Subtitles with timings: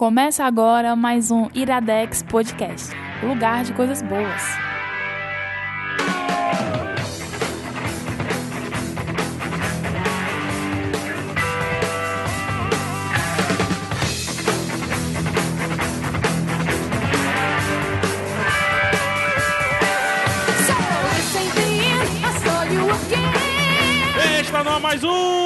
[0.00, 4.42] Começa agora mais um Iradex Podcast lugar de coisas boas.
[24.40, 25.39] Está no mais um!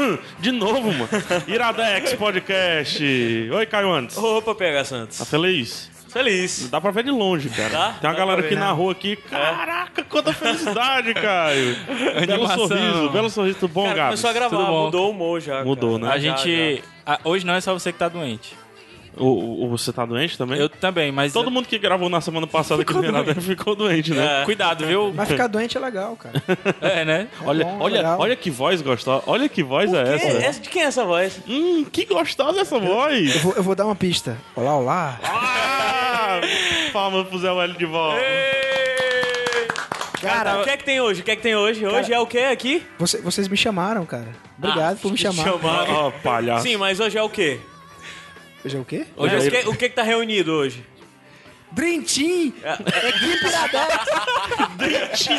[0.38, 1.08] De novo, mano.
[1.46, 3.02] Iradex Podcast.
[3.52, 4.16] Oi, Caio Antes.
[4.16, 5.18] Opa, PH Santos.
[5.18, 5.90] Tá feliz?
[6.08, 6.68] Feliz.
[6.68, 7.68] Dá pra ver de longe, cara.
[7.68, 7.92] Dá?
[8.00, 8.72] Tem uma Dá galera aqui na né?
[8.72, 9.14] rua aqui.
[9.14, 11.76] Caraca, quanta felicidade, Caio.
[12.26, 12.68] belo Animação.
[12.68, 13.58] sorriso, belo sorriso.
[13.60, 14.08] Tudo bom, Cara, Gabs?
[14.20, 14.84] começou a gravar, Tudo bom?
[14.86, 15.64] mudou o humor já.
[15.64, 16.08] Mudou, cara.
[16.08, 16.14] né?
[16.14, 16.84] A Já, gente.
[17.06, 18.56] ah, hoje não é só você que tá doente.
[19.16, 20.58] O, o- você tá doente também?
[20.58, 21.32] Eu também, mas.
[21.32, 24.42] Todo mundo que gravou na semana passada aqui no Iradex ficou doente, né?
[24.42, 24.44] É.
[24.44, 25.12] Cuidado, viu?
[25.14, 26.40] Mas ficar doente é legal, cara.
[26.80, 27.28] É, né?
[27.44, 28.20] Olha, bom, olha, legal.
[28.20, 29.22] olha que voz gostosa.
[29.26, 30.26] Olha que voz é essa.
[30.28, 31.40] Essa- de quem é essa voz?
[31.48, 33.34] Hum, que gostosa essa voz.
[33.34, 34.36] Eu vou, eu vou dar uma pista.
[34.54, 35.20] Olá, olá.
[35.24, 36.40] Ah,
[36.92, 38.20] palmas pro Zé Wellio de volta.
[40.20, 41.22] Cara, O que é que tem hoje?
[41.22, 41.86] O que é que tem hoje?
[41.86, 42.82] Hoje é o que aqui?
[42.98, 44.28] você- vocês me chamaram, cara.
[44.58, 45.42] Obrigado por me chamar.
[45.44, 45.94] Chamaram.
[45.94, 46.64] Ó, palhaço.
[46.64, 47.58] Sim, mas hoje é o quê?
[48.64, 49.06] Hoje é o quê?
[49.16, 50.84] Hoje É, é o, que, o que que tá reunido hoje?
[51.72, 52.52] Dream Team!
[53.08, 54.10] Equipe Iradex!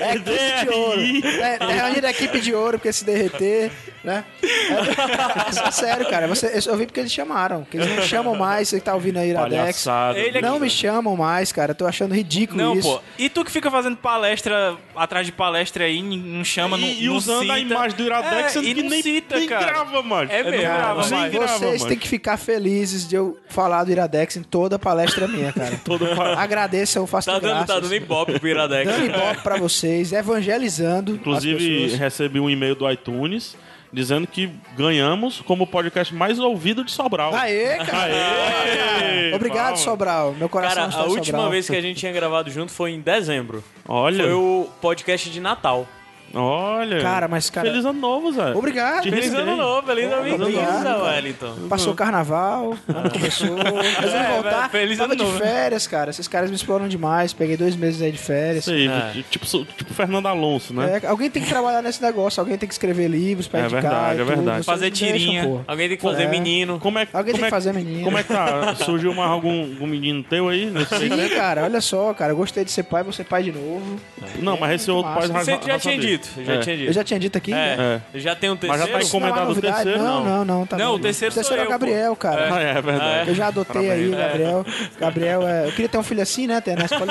[0.00, 1.00] É equipe de ouro.
[1.00, 3.70] É, é reunir a equipe de ouro, porque se derreter,
[4.04, 4.24] né?
[4.42, 6.26] É, é sério, cara.
[6.28, 7.62] Você, eu vi porque eles chamaram.
[7.62, 9.56] Porque eles não chamam mais, você que tá ouvindo aí Iradex.
[9.84, 10.18] Palhaçada.
[10.18, 11.72] Ele Não me chamam mais, cara.
[11.72, 12.88] Eu tô achando ridículo Não, isso.
[12.88, 13.00] pô.
[13.18, 17.06] E tu que fica fazendo palestra atrás de palestra aí, não chama, não, E, e
[17.06, 17.58] não usando a cita.
[17.74, 19.66] imagem do Iradex, É, e não nem, cita, nem cara.
[19.66, 20.30] grava, mano.
[20.30, 21.88] É mesmo, Cara, grava, nem mas- grava, Vocês mano.
[21.88, 25.80] têm que ficar felizes de eu falar do Iradex em toda palestra minha, cara.
[26.36, 27.66] Agradeço, eu faço Tá dando, graças.
[27.66, 28.90] tá dando ibope pro Iradex.
[28.90, 33.56] Dando ibope pra vocês, evangelizando Inclusive, recebi um e-mail do iTunes
[33.94, 37.34] dizendo que ganhamos como o podcast mais ouvido de Sobral.
[37.34, 38.12] Aê, cara!
[38.12, 39.34] Aê!
[39.34, 39.80] Obrigado, Palmas.
[39.80, 40.34] Sobral.
[40.34, 41.50] Meu coração Cara, está a última Sobral.
[41.50, 43.62] vez que a gente tinha gravado junto foi em dezembro.
[43.88, 45.86] Olha, Foi o podcast de Natal.
[46.34, 47.00] Olha.
[47.00, 48.52] Cara, mas, cara- Feliz ano novo, Zé.
[48.54, 49.02] Obrigado.
[49.04, 49.40] Feliz risquei.
[49.40, 51.04] ano novo, feliz ano novo.
[51.04, 51.54] Wellington.
[51.68, 53.56] Passou o carnaval, ano começou.
[53.56, 54.70] Resolvi voltar.
[54.70, 55.38] feliz ano de novo.
[55.38, 56.10] férias, cara.
[56.10, 57.32] Esses caras me exploram demais.
[57.32, 58.66] Peguei dois meses aí de férias.
[58.66, 59.22] Isso aí, É.
[59.30, 61.00] tipo, tipo Fernando Alonso, né?
[61.02, 63.82] É, alguém tem que trabalhar nesse negócio, alguém tem que escrever livros pra É indicar.
[63.82, 64.56] verdade, e é verdade.
[64.56, 65.44] Vocês Fazer deixam, tirinha.
[65.44, 65.60] pô.
[65.66, 66.28] Alguém tem que fazer É.
[66.28, 66.78] menino.
[66.80, 68.04] Como é, Alguém como tem é, que fazer menino.
[68.04, 68.74] Como é que tá?
[68.76, 70.66] Surgiu mais algum, algum menino teu aí?
[70.66, 72.32] Nesse Sim, cara, olha só, cara.
[72.32, 73.96] Eu gostei de ser pai, vou ser pai de novo.
[74.40, 75.96] Não, mas esse outro pai vai Você já tinha saber.
[76.28, 76.58] Dito, já É.
[76.58, 76.88] tinha dito.
[76.88, 77.52] Eu já tinha dito aqui?
[77.52, 78.18] É, É.
[78.18, 78.92] já tem um Mas já terceiro.
[78.92, 80.24] tá é encomendado o terceiro, Não, não.
[80.24, 80.66] não, não.
[80.66, 82.54] Tá Não, o terceiro o terceiro sou é o eu, Gabriel, cara.
[82.54, 83.28] Ah, é verdade.
[83.30, 84.28] Eu já adotei aí, Parabéns.
[84.28, 84.66] Gabriel.
[84.98, 85.66] Gabriel é.
[85.66, 86.60] Eu queria ter um filho assim, né?
[86.60, 87.06] Ter na escola.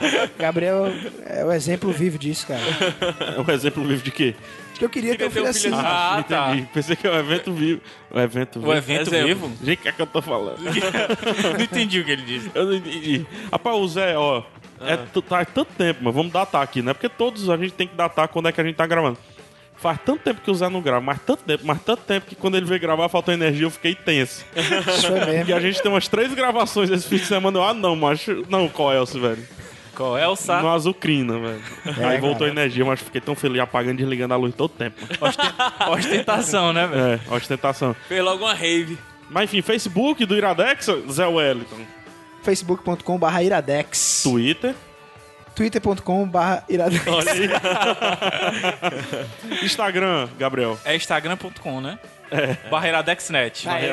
[0.00, 0.86] de Gabriel
[1.26, 2.60] é o exemplo vivo disso, cara.
[3.36, 4.34] É um exemplo vivo de quê?
[4.70, 5.68] Acho que eu queria ter um ter um filho assim.
[5.68, 5.76] assim.
[5.84, 6.50] Ah, tá.
[6.52, 6.68] entendi.
[6.72, 7.80] Pensei que é um evento vivo.
[8.12, 8.70] O evento vivo.
[8.70, 9.26] O evento Exemplo.
[9.26, 9.52] vivo?
[9.64, 10.58] Gente, o que é que eu tô falando?
[10.62, 12.50] não entendi o que ele disse.
[12.54, 13.26] Eu não entendi.
[13.50, 14.42] Rapaz, o Zé, ó.
[14.80, 16.92] É, tá tanto tempo, mas vamos datar aqui, né?
[16.92, 19.18] Porque todos a gente tem que datar quando é que a gente tá gravando.
[19.76, 22.34] Faz tanto tempo que o Zé não grava, mas tanto tempo, mas tanto tempo que
[22.34, 24.44] quando ele veio gravar faltou energia, eu fiquei tenso.
[24.56, 25.54] Isso E mesmo.
[25.54, 27.58] a gente tem umas três gravações esse fim de semana.
[27.58, 28.44] Eu, ah, não, macho.
[28.48, 29.46] Não, qual é esse, velho?
[29.94, 30.62] Qual é o saco?
[30.64, 31.62] No azucrina, velho.
[32.08, 34.96] Aí voltou a energia, mas fiquei tão feliz apagando e desligando a luz todo tempo.
[35.90, 37.20] Ostentação, né, velho?
[37.30, 37.94] É, ostentação.
[38.08, 38.98] Fez logo uma rave.
[39.30, 41.76] Mas enfim, Facebook do Iradex, Zé Wellington.
[42.42, 44.22] Facebook.com.br iradex.
[44.22, 44.74] Twitter.
[45.54, 46.38] Twitter.com.br
[46.68, 47.06] iradex.
[47.06, 47.48] Olha aí.
[49.64, 50.78] Instagram, Gabriel.
[50.84, 51.98] É instagram.com, né?
[52.30, 52.68] É.
[52.70, 53.68] Barreiradexnet.
[53.68, 53.86] Ai,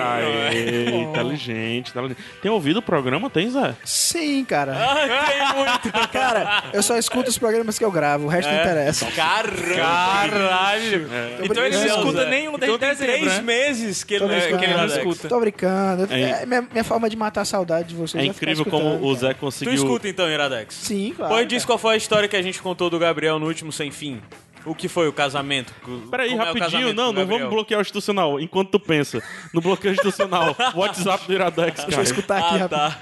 [1.01, 2.18] inteligente, inteligente.
[2.41, 3.29] Tem ouvido o programa?
[3.29, 3.75] Tem, Zé?
[3.84, 4.75] Sim, cara.
[4.75, 5.96] Ah, tem muito.
[6.12, 9.06] Cara, eu só escuto os programas que eu gravo, o resto não interessa.
[9.12, 9.75] Caramba.
[9.75, 11.09] Caralho.
[11.44, 12.29] Então ele não escuta Zé.
[12.29, 13.41] nenhum Então desde tem dezembro, três né?
[13.41, 15.28] meses que ele, é, que ele não escuta.
[15.28, 16.07] Tô brincando.
[16.13, 16.41] É.
[16.41, 18.23] É, minha, minha forma de matar a saudade de vocês.
[18.23, 19.16] É é incrível como o.
[19.16, 19.73] Zé Tu conseguiu.
[19.73, 20.75] escuta então, Iradex?
[20.75, 21.34] Sim, claro.
[21.34, 23.91] Pode diz qual foi a história que a gente contou do Gabriel no último Sem
[23.91, 24.22] Fim.
[24.66, 25.74] O que foi o casamento?
[26.09, 28.40] Peraí, Como é o rapidinho, casamento não, do não vamos bloquear o institucional.
[28.40, 29.22] Enquanto tu pensa
[29.53, 32.03] no bloqueio institucional, WhatsApp do Iradex, Deixa eu cara.
[32.03, 33.00] escutar aqui Ah, tá.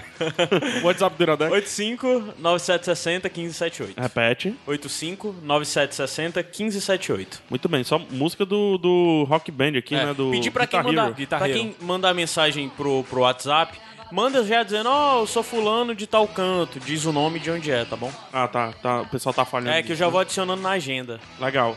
[0.84, 1.52] WhatsApp do Iradex.
[1.52, 2.08] 85
[2.40, 4.00] 9760 1578.
[4.02, 4.56] Repete.
[4.68, 7.42] 85 9760 1578.
[7.50, 10.14] Muito bem, só música do, do Rock Band aqui, É, né?
[10.14, 13.78] Do Pedir pra quem, mandar, pra quem mandar mensagem pro, pro WhatsApp,
[14.14, 17.72] manda já dizendo, ó, eu sou fulano de tal canto, diz o nome de onde
[17.72, 18.12] é, tá bom?
[18.32, 19.02] Ah, tá, tá.
[19.02, 19.72] O pessoal tá falhando.
[19.72, 21.20] É que eu já vou adicionando na agenda.
[21.40, 21.76] Legal.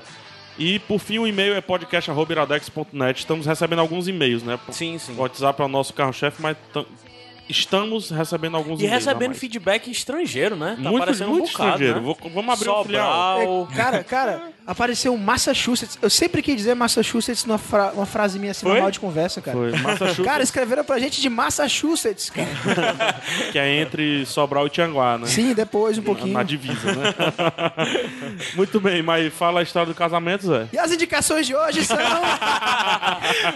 [0.58, 3.18] E por fim, o e-mail é podcast.iradex.net.
[3.18, 4.58] Estamos recebendo alguns e-mails, né?
[4.70, 5.14] Sim, sim.
[5.16, 6.56] O WhatsApp é o nosso carro-chefe, mas
[7.48, 10.76] estamos recebendo alguns E recebendo feedback estrangeiro, né?
[10.82, 12.00] Tá muito, aparecendo muito um bocado, estrangeiro.
[12.00, 12.04] né?
[12.06, 13.38] Vou- vamos abrir um filial.
[13.40, 13.68] Sobral.
[13.70, 15.98] É, cara, cara, apareceu um Massachusetts.
[16.02, 19.56] Eu sempre quis dizer Massachusetts numa fra- uma frase minha assim, normal de conversa, cara.
[19.56, 22.48] Foi Massachusetts, Cara, escreveram pra gente de Massachusetts, cara.
[23.52, 25.26] que é entre Sobral e Tianguá, né?
[25.26, 26.32] Sim, depois um pouquinho.
[26.32, 27.14] Na divisa, né?
[28.54, 30.68] Muito bem, mas fala a história do casamento, Zé.
[30.72, 31.96] E as indicações de hoje são.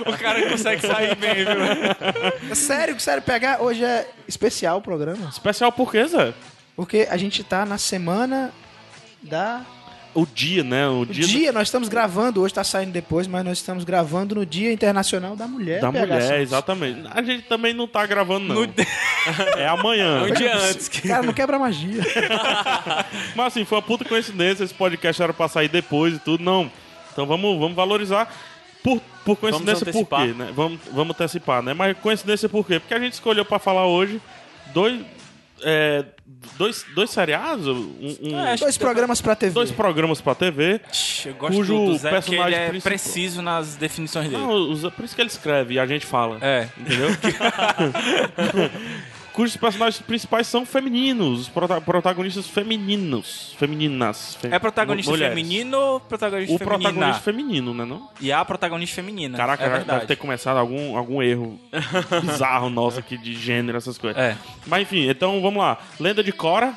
[0.07, 2.55] O cara consegue sair bem, viu?
[2.55, 3.61] sério, sério, pegar.
[3.63, 5.29] Hoje é especial o programa.
[5.29, 6.33] Especial por quê, Zé?
[6.77, 8.51] Porque a gente tá na semana
[9.23, 9.63] da.
[10.13, 10.89] O dia, né?
[10.89, 14.35] O O dia, dia, nós estamos gravando, hoje tá saindo depois, mas nós estamos gravando
[14.35, 15.81] no Dia Internacional da Mulher.
[15.81, 16.41] da PH mulher, Santos.
[16.43, 17.01] exatamente.
[17.13, 18.63] A gente também não tá gravando, não.
[18.67, 18.73] No-
[19.57, 20.25] É amanhã.
[20.27, 20.89] Um dia antes.
[20.89, 22.03] que- Cara, não quebra magia.
[23.37, 24.65] Mas assim, foi uma puta coincidência.
[24.65, 26.43] Esse podcast era pra sair depois e tudo.
[26.43, 26.71] Não.
[27.13, 28.33] Então vamos, vamos valorizar.
[28.83, 30.51] Por, por coincidência, por quê, né?
[30.55, 31.75] Vamos, vamos antecipar, né?
[31.75, 32.79] Mas coincidência por quê?
[32.81, 34.21] Porque a gente escolheu pra falar hoje
[34.73, 35.01] dois.
[35.63, 36.05] é,
[36.57, 37.67] dois, dois seriados?
[37.67, 39.53] Um, um- É, Dois programas pra TV.
[39.53, 40.81] dois programas pra TV.
[41.27, 44.43] Eu gosto Cujo do Zé, personagem ele é principal- preciso nas definições dele.
[44.43, 46.39] Não, por isso que ele escreve e a gente fala.
[46.41, 46.67] É.
[46.79, 47.09] Entendeu?
[49.33, 53.55] Cujos personagens principais são femininos, os prota- protagonistas femininos.
[53.59, 54.35] Femininas.
[54.37, 55.35] fe- É protagonista mulheres.
[55.35, 56.81] feminino ou protagonista O feminina?
[56.91, 57.85] protagonista feminino, né?
[57.85, 58.09] Não?
[58.21, 59.37] E a protagonista feminina.
[59.37, 61.59] Caraca, é deve ter começado algum, algum erro
[62.23, 64.21] bizarro nosso aqui de gênero, essas coisas.
[64.21, 64.37] É.
[64.67, 65.79] Mas enfim, então vamos lá.
[65.99, 66.75] Lenda de Cora,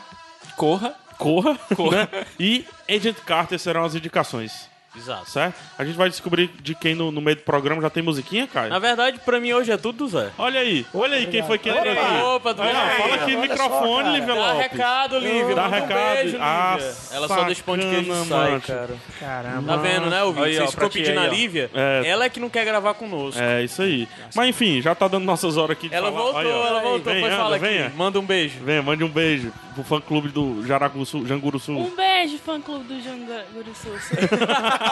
[0.56, 0.96] Corra.
[1.18, 1.58] Corra,
[1.92, 2.26] né?
[2.40, 5.30] e Agent Carter serão as indicações, Exato.
[5.30, 5.56] certo?
[5.78, 8.70] A gente vai descobrir de quem no, no meio do programa já tem musiquinha, Caio.
[8.70, 10.30] Na verdade, pra mim hoje é tudo do Zé.
[10.38, 12.22] Olha aí, olha aí quem foi que entrou aqui.
[12.24, 12.98] opa, tudo Olha, bem?
[12.98, 14.18] fala aqui, Olha só, microfone, cara.
[14.18, 14.62] Lívia Dá Lopes.
[14.72, 15.56] recado, Lívia.
[15.56, 16.16] Dá Manda um recado.
[16.16, 16.96] beijo, Ah, Lívia.
[17.12, 18.62] Ela só deixa pão de queijo e sai, mano.
[18.62, 18.96] cara.
[19.20, 19.74] Caramba.
[19.76, 20.46] Tá vendo, né, ouvinte?
[20.46, 21.34] Aí, ó, Vocês pra ficam ti pedindo aí, a ó.
[21.34, 21.72] Lívia.
[21.74, 22.04] É.
[22.06, 23.42] Ela é que não quer gravar conosco.
[23.42, 24.08] É, isso aí.
[24.36, 26.22] Mas enfim, já tá dando nossas horas aqui de Ela falar.
[26.24, 26.68] voltou, Aí, ó.
[26.68, 27.14] ela voltou.
[27.14, 27.88] Vem, anda, fala venha.
[27.88, 27.98] aqui.
[27.98, 28.60] Manda um beijo.
[28.64, 31.80] Venha, mande um beijo pro fã clube do Jaracu Sul, Janguru Sul.
[31.80, 33.94] Um beijo, fã clube do Janguru Sul.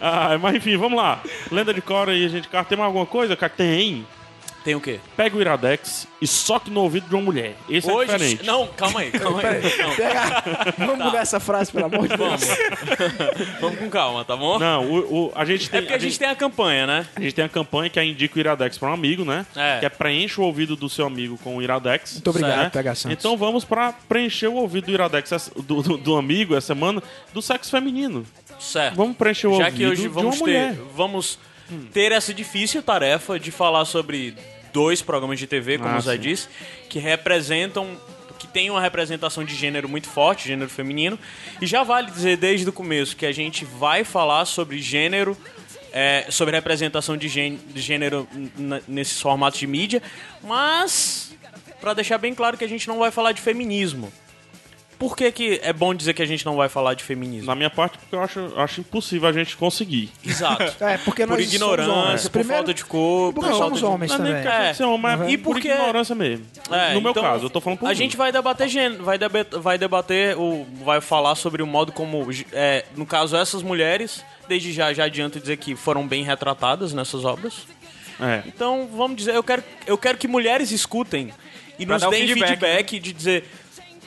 [0.00, 1.20] Ah, mas enfim, vamos lá.
[1.50, 2.70] Lenda de Cora e a gente Carter.
[2.70, 3.52] Tem mais alguma coisa, cara?
[3.54, 4.06] Tem.
[4.64, 5.00] Tem o quê?
[5.16, 7.56] Pega o Iradex e soque no ouvido de uma mulher.
[7.68, 8.12] Esse é Hoje.
[8.12, 8.46] diferente.
[8.46, 9.60] Não, calma aí, calma aí.
[9.78, 10.44] Não, Pega-
[10.78, 12.40] Vamos mudar essa frase, pelo amor de Deus.
[13.60, 14.58] vamos com calma, tá bom?
[14.58, 15.78] Não, o, o- a gente tem.
[15.78, 17.06] É porque a gente tem a campanha, né?
[17.16, 19.44] a gente tem a campanha que é indica o Iradex para um amigo, né?
[19.56, 19.80] É.
[19.80, 22.14] Que é preenche o ouvido do seu amigo com o Iradex.
[22.14, 22.70] Muito obrigado, né?
[22.70, 23.18] PH Santos.
[23.18, 27.42] Então vamos para preencher o ouvido do Iradex do, do, do amigo essa semana do
[27.42, 28.24] sexo feminino.
[28.60, 28.94] Certo.
[28.94, 30.76] Vamos preencher o Já ouvido que hoje de vamos uma ter, mulher.
[30.94, 31.38] vamos
[31.92, 34.34] ter essa difícil tarefa de falar sobre
[34.72, 36.18] dois programas de TV, como Ah, o Zé sim.
[36.20, 36.48] disse,
[36.88, 37.96] que representam
[38.38, 41.16] que tem uma representação de gênero muito forte, gênero feminino.
[41.60, 45.36] E já vale dizer desde o começo que a gente vai falar sobre gênero,
[45.92, 48.26] é, sobre representação de gê- de gênero
[48.88, 50.02] nesses formatos de mídia,
[50.42, 51.32] mas
[51.80, 54.12] para deixar bem claro que a gente não vai falar de feminismo.
[55.02, 57.46] Por que, que é bom dizer que a gente não vai falar de feminismo?
[57.48, 60.12] Na minha parte, porque eu acho, acho impossível a gente conseguir.
[60.24, 60.62] Exato.
[60.80, 62.22] É, porque Por nós ignorância, homens.
[62.22, 63.84] por Primeiro, falta de corpo, porque por falta somos de...
[63.84, 64.68] homens Não é nem também.
[64.68, 64.74] É.
[64.74, 66.46] ser homem, mas E por porque- ignorância mesmo.
[66.70, 67.94] É, no meu então, caso, eu tô falando por A mim.
[67.96, 72.24] gente vai debater gênero, vai, debe- vai debater, o, vai falar sobre o modo como,
[72.52, 77.24] é, no caso, essas mulheres, desde já, já adianto dizer que foram bem retratadas nessas
[77.24, 77.66] obras.
[78.20, 78.42] É.
[78.46, 81.32] Então, vamos dizer, eu quero, eu quero que mulheres escutem
[81.78, 83.44] e Pra nos deem feedback, feedback, de dizer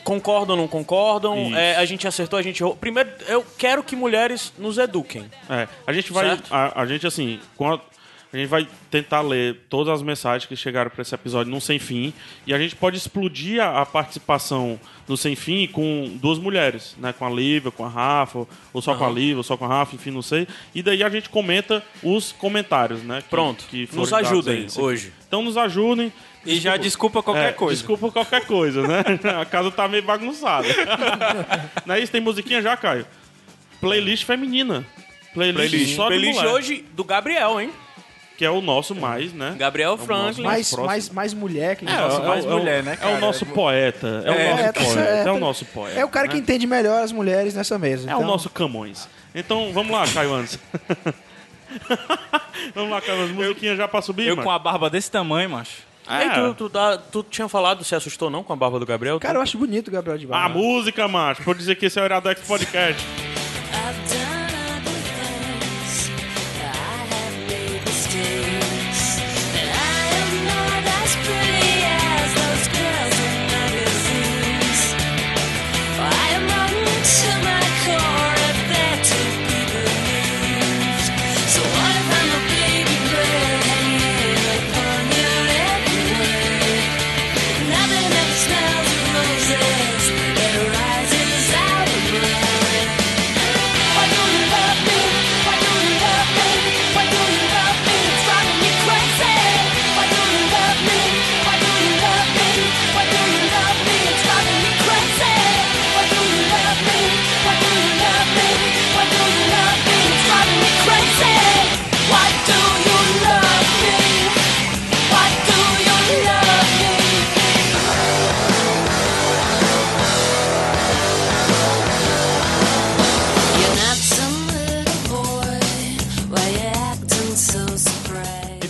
[0.06, 2.75] concordam ou não concordam, é, a gente acertou, a gente errou.
[2.75, 5.25] Primeiro, eu quero que mulheres nos eduquem.
[5.50, 6.28] É, a gente vai.
[6.30, 6.54] Certo?
[6.54, 11.01] A, a gente, assim, a, gente vai tentar ler todas as mensagens que chegaram para
[11.01, 12.13] esse episódio no Sem Fim.
[12.46, 17.12] E a gente pode explodir a, a participação no Sem Fim com duas mulheres, né?
[17.12, 19.68] Com a Lívia, com a Rafa, ou só com a Lívia, ou só com a
[19.68, 20.48] Rafa, enfim, não sei.
[20.75, 23.22] E daí a gente comenta os comentários, né?
[23.24, 23.65] que- Pronto.
[23.70, 25.12] que Nos ajudem hoje.
[25.27, 26.13] Então nos ajudem.
[26.46, 27.75] E já desculpa qualquer É, coisa.
[27.80, 29.04] Desculpa qualquer coisa, né?
[29.42, 30.68] A casa tá meio bagunçada.
[31.86, 32.12] não é isso?
[32.12, 33.06] Tem musiquinha já, Caio?
[33.82, 34.86] Playlist feminina.
[35.34, 37.72] Playlist, Playlist, só de playlist mulher, hoje do Gabriel, hein?
[38.38, 39.56] Que é o nosso mais, né?
[39.58, 40.44] Gabriel Franklin.
[40.44, 40.86] mais, próximo.
[40.86, 43.20] mais, mais mulher que É, Nossa, é, mais é o- mulher, né, É o cara?
[43.20, 44.24] nosso poeta.
[44.25, 44.94] É, o É, nosso tá poeta.
[44.94, 45.28] certo.
[45.28, 46.00] É o nosso poeta.
[46.00, 46.40] É o cara que né?
[46.42, 48.10] entende melhor as mulheres nessa mesa.
[48.10, 49.08] É o então- nosso Camões.
[49.34, 50.60] Então, vamos lá, Caio antes.
[52.74, 54.46] vamos lá, Caio, as musiquinhas já pra subir, Eu mano.
[54.48, 55.78] com a barba desse tamanho, macho.
[56.09, 56.29] Ei, É.
[56.29, 59.19] tu, tu, tá- tu tinha falado, se assustou não com a barba do Gabriel?
[59.19, 60.50] Cara, eu acho bonito o Gabriel de A Barra.
[60.50, 61.43] música, macho.
[61.43, 63.03] Pode dizer que esse é o Iradex Podcast.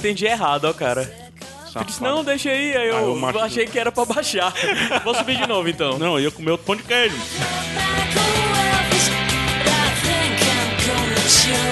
[0.06, 1.12] Entendi errado, ó, cara.
[1.74, 4.54] Tu disse, não, deixa aí, aí eu, eu macho- achei que era pra baixar.
[5.04, 5.98] Vou subir de novo, então.
[5.98, 7.18] Não, eu ia comer outro pão de queijo.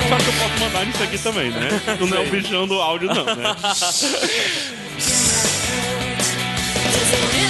[0.10, 1.70] Só que eu posso mandar nisso aqui também, né?
[1.98, 3.56] Tu não é o bichão do áudio, não, né?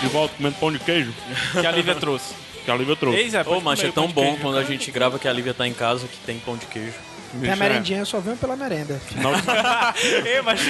[0.00, 1.12] de volta comendo pão de queijo?
[1.60, 2.34] Que a Lívia trouxe.
[2.64, 3.18] Que a Lívia trouxe.
[3.18, 4.38] Ei, Zé, Ô, é o tão bom queijo.
[4.40, 6.94] quando a gente grava que a Lívia tá em casa que tem pão de queijo.
[7.40, 9.00] Tem a merendinha, eu só venho pela merenda.
[10.24, 10.60] Ei, mas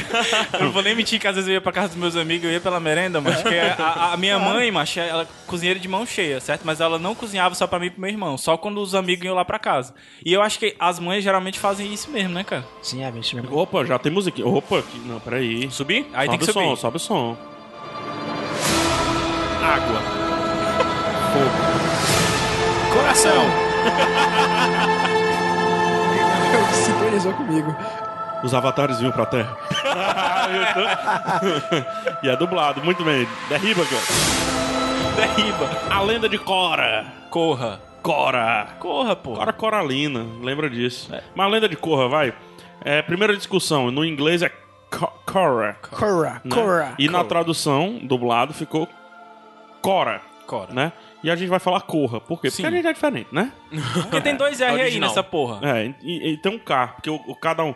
[0.55, 2.47] eu não vou nem mentir que às vezes eu ia pra casa dos meus amigos,
[2.47, 5.87] eu ia pela merenda, mas que a, a- minha mãe, macho, ela é cozinheira de
[5.87, 6.63] mão cheia, certo?
[6.65, 9.27] Mas ela não cozinhava só pra mim e pro meu irmão, só quando os amigos
[9.27, 9.95] iam lá pra casa.
[10.25, 12.65] E eu acho que as mães geralmente fazem isso mesmo, né, cara?
[12.83, 13.55] Sim, é isso mesmo.
[13.55, 14.43] Opa, já tem música.
[14.49, 15.71] Opa, que- não, peraí.
[15.71, 16.07] Subir?
[16.15, 16.65] Aí tem sobe que o subir.
[16.69, 17.37] som, sobe o som.
[19.65, 20.01] Água.
[22.93, 23.33] Coração!
[26.73, 27.75] Sincronizou comigo.
[28.43, 29.57] Os avatares vinham pra terra.
[32.23, 33.27] e é dublado, muito bem.
[33.49, 34.03] Derriba, cara.
[35.17, 35.71] Derriba.
[35.91, 37.07] A lenda de Cora.
[37.31, 37.81] Corra.
[38.03, 38.67] Cora.
[38.79, 39.33] Corra, pô.
[39.35, 41.11] Cora Coralina, lembra disso.
[41.35, 42.35] Mas a lenda de Corra, vai.
[42.85, 44.51] É, primeira discussão, no inglês é
[44.91, 45.77] Co- Cora.
[45.91, 46.55] Cora, né?
[46.55, 46.93] Cora.
[46.99, 48.87] E na tradução, dublado, ficou
[49.85, 50.73] Cora, Cora.
[50.73, 50.93] né?
[51.23, 52.21] E a gente vai falar Corra.
[52.21, 52.51] Por quê?
[52.51, 52.63] Sim.
[52.63, 53.53] Porque a gente é diferente, né?
[54.03, 55.09] Porque tem dois R aí original.
[55.09, 55.61] nessa porra.
[55.63, 57.75] É, e, e tem um K, porque o, o cada um...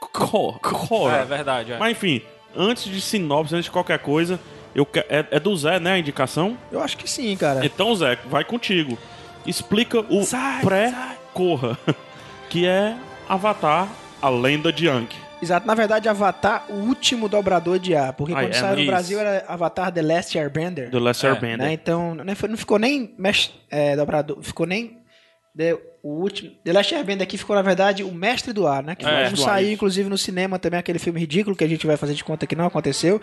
[0.00, 0.58] Cora.
[0.60, 1.16] Cora.
[1.18, 1.78] É verdade, é.
[1.78, 2.22] Mas enfim,
[2.56, 4.40] antes de sinopse, antes de qualquer coisa,
[4.74, 6.56] eu que- é, é do Zé, né, a indicação?
[6.72, 7.64] Eu acho que sim, cara.
[7.64, 8.98] Então, Zé, vai contigo.
[9.46, 11.78] Explica o Sai, pré-corra,
[12.48, 12.96] que é
[13.28, 13.88] Avatar,
[14.20, 15.08] a lenda de Aang.
[15.42, 18.12] Exato, na verdade, Avatar, o último dobrador de ar.
[18.12, 18.90] Porque Ah, quando é, saiu no isso.
[18.90, 20.90] Brasil era Avatar The Last Airbender.
[20.90, 21.66] Do Last É, Airbender.
[21.66, 21.72] né?
[21.72, 24.98] Então, nem foi- não ficou nem mes- é, dobrador, ficou nem
[25.56, 26.52] The, o último.
[26.64, 28.94] The Last Airbender aqui ficou, na verdade, o Mestre do Ar, né?
[28.94, 32.14] Que É, saiu, inclusive, no cinema também, aquele filme ridículo que a gente vai fazer
[32.14, 33.20] de conta que não aconteceu.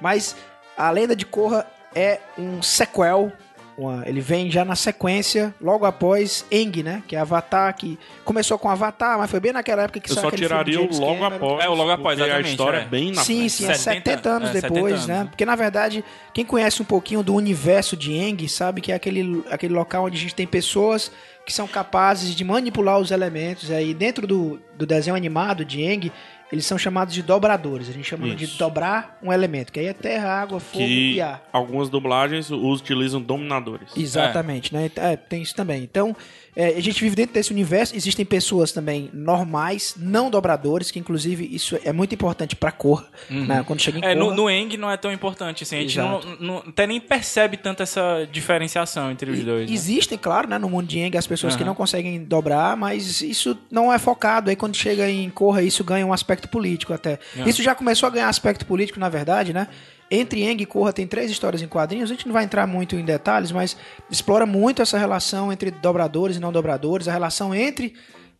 [0.00, 0.34] Mas
[0.76, 3.30] a Lenda de Korra é um sequel.
[3.78, 7.02] Uma- ele vem já na sequência, logo após Eng, né?
[7.06, 10.30] Que é Avatar, que começou com Avatar, mas foi bem naquela época que Eu saiu
[10.30, 11.36] só tiraria o logo Cameron.
[11.36, 11.64] após.
[11.64, 12.82] É, o logo após, a exatamente, história é.
[12.82, 13.50] é bem na Sim, frente.
[13.52, 15.14] sim, é 70, 70 anos é, depois, 70 né?
[15.18, 15.30] anos.
[15.30, 19.44] Porque na verdade, quem conhece um pouquinho do universo de Eng sabe que é aquele,
[19.50, 21.10] aquele local onde a gente tem pessoas
[21.44, 23.70] que são capazes de manipular os elementos.
[23.70, 26.10] Aí dentro do, do desenho animado de Eng,
[26.52, 27.88] eles são chamados de dobradores.
[27.88, 28.58] A gente chama de Isso.
[28.58, 31.42] dobrar um elemento, que aí é terra, água, fogo Que e ar.
[31.52, 33.90] algumas dublagens utilizam dominadores.
[33.96, 34.90] Exatamente, né?
[34.96, 35.82] É, tem isso também.
[35.82, 36.14] Então,
[36.56, 37.94] é, a gente vive dentro desse universo.
[37.94, 43.62] Existem pessoas também normais, não dobradores, que inclusive isso é muito importante pra cor, né?
[43.66, 44.36] Quando chega em É, no, Korra.
[44.36, 47.82] no Eng não é tão importante, assim, a gente não, não- até nem percebe tanto
[47.82, 49.68] essa diferenciação entre os E- dois.
[49.68, 49.74] né?
[49.74, 51.68] Existem, claro, né, no mundo de Eng as pessoas que Aham.
[51.68, 54.48] não conseguem dobrar, mas isso não é focado.
[54.48, 57.18] Aí quando chega em Corra, isso ganha um aspecto político até.
[57.36, 57.48] É.
[57.48, 59.68] Isso já começou a ganhar aspecto político, na verdade, né?
[60.10, 62.10] Entre Eng e Corra tem três histórias em quadrinhos.
[62.10, 63.76] A gente não vai entrar muito em detalhes, mas
[64.10, 67.94] explora muito essa relação entre dobradores e não dobradores, a relação entre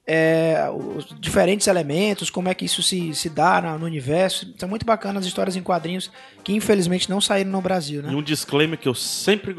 [0.06, 4.54] é, os diferentes elementos, como é que isso se, se dá no universo.
[4.56, 6.11] São muito bacanas as histórias em quadrinhos
[6.44, 8.12] que infelizmente não saíram no Brasil, né?
[8.12, 9.54] E um disclaimer que eu sempre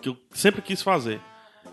[0.00, 1.20] que eu sempre quis fazer.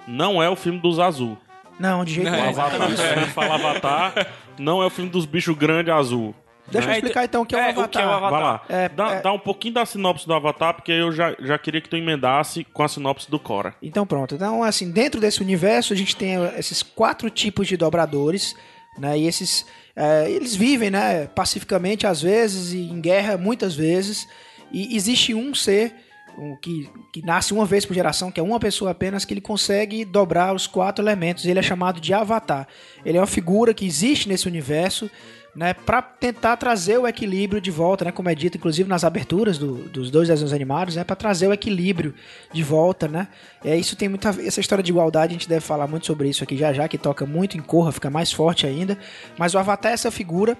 [0.07, 1.37] Não é o filme dos azul.
[1.79, 2.49] Não, de jeito O nenhum.
[2.49, 6.35] Avatar, quando a gente fala Avatar, não é o filme dos bichos grandes azul.
[6.71, 8.03] Deixa eu É, explicar então o que é, é, o o que Avatar.
[8.03, 8.31] é o Avatar.
[8.31, 8.63] Vai lá.
[8.69, 11.81] É, dá, é- dá um pouquinho da sinopse do Avatar, porque eu já, já queria
[11.81, 13.75] que tu emendasse com a sinopse do Cora.
[13.81, 14.35] Então pronto.
[14.35, 18.55] Então, assim, dentro desse universo a gente tem eh, esses quatro tipos de dobradores,
[18.97, 19.17] né?
[19.19, 19.65] E esses.
[19.95, 24.27] eh, eles vivem, né, pacificamente às vezes e em guerra muitas vezes.
[24.71, 25.93] E existe um ser
[26.35, 29.41] um, que, que nasce uma vez por geração, que é uma pessoa apenas, que ele
[29.41, 31.45] consegue dobrar os quatro elementos.
[31.45, 32.67] Ele é chamado de Avatar.
[33.05, 35.11] Ele é uma figura que existe nesse universo.
[35.55, 39.59] Né, para tentar trazer o equilíbrio de volta, né, como é dito inclusive nas aberturas
[39.59, 42.15] do- dos dois desenhos animados, né, para trazer o equilíbrio
[42.51, 43.27] de volta, né?
[43.63, 46.43] É, isso tem muita essa história de igualdade, a gente deve falar muito sobre isso
[46.43, 48.97] aqui já já, que toca muito em Corra, fica mais forte ainda.
[49.37, 50.57] Mas o Avatar é essa figura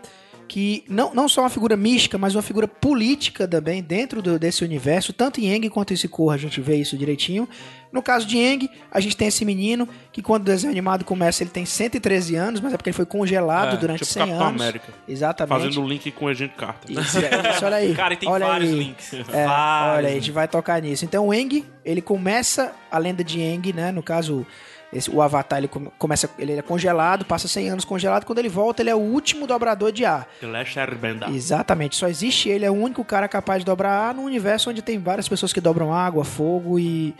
[0.47, 4.63] que não, não só uma figura mística, mas uma figura política também dentro do- desse
[4.63, 5.11] universo.
[5.11, 7.49] Tanto em Aang quanto em Korra a gente vê isso direitinho.
[7.93, 11.43] No caso de Aang, a gente tem esse menino que quando o desenho animado começa
[11.43, 14.47] ele tem 113 anos, mas é porque ele foi congelado É, durante tipo 100 Capitão
[14.47, 14.61] anos.
[14.61, 14.87] América.
[15.07, 15.57] Exatamente.
[15.63, 16.91] Fazendo o link com o Agente Carter.
[16.99, 17.93] Isso, é isso, olha aí.
[17.95, 18.75] Cara, e tem olha vários aí.
[18.79, 19.13] links.
[19.13, 21.05] É, Vários olha aí, a gente vai tocar nisso.
[21.05, 23.91] Então, o Eng, ele começa a lenda de Eng, né?
[23.91, 24.43] No caso,
[24.91, 28.25] esse- o Avatar, ele come- começa, ele é congelado, passa 100 anos congelado.
[28.25, 30.27] Quando ele volta, ele é o último dobrador de ar.
[31.31, 34.81] Exatamente, só existe ele, é o único cara capaz de dobrar ar num universo onde
[34.81, 37.13] tem várias pessoas que dobram água, fogo e,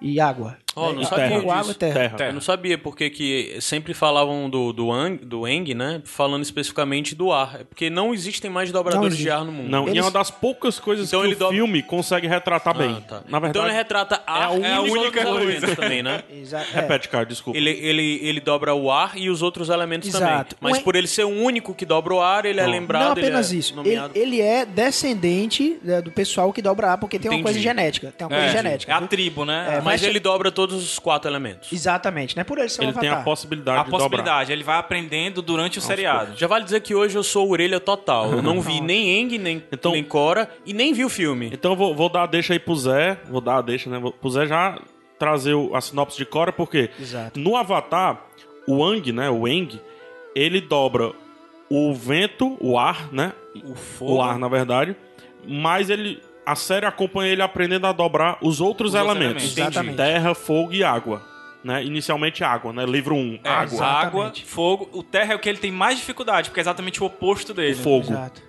[0.00, 0.56] e água.
[0.76, 1.50] Oh, não É, sabia fogo, disso.
[1.52, 2.10] água e terra.
[2.10, 2.30] Terra.
[2.30, 6.00] Eu não sabia porque que sempre falavam do, do, Ang, do Eng, né?
[6.04, 7.56] Falando especificamente do ar.
[7.60, 9.24] É Porque não existem mais dobradores existe.
[9.24, 9.68] de ar no mundo.
[9.68, 12.28] Não, e é Eles- uma das poucas coisas Então que ele o dobra- filme consegue
[12.28, 12.96] retratar bem.
[12.96, 13.22] Ah, tá.
[13.28, 15.42] Na verdade, então ele retrata ar é a e os única outros coisa.
[15.42, 16.22] elementos também, né?
[16.30, 16.80] Exa- é.
[16.80, 17.58] repete, cara, desculpa.
[17.58, 20.54] Ele, ele, ele dobra o ar e os outros elementos Exato.
[20.54, 20.58] também.
[20.60, 22.70] Mas O En- por ele ser o único que dobra o ar, ele é Não.
[22.70, 23.04] lembrado.
[23.04, 23.72] Não apenas ele é isso.
[23.72, 24.12] Ele, Nomeado.
[24.16, 27.44] ele é descendente né, do pessoal que dobra ar, porque tem uma Entendi.
[27.44, 28.12] coisa genética.
[28.16, 28.92] Tem uma coisa É, genética.
[28.92, 29.78] é a tribo, né?
[29.78, 31.72] É, Mas ele dobra todos os quatro elementos.
[31.72, 32.42] Exatamente, né?
[32.42, 33.24] Por ele ser um Ele tem a avatar.
[33.24, 34.00] possibilidade a de dobrar.
[34.08, 34.52] possibilidade.
[34.52, 36.36] Ele vai aprendendo durante o seriado.
[36.36, 38.32] Já vale dizer que hoje eu sou orelha total.
[38.32, 41.48] Eu não vi nem Eng, nem, Então- nem Cora e nem vi o filme.
[41.52, 43.20] Então eu vou, vou dar a deixa aí pro Zé.
[43.30, 43.98] Vou dar a deixa, né?
[44.00, 44.80] Vou- Pro Zé já
[45.16, 47.38] trazer o- a sinopse de Cora, porque Exato.
[47.38, 48.20] no Avatar,
[48.66, 49.30] o Ang, né?
[49.30, 49.80] O Eng,
[50.34, 51.12] ele dobra
[51.70, 53.32] o vento, o ar, né?
[53.64, 54.14] O fogo.
[54.16, 54.96] O ar, na verdade.
[55.46, 56.20] Mas ele.
[56.50, 59.56] A série acompanha ele aprendendo a dobrar os outros Os outros elementos.
[59.58, 59.96] elementos.
[59.96, 61.22] Terra, fogo e água.
[61.62, 61.84] Né?
[61.84, 62.86] Inicialmente água, né?
[62.86, 63.84] Livro 1, É, água.
[63.84, 64.44] água, Exatamente.
[64.46, 64.88] fogo.
[64.92, 67.74] O terra é o que ele tem mais dificuldade, porque é exatamente o oposto dele.
[67.74, 68.12] O fogo.
[68.12, 68.42] Exato.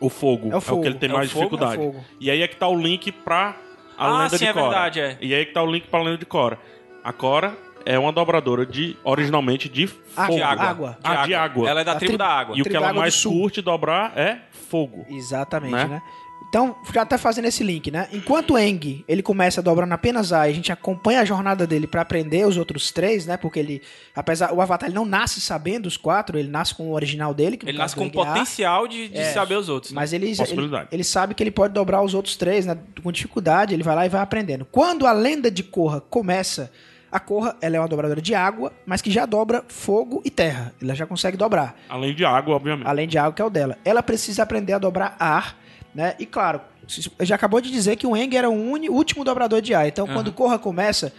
[0.00, 0.50] O fogo.
[0.52, 0.80] É o fogo.
[0.82, 1.44] que ele tem É o mais fogo?
[1.44, 1.82] dificuldade.
[1.82, 2.04] É o fogo.
[2.20, 3.54] E aí é que tá o link pra
[3.98, 4.64] a Ah, lenda sim, de é Cora.
[4.68, 5.18] verdade, é.
[5.20, 6.58] E aí que tá o link pra lenda de Cora.
[7.04, 10.06] A Cora é uma dobradora de originalmente de fogo.
[10.16, 10.64] Água, De água.
[10.70, 10.98] água.
[11.04, 11.68] Ah, de água.
[11.68, 12.56] Ela é da tribo tribo- da água.
[12.56, 14.38] E o que ela Água mais curte dobrar é
[14.70, 15.04] fogo.
[15.10, 15.84] Exatamente, Né?
[15.84, 16.02] né?
[16.50, 18.08] Então, já tá fazendo esse link, né?
[18.12, 21.86] Enquanto o Eng, ele começa dobrando apenas A e a gente acompanha a jornada dele
[21.86, 23.36] pra aprender os outros três, né?
[23.36, 23.80] Porque ele,
[24.16, 27.56] apesar, o Avatar ele não nasce sabendo os quatro, ele nasce com o original dele.
[27.64, 29.32] Ele nasce com Eng é potencial de, de É.
[29.32, 29.92] saber os outros.
[29.92, 32.76] Mas ele, ele, ele sabe que ele pode dobrar os outros três, né?
[33.00, 34.64] Com dificuldade, ele vai lá e vai aprendendo.
[34.64, 36.68] Quando a lenda de Korra começa,
[37.12, 40.74] a Korra ela é uma dobradora de água, mas que já dobra fogo e terra.
[40.82, 41.76] Ela já consegue dobrar.
[41.88, 42.88] Além de água, obviamente.
[42.88, 43.78] Além de água que é o dela.
[43.84, 45.59] Ela precisa aprender a dobrar ar,
[45.94, 46.14] né?
[46.18, 46.60] E claro,
[47.20, 49.86] já acabou de dizer que o Eng era o uni- último dobrador de ar.
[49.88, 51.12] Então, quando o Korra começa,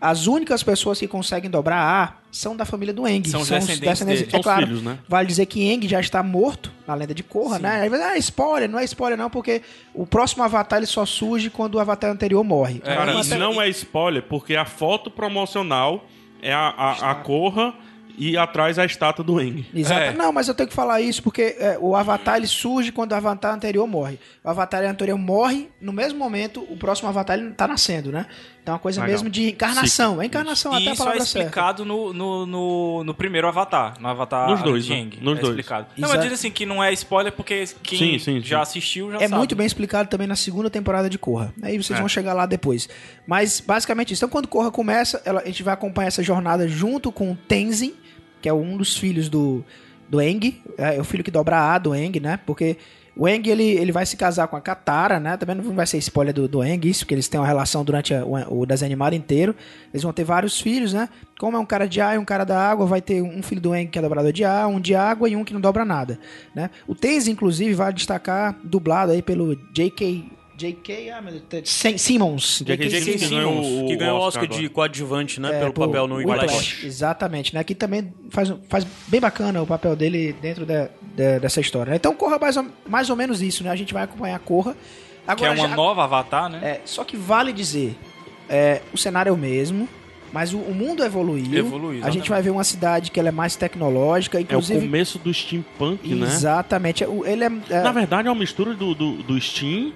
[0.00, 3.26] as únicas pessoas que conseguem dobrar ar são da família do Eng.
[3.28, 4.30] São os descendentes dele.
[4.30, 4.98] São É claro, filhos, né?
[5.08, 7.80] Vale dizer que Eng já está morto na lenda de Korra, né?
[7.80, 9.62] Aí vai dizer, ah, spoiler, não é spoiler não, porque
[9.94, 12.82] o próximo Avatar ele só surge quando o Avatar anterior morre.
[12.84, 16.04] É, Cara, Então, isso até- não é spoiler, porque a foto promocional
[16.42, 17.72] é a, a, a Corra
[18.18, 19.64] e atrás a estátua do Eng.
[19.74, 20.00] Exato.
[20.00, 20.12] É.
[20.14, 23.14] Não, mas eu tenho que falar isso porque é, o Avatar ele surge quando o
[23.14, 24.18] Avatar anterior morre.
[24.44, 28.26] O Avatar anterior morre, no mesmo momento, o próximo Avatar ele tá nascendo, né?
[28.62, 29.12] Então é uma coisa Legal.
[29.12, 30.20] mesmo de encarnação.
[30.20, 31.38] É encarnação, E até a isso é palavra certa.
[31.38, 34.98] explicado no, no, no, no primeiro Avatar, no Avatar Nos dois, de né?
[35.02, 35.18] Aang.
[35.20, 35.50] Nos é dois.
[35.50, 35.86] explicado.
[35.96, 38.62] Não, mas diz assim que não é spoiler porque quem Sim, sim, já sim.
[38.62, 39.36] assistiu já É sabe.
[39.38, 41.54] muito bem explicado também na segunda temporada de Korra.
[41.62, 42.00] Aí vocês É.
[42.00, 42.88] vão chegar lá depois.
[43.24, 44.24] Mas basicamente isso.
[44.24, 47.94] Então quando Korra começa, ela- a gente vai acompanhar essa jornada junto com o Tenzin,
[48.46, 49.64] que é um dos filhos do,
[50.08, 50.62] do Eng.
[50.78, 52.38] É o filho que dobra a do Eng, né?
[52.46, 52.76] Porque
[53.16, 55.36] o Eng ele, ele vai se casar com a Katara, né?
[55.36, 58.14] Também não vai ser spoiler do, do Eng, isso, porque eles têm uma relação durante
[58.14, 59.52] a- o, o desenho animado inteiro.
[59.92, 61.08] Eles vão ter vários filhos, né?
[61.40, 63.60] Como é um cara de ar e um cara da água, vai ter um filho
[63.60, 65.84] do Eng que é dobrador de ar, um de água e um que não dobra
[65.84, 66.16] nada,
[66.54, 66.70] né?
[66.86, 70.24] O Tenzin, inclusive, vai destacar dublado aí pelo J.K.
[70.56, 71.10] J.K.
[71.10, 72.62] Ah, meu Deus, Sim- Simmons.
[72.64, 72.88] J.K.
[73.00, 74.74] Simmons ganhou Simmons, o- que ganhou o Oscar Oscar de agora.
[74.74, 75.56] coadjuvante, né?
[75.56, 76.84] É, pelo papel no Whiplash.
[76.86, 77.62] Exatamente, né?
[77.62, 81.90] Que também faz, faz bem bacana o papel dele dentro da- da- dessa história.
[81.90, 81.96] né?
[81.96, 83.70] Então, Corra mais ou, mais ou menos isso, né?
[83.70, 84.72] A gente vai acompanhar Corra.
[84.72, 86.60] Que é Agora, uma já- nova Avatar, né?
[86.62, 87.96] é, só que vale dizer,
[88.48, 89.88] é, o cenário é o mesmo,
[90.32, 91.52] mas o, o mundo evoluiu.
[91.52, 92.18] Evoluiu, A exatamente.
[92.18, 94.80] gente vai ver uma cidade que ela é mais tecnológica, É o inclusive...
[94.80, 96.26] começo do steampunk, né?
[96.26, 97.04] Exatamente.
[97.04, 99.92] O- Ele é, é- Na verdade, é uma mistura do, do, do Steam.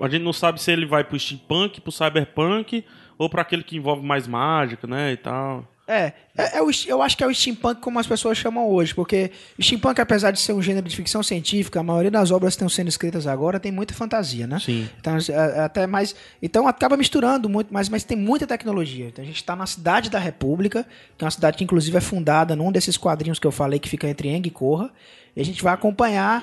[0.00, 2.84] A gente não sabe se ele vai pro steampunk, pro cyberpunk,
[3.18, 5.12] ou pra aquele que envolve mais mágica, né?
[5.12, 5.66] E tal.
[5.88, 8.92] É, é, é o, eu acho que é o steampunk como as pessoas chamam hoje,
[8.92, 12.54] porque o steampunk, apesar de ser um gênero de ficção científica, a maioria das obras
[12.54, 14.58] que estão sendo escritas agora tem muita fantasia, né?
[14.58, 14.88] Sim.
[14.98, 15.16] Então,
[15.64, 19.06] até mais, então acaba misturando muito, mas, mas tem muita tecnologia.
[19.06, 20.84] Então a gente está na cidade da República,
[21.16, 23.88] que é uma cidade que inclusive é fundada num desses quadrinhos que eu falei que
[23.88, 24.90] fica entre Eng e Korra.
[25.36, 26.42] E a gente vai acompanhar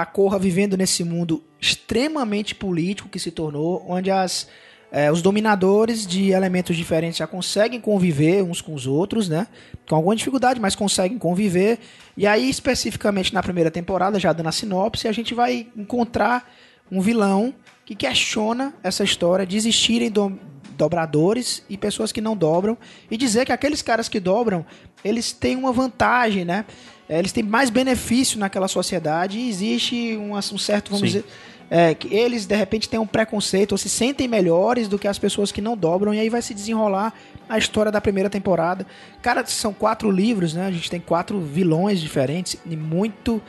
[0.00, 4.48] a Korra vivendo nesse mundo extremamente político que se tornou, onde as
[4.94, 9.46] É, os dominadores de elementos diferentes já conseguem conviver uns com os outros, né?
[9.88, 11.78] Com alguma dificuldade, mas conseguem conviver.
[12.14, 16.44] E aí, especificamente na primeira temporada, já dando a sinopse, a gente vai encontrar
[16.90, 17.54] um vilão
[17.86, 20.38] que questiona essa história de existirem do-
[20.76, 22.76] dobradores e pessoas que não dobram
[23.10, 24.62] e dizer que aqueles caras que dobram,
[25.02, 26.66] eles têm uma vantagem, né?
[27.12, 31.18] É, Eles têm mais benefício naquela sociedade e existe um, um certo, vamos Sim.
[31.18, 31.24] dizer,
[31.70, 35.18] é, que eles de repente têm um preconceito ou se sentem melhores do que as
[35.18, 37.12] pessoas que não dobram e aí vai se desenrolar
[37.46, 38.86] a história da primeira temporada.
[39.20, 40.66] Cara, são quatro livros, né?
[40.66, 43.42] A gente tem quatro vilões diferentes e muito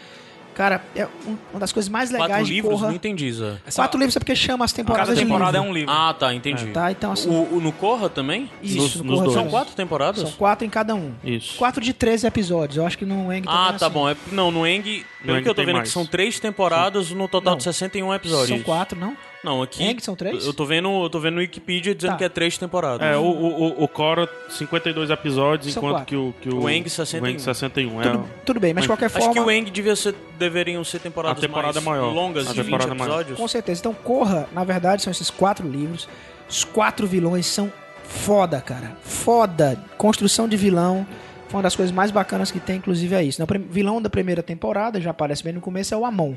[0.54, 2.74] Cara, é um- uma das coisas mais legais Quatro de livros?
[2.74, 2.88] Corra.
[2.90, 3.58] Não entendi, Zé.
[3.76, 5.72] Quatro livros é porque chama as temporadas Cada de temporada é livro.
[5.72, 5.92] um livro.
[5.94, 6.68] Ah, tá, entendi.
[6.68, 8.50] Tá, então assim, O, o- no Corra também?
[8.62, 9.34] isso, nos- no nos Corra dois.
[9.38, 10.22] São quatro temporadas?
[10.22, 11.12] São quatro em cada um.
[11.24, 11.58] Isso.
[11.58, 12.78] Quatro de 13 episódios.
[12.78, 13.94] Eu acho que no Eng também Ah, é tá assim.
[13.94, 14.10] bom.
[14.10, 15.90] É, não, no Eng, pelo que eu tô vendo mais.
[15.90, 17.58] aqui, são três temporadas no total Não.
[17.58, 18.50] de 61 episódios.
[18.50, 19.16] São quatro, não?
[19.44, 19.84] Não, aqui.
[19.84, 20.46] Eng são três?
[20.46, 22.18] Eu tô vendo, eu tô vendo no Wikipedia dizendo Tá.
[22.18, 23.06] que é três temporadas.
[23.06, 26.06] É, o, o, o- Cora, 52 episódios, São enquanto quatro.
[26.08, 27.24] que o, que o, O Eng, 61.
[27.24, 28.02] O Eng 61.
[28.02, 29.34] É, Tudo, tudo bem, mas de qualquer Acho forma...
[29.34, 32.14] que o Eng devia ser, deveriam ser temporadas A temporada mais é maior.
[32.14, 33.12] longas, A de 20 temporada é maior.
[33.16, 33.38] episódios.
[33.40, 33.80] Com certeza.
[33.82, 36.08] Então, Corra, na verdade, são esses quatro livros.
[36.50, 37.72] Os quatro vilões são
[38.04, 38.96] foda, cara.
[39.04, 39.78] Foda.
[39.98, 41.06] Construção de vilão.
[41.50, 43.42] Foi uma das coisas mais bacanas que tem, inclusive, é isso.
[43.44, 46.34] O vilão da primeira temporada, já aparece bem no começo, é o Amon.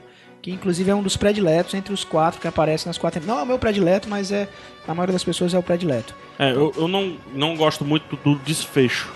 [0.47, 3.21] Que, inclusive, é um dos prediletos entre os quatro que aparecem nas quatro...
[3.27, 4.49] Não é o meu predileto, mas é...
[4.87, 6.15] A maioria das pessoas é o predileto.
[6.39, 9.13] É, eu, eu não, não gosto muito do desfecho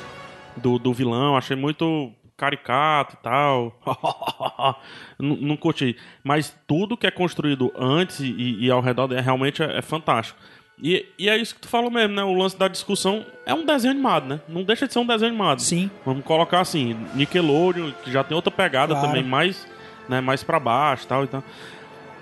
[0.57, 3.81] do, do vilão, achei muito caricato e tal.
[5.21, 5.97] não, não curti.
[6.25, 10.37] Mas tudo que é construído antes e, e ao redor dele realmente é, é fantástico.
[10.83, 12.25] E, e é isso que tu falou mesmo, né?
[12.25, 14.41] O lance da discussão é um desenho animado, né?
[14.49, 15.61] Não deixa de ser um desenho animado.
[15.61, 15.89] Sim.
[16.05, 19.07] Vamos colocar assim, Nickelodeon, que já tem outra pegada Claro.
[19.07, 19.65] também, mais,
[20.11, 21.43] né, mais para baixo e tal, então.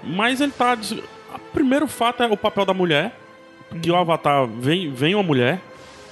[0.05, 0.75] Mas ele tá.
[0.75, 3.13] des- O primeiro fato é o papel da mulher.
[3.83, 5.61] Que o Avatar vem, vem uma mulher,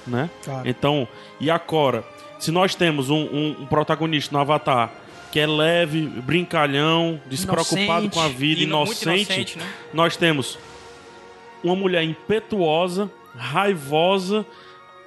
[0.05, 0.29] né?
[0.43, 0.67] Claro.
[0.69, 1.07] Então,
[1.39, 2.03] e a Cora?
[2.37, 4.91] Se nós temos um, um- um protagonista no Avatar
[5.31, 8.13] que é leve, brincalhão, despreocupado Inocente.
[8.13, 9.65] com a vida, inocente, inocente, né?
[9.93, 10.57] nós temos
[11.63, 14.45] uma mulher impetuosa, raivosa,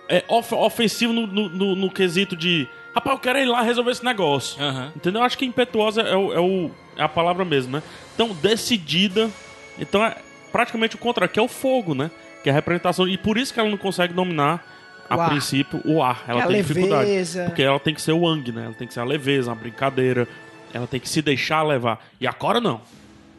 [0.08, 3.90] é, of- ofensiva no, no- no- no quesito de rapaz, eu quero ir lá resolver
[3.92, 4.62] esse negócio.
[4.62, 4.92] Aham.
[4.96, 5.20] Entendeu?
[5.20, 7.82] Eu acho que impetuosa é, o- é o- é a palavra mesmo, né?
[8.14, 9.30] Então, decidida.
[9.78, 10.16] Então, é
[10.52, 12.10] praticamente o contrário, que é o fogo, né?
[12.42, 13.06] Que é a representação.
[13.08, 14.66] E por isso que ela não consegue dominar,
[15.08, 16.24] a princípio, o ar.
[16.28, 17.10] Ela É a tem dificuldade.
[17.46, 18.66] Porque ela tem que ser o Wang, né?
[18.66, 20.28] Ela tem que ser a leveza, a brincadeira.
[20.72, 22.04] Ela tem que se deixar levar.
[22.20, 22.80] E a Cora não.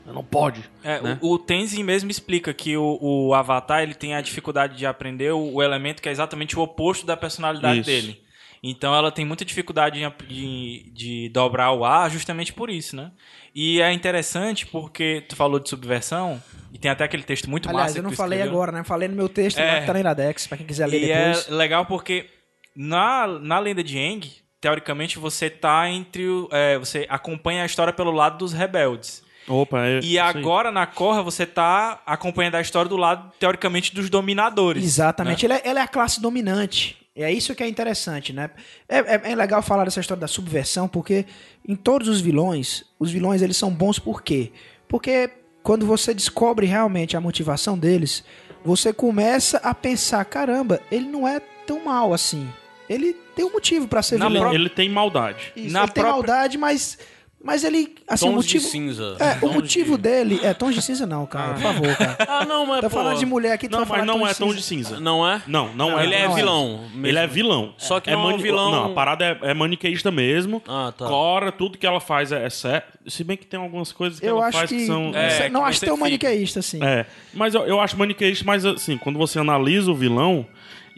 [0.06, 0.62] Ela não pode.
[0.84, 1.18] É, né?
[1.22, 5.32] o, o Tenzin mesmo explica que o, o Avatar ele tem a dificuldade de aprender
[5.32, 7.90] o, o elemento que é exatamente o oposto da personalidade Isso.
[7.90, 8.22] dele.
[8.64, 13.12] Então ela tem muita dificuldade de, de, de dobrar o ar justamente por isso, né?
[13.56, 17.88] E é interessante porque tu falou de subversão e tem até aquele texto muito Aliás,
[17.88, 18.56] massa eu não falei escreveu.
[18.60, 18.84] agora, né?
[18.84, 19.66] Falei no meu texto É.
[19.74, 21.48] lá que tá na Iradex, pra quem quiser ler E depois.
[21.50, 22.28] é legal porque
[22.76, 27.92] na, na lenda de Aang, teoricamente você tá entre o, é, você acompanha a história
[27.92, 29.24] pelo lado dos rebeldes.
[29.48, 30.00] Opa, é.
[30.04, 34.84] E agora na Korra você tá acompanhando a história do lado, teoricamente, dos dominadores.
[34.84, 35.48] Exatamente.
[35.48, 36.96] Ele, é, ele é a classe dominante.
[37.22, 38.50] É isso que é interessante, né?
[38.88, 41.26] É, é- é legal falar dessa história da subversão, porque
[41.68, 44.52] em todos os vilões, os vilões eles são bons por quê?
[44.88, 45.30] Porque
[45.64, 48.24] quando você descobre realmente a motivação deles,
[48.64, 52.48] você começa a pensar, caramba, ele não é tão mal assim.
[52.90, 54.54] Ele tem um motivo pra ser Na vilão.
[54.54, 55.54] Ele tem maldade.
[55.56, 56.98] Isso, na ele tem própria- maldade, mas
[57.44, 59.16] mas ele assim, o Tons motivo de cinza.
[59.20, 62.18] É, o Tons motivo de- dele é tons de cinza não, cara, por favor, cara.
[62.30, 64.28] Ah, não, mas Tá pô, falando de mulher aqui, tu Não, vai mas falar não
[64.28, 65.00] é tom tom de cinza.
[65.00, 65.42] Não é?
[65.48, 66.04] Não, não, Não, é.
[66.04, 66.36] Ele é não é.
[66.36, 66.78] vilão.
[66.94, 67.08] mesmo.
[67.08, 67.74] Ele é vilão.
[67.78, 70.62] Só que não é um vilão- Não, a parada é, é maniqueísta mesmo.
[70.68, 71.06] Ah, tá.
[71.08, 72.98] Cora, tudo que ela faz é, é certo.
[73.08, 75.12] Se bem que tem algumas coisas que Eu ela acho faz que, que, são.
[75.16, 76.84] É, não que acho tão maniqueísta assim.
[76.84, 80.46] É, mas eu, eu acho maniqueísta, mas assim, quando você analisa o vilão,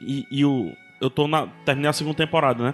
[0.05, 0.71] e, e o.
[0.99, 1.47] Eu tô na.
[1.65, 2.73] Terminei a segunda temporada, né?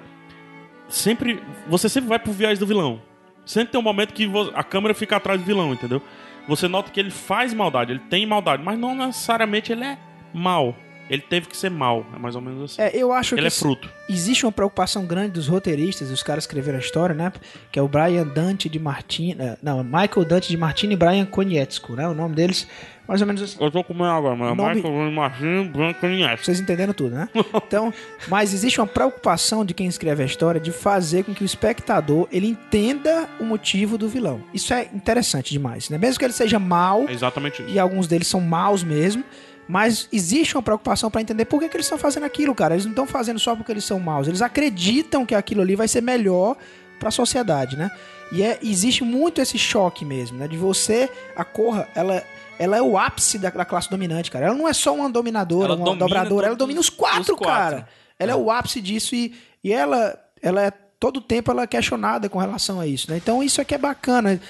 [0.88, 1.40] Sempre.
[1.68, 3.02] Você sempre vai pro viés do vilão.
[3.50, 6.04] Sempre tem um momento que a câmera fica atrás do vilão, entendeu?
[6.48, 9.98] Você nota que ele faz maldade, ele tem maldade, mas não necessariamente ele é
[10.32, 10.76] mal.
[11.10, 12.82] Ele teve que ser mal, é mais ou menos assim.
[12.82, 13.89] É, eu acho ele que é fruto.
[14.08, 17.32] existe uma preocupação grande dos roteiristas, dos caras que escreveram a história, né?
[17.72, 19.36] Que é o Brian Dante de Martini.
[19.39, 22.08] eh, Não, Michael Dante de Martini e Brian Konietzko, né?
[22.08, 22.67] O nome deles,
[23.08, 23.58] mais ou menos assim.
[23.60, 26.43] Eu tô comendo agora, mas Nome- Michael Martin Branco conhece.
[26.45, 27.28] Vocês entenderam tudo, né?
[27.56, 27.91] Então,
[28.28, 32.28] mas existe uma preocupação de quem escreve a história de fazer com que o espectador
[32.32, 34.41] ele entenda o motivo do vilão.
[34.54, 35.98] Isso é interessante demais, né?
[35.98, 37.72] Mesmo que ele seja mal, É exatamente isso.
[37.72, 39.24] e alguns deles são maus mesmo,
[39.70, 42.74] mas existe uma preocupação pra entender por que, que eles estão fazendo aquilo, cara.
[42.74, 45.88] Eles não estão fazendo só porque eles são maus, eles acreditam que aquilo ali vai
[45.88, 46.58] ser melhor
[47.00, 47.92] pra sociedade, né?
[48.32, 50.48] E é, existe muito esse choque mesmo, né?
[50.48, 52.24] De você, a Corra, ela
[52.58, 54.48] ela é o ápice da, da classe dominante, cara.
[54.48, 57.78] Ela não é só uma dominadora, Ela uma dobradora, ela domina os quatro, os quatro.
[57.78, 57.88] cara.
[58.18, 58.36] Ela é.
[58.36, 62.80] o ápice disso e, e ela, ela é todo tempo ela é questionada com relação
[62.80, 63.18] a isso, né?
[63.18, 64.42] Então isso aqui é bacana.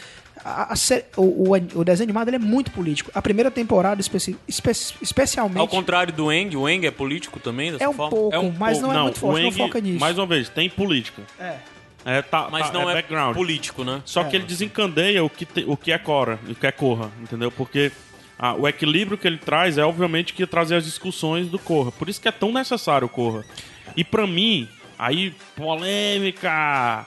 [0.44, 0.76] A- a
[1.18, 3.12] o, o- o desenho animado ele é muito político.
[3.14, 4.72] A primeira temporada, especi- espe-
[5.02, 8.10] especialmente, Ao contrário do Eng, o Eng é político também, dessa é um forma?
[8.16, 10.00] pouco, É um mas não é muito forte, não foca nisso.
[10.00, 11.22] Mais uma vez, tem política.
[11.40, 11.58] É.
[12.06, 13.36] É, tá, Mas tá, não é, background.
[13.36, 14.02] político, né?
[14.06, 17.12] Só que ele desencandeia o que, te- o que é Cora, o que é Corra,
[17.22, 17.52] entendeu?
[17.52, 17.92] Porque
[18.40, 21.92] ah, o equilíbrio que ele traz é, obviamente, que trazer as discussões do Corra.
[21.92, 23.44] Por isso que é tão necessário o Corra.
[23.98, 27.06] E pra mim, aí, polêmica.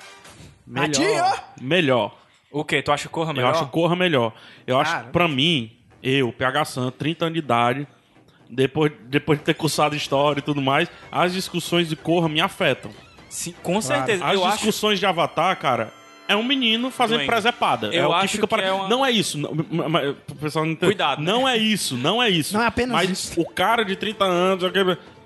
[0.67, 1.45] Melhor.
[1.61, 2.19] Melhor.
[2.53, 2.83] O quê?
[2.83, 3.51] Tu acha Corra Eu melhor?
[3.53, 4.33] acho o Corra melhor.
[4.67, 5.05] Eu acho Cara.
[5.05, 5.71] que, pra mim,
[6.03, 7.87] eu, PH San, 30 anos de idade,
[8.51, 12.91] depois, depois de ter cursado história e tudo mais, as discussões de Corra me afetam.
[13.29, 14.25] Sim, com certeza.
[14.27, 15.91] As eu acho discussões de Avatar, cara,
[16.29, 17.29] é um menino fazendo Doente.
[17.31, 17.87] presepada.
[17.89, 18.63] Eu é o que acho fica que para...
[18.63, 19.39] é uma- Não é isso.
[19.39, 19.55] Não,
[20.39, 20.77] pessoal não.
[20.77, 21.33] Cuidado, né?
[21.33, 22.53] Não é isso, não é isso.
[22.55, 23.41] Não é apenas mas isso.
[23.41, 24.65] o cara de 30 anos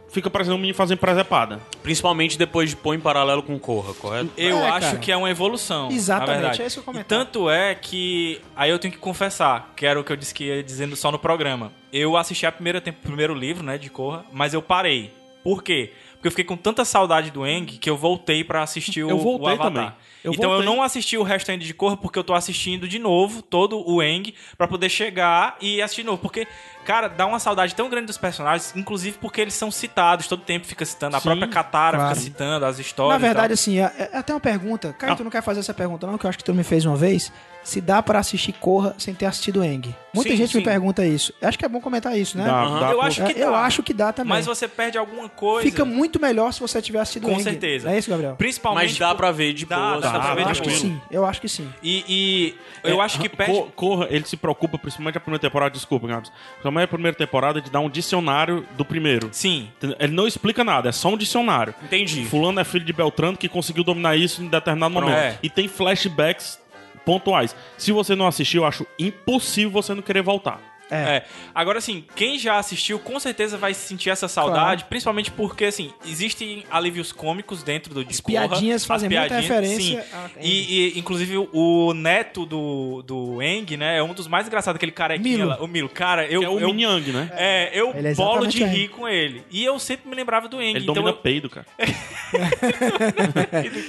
[0.09, 1.61] fica parecendo um menino fazendo presepada.
[1.83, 4.31] Principalmente depois de pôr em paralelo com Corra, correto?
[4.37, 4.99] Eu É, acho cara.
[4.99, 5.91] que é uma evolução.
[5.91, 6.63] Exatamente, na verdade.
[6.63, 7.19] é isso que eu ia comentar.
[7.19, 8.41] tanto é que.
[8.55, 11.11] Aí eu tenho que confessar, que era o que eu disse que ia dizendo só
[11.13, 11.73] no programa.
[11.93, 15.13] Eu assisti a primeira tempo, o primeiro livro, né, de Corra, mas eu parei.
[15.47, 15.93] Por quê?
[16.15, 19.19] Porque eu fiquei com tanta saudade do Eng que eu voltei pra assistir o, Eu
[19.19, 19.71] voltei o Avatar.
[19.73, 19.93] também.
[20.25, 20.75] Eu então eu voltei.
[20.75, 24.03] não assisti o resto ainda de Corra porque eu tô assistindo de novo todo o
[24.03, 26.19] Eng pra poder chegar e assistir de novo.
[26.21, 26.49] Porque,
[26.85, 30.67] cara, dá uma saudade tão grande dos personagens, inclusive porque eles são citados, todo tempo
[30.67, 31.15] fica citando.
[31.17, 32.17] A Sim, própria Katara claro.
[32.17, 33.21] fica citando as histórias.
[33.21, 34.93] Na verdade, assim, é, é até uma pergunta.
[34.95, 35.17] Caio, Ah.
[35.17, 36.19] tu não quer fazer essa pergunta, não?
[36.19, 37.33] Que eu acho que tu me fez uma vez.
[37.67, 39.93] Se dá pra assistir Corra sem ter assistido Eng.
[40.15, 40.59] Muita Sim, gente sim.
[40.59, 41.35] me pergunta isso.
[41.43, 42.45] Eu acho que é bom comentar isso, né?
[42.45, 42.81] Dá, Aham.
[42.81, 43.61] dá Eu acho que É, eu dá.
[43.63, 44.31] acho que dá também.
[44.31, 45.69] Mas você perde alguma coisa.
[45.69, 47.43] Fica muito melhor se você tiver assistido Com Eng.
[47.43, 47.91] certeza.
[47.91, 48.37] É isso, Gabriel?
[48.37, 48.91] Principalmente.
[48.91, 50.01] Mas dá por- pra ver de Dá, boa.
[50.01, 50.25] dá sabe?
[50.25, 51.01] pra ver Eu de acho que sim.
[51.11, 51.69] Eu acho que sim.
[51.83, 52.55] E, e
[52.89, 53.53] eu É, acho que perde.
[53.53, 56.31] Cor- Corra, ele se preocupa, principalmente a primeira temporada, desculpa, Gabs.
[56.53, 59.29] Principalmente a primeira temporada de dar um dicionário do primeiro.
[59.33, 59.69] Sim.
[59.99, 61.75] Ele não explica nada, é só um dicionário.
[61.83, 62.25] Entendi.
[62.27, 65.11] Fulano é filho de Beltrano que conseguiu dominar isso em determinado Pronto.
[65.11, 65.19] momento.
[65.25, 65.39] É.
[65.43, 66.59] E tem flashbacks
[67.07, 67.57] pontuais.
[67.79, 70.61] Se você não assistiu, eu acho impossível você não querer voltar.
[70.91, 70.97] É.
[71.17, 71.25] É.
[71.55, 76.65] Agora, assim, quem já assistiu com certeza vai sentir essa saudade, principalmente porque, assim, existem
[76.71, 80.09] alívios cômicos dentro do As Korra, piadinhas as fazem muita piadinhas, referência sim.
[80.17, 84.77] a- E, e, inclusive, o neto do, do Eng, né, é um dos mais engraçados,
[84.77, 85.49] aquele carequinha Milo.
[85.49, 85.89] lá, o Milo.
[85.89, 86.41] Cara, eu...
[86.41, 87.31] Que é o eu Minyang, né?
[87.35, 89.43] É, eu Ele é bolo de rir com ele.
[89.51, 90.71] E eu sempre me lembrava do Eng.
[90.77, 91.17] Ele então domina eu...
[91.17, 91.67] peido, cara.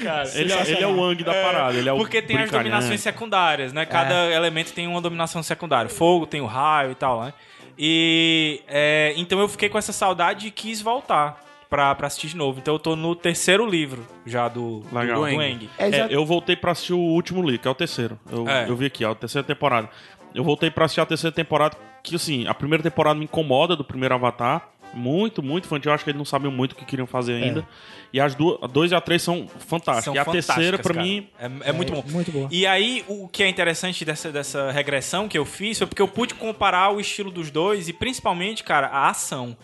[0.03, 0.29] cara.
[0.35, 1.77] Ele, é- ele é o Wang da parada.
[1.77, 3.85] Ele é o Porque tem as dominações secundárias, né?
[3.85, 5.89] Cada elemento tem uma dominação secundária.
[5.89, 7.33] Fogo tem o raio e tal, né?
[7.77, 12.35] E é, então eu fiquei com essa saudade e quis voltar pra, pra assistir de
[12.37, 12.59] novo.
[12.59, 15.23] Então eu tô no terceiro livro já do, do, Legal.
[15.25, 15.69] do Do Eng.
[15.77, 18.19] É, É, eu voltei pra assistir o último livro, que é o terceiro.
[18.31, 18.67] Eu, É.
[18.69, 19.89] eu vi aqui, ó, a terceira temporada.
[20.33, 23.83] Eu voltei pra assistir a terceira temporada, que assim, a primeira temporada me incomoda do
[23.83, 24.69] primeiro Avatar.
[24.93, 25.91] Muito, muito infantil.
[25.91, 27.67] Eu acho que eles não sabiam muito o que queriam fazer ainda.
[28.11, 30.05] E as duas, a 2 e a 3 são fantásticas.
[30.05, 31.01] São e a terceira, cara.
[31.01, 32.03] mim, É, é muito bom.
[32.07, 32.47] Muito boa.
[32.51, 36.07] E aí, o que é interessante dessa, dessa regressão que eu fiz foi porque eu
[36.07, 39.57] pude comparar o estilo dos dois e principalmente, cara, a ação.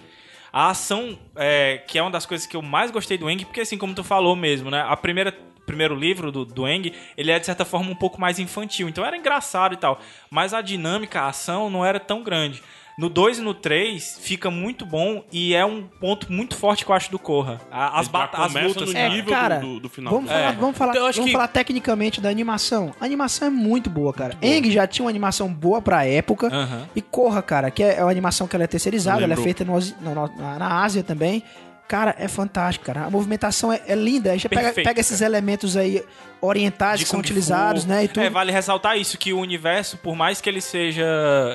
[0.52, 3.62] A ação, é, que é uma das coisas que eu mais gostei do Eng, porque
[3.62, 4.86] assim, como tu falou mesmo, né?
[4.88, 5.34] A primeira
[5.66, 9.06] primeiro livro do, do Eng, ele é de certa forma um pouco mais infantil, então
[9.06, 10.00] era engraçado e tal.
[10.30, 12.62] Mas a dinâmica, a ação não era tão grande.
[12.98, 16.92] No 2 e no 3 fica muito bom e é um ponto muito forte que
[16.92, 17.60] eu acho do Corra.
[17.72, 18.94] As, Ele já bata- as começa lutas.
[18.94, 20.14] no É, nível cara, do- do- final.
[20.14, 20.34] Vamos É.
[20.34, 22.94] falar, vamos falar, Então, vamos que- falar tecnicamente da animação.
[23.02, 24.38] A animação é muito boa, cara.
[24.42, 26.48] Eng já tinha uma animação boa pra época.
[26.54, 26.88] Aham.
[26.96, 29.74] E Corra, cara, que é uma animação que ela é terceirizada, ela é feita no
[29.74, 31.44] no- no- na, na Ásia também.
[31.88, 33.06] Cara, é fantástico, cara.
[33.06, 34.30] A movimentação é, é linda.
[34.32, 36.02] A gente pega, Perfeito, pega esses elementos aí
[36.42, 38.06] orientais de que são utilizados, né?
[38.06, 38.24] E tudo.
[38.24, 41.06] É, vale ressaltar isso, que o universo, por mais que ele seja,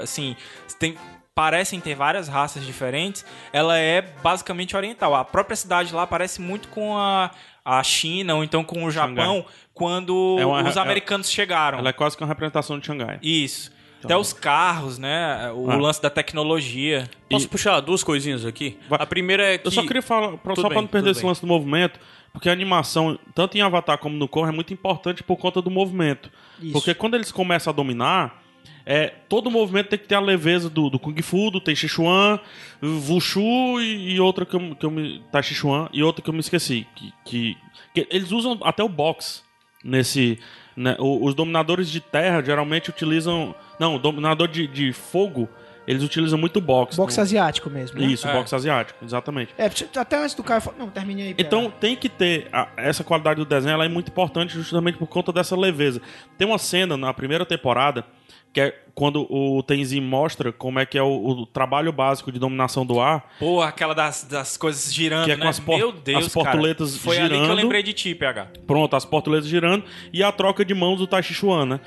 [0.02, 0.36] assim,
[0.78, 0.96] tem,
[1.38, 5.14] parecem ter várias raças diferentes, ela é basicamente oriental.
[5.14, 7.30] A própria cidade lá parece muito com a,
[7.64, 11.78] a China, ou então com o Japão, quando É uma- os é- americanos chegaram.
[11.78, 13.20] ela é quase que uma representação de Xangai.
[13.22, 13.70] Isso.
[14.02, 15.52] Até os carros, né?
[15.54, 15.76] O Ah.
[15.76, 17.08] lance da tecnologia.
[17.30, 18.76] Posso puxar duas coisinhas aqui?
[18.88, 18.98] Vai.
[19.00, 19.66] A primeira é que...
[19.68, 21.28] Eu só queria falar, pra, só bem, pra não perder esse bem.
[21.28, 22.00] lance do movimento,
[22.32, 25.70] porque a animação, tanto em Avatar como no Korra, é muito importante por conta do
[25.70, 26.30] movimento.
[26.60, 26.72] Isso.
[26.72, 28.42] Porque quando eles começam a dominar,
[28.86, 31.88] é, todo movimento tem que ter a leveza do, do Kung Fu, do Tai Chi
[31.88, 32.40] Chuan,
[32.82, 35.22] Wushu e, e outra que eu, que eu me.
[35.30, 36.86] Tai Chi Chuan e outra que eu me esqueci.
[36.94, 37.56] Que, que,
[37.94, 39.42] que eles usam até o box
[39.84, 40.38] nesse.
[40.76, 43.54] né, os dominadores de terra geralmente utilizam.
[43.78, 45.48] Não, o dominador de, de fogo,
[45.86, 46.96] eles utilizam muito box.
[46.96, 48.00] Boxe no- asiático mesmo.
[48.00, 48.06] Né?
[48.06, 48.32] Isso, É.
[48.32, 49.54] boxe asiático, exatamente.
[49.58, 49.66] É,
[50.00, 50.76] até antes do falar.
[50.78, 51.34] Não, terminei aí.
[51.34, 51.46] Pera.
[51.46, 55.06] Então tem que ter a- essa qualidade do desenho, ela é muito importante justamente por
[55.06, 56.00] conta dessa leveza.
[56.36, 58.04] Tem uma cena na primeira temporada
[58.58, 62.38] que é quando o Tenzin mostra como é que é o, o trabalho básico de
[62.40, 65.50] dominação do ar, Pô, aquela das, das coisas girando, Que é com né?
[65.50, 67.02] as por- Meu Deus, as portuletas cara.
[67.04, 67.56] Foi ali que eu girando.
[67.56, 68.48] lembrei de ti, PH.
[68.66, 71.80] pronto, as portuletas girando e a troca de mãos do Tai Chi Chuan, né?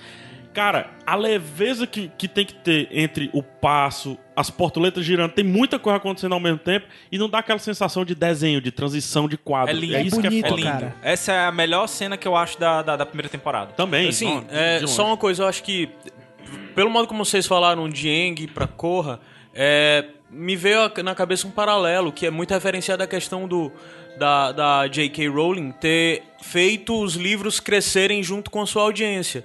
[0.53, 5.45] Cara, a leveza que, que tem que ter entre o passo, as portuletas girando, tem
[5.45, 9.29] muita coisa acontecendo ao mesmo tempo e não dá aquela sensação de desenho, de transição
[9.29, 9.73] de quadro.
[9.75, 9.95] É lindo.
[9.95, 10.61] É isso É que é bonito, foda.
[10.61, 10.95] cara.
[11.01, 13.71] Essa é a melhor cena que eu acho da, da, da primeira temporada.
[13.77, 14.09] Também.
[14.09, 15.87] Assim, é, só uma coisa, eu acho que,
[16.75, 19.19] pelo modo como vocês falaram de Eng pra Korra,
[19.53, 23.71] é, me veio na cabeça um paralelo, que é muito referenciado à questão do,
[24.17, 25.27] da, da J.K.
[25.27, 29.43] Rowling ter feito os livros crescerem junto com a sua audiência.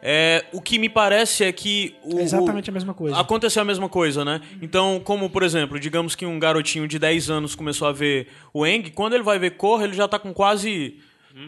[0.00, 1.96] É, o que me parece é que.
[2.04, 3.18] O, É exatamente a mesma coisa.
[3.18, 4.40] Aconteceu a mesma coisa, né?
[4.62, 8.64] Então, como, por exemplo, digamos que um garotinho de 10 anos começou a ver o
[8.64, 10.98] Eng, quando ele vai ver Korra, ele já tá com quase.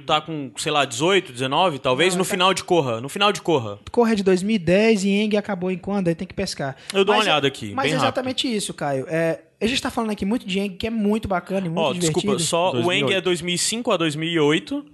[0.06, 3.00] Tá com, sei lá, 18, 19, talvez, no final de Korra.
[3.00, 3.78] No final de Korra.
[3.90, 6.08] Corre de 2010 e Eng acabou em quando?
[6.08, 6.76] Aí tem que pescar.
[6.92, 9.06] Eu dou uma Mas é- olhada aqui, Mas bem é exatamente isso, Caio.
[9.08, 11.78] É, a gente tá falando aqui muito de Eng, que é muito bacana e muito
[11.80, 12.20] Ó, divertido.
[12.20, 13.12] desculpa, só o Eng 2008.
[13.12, 14.84] é 2005 a 2008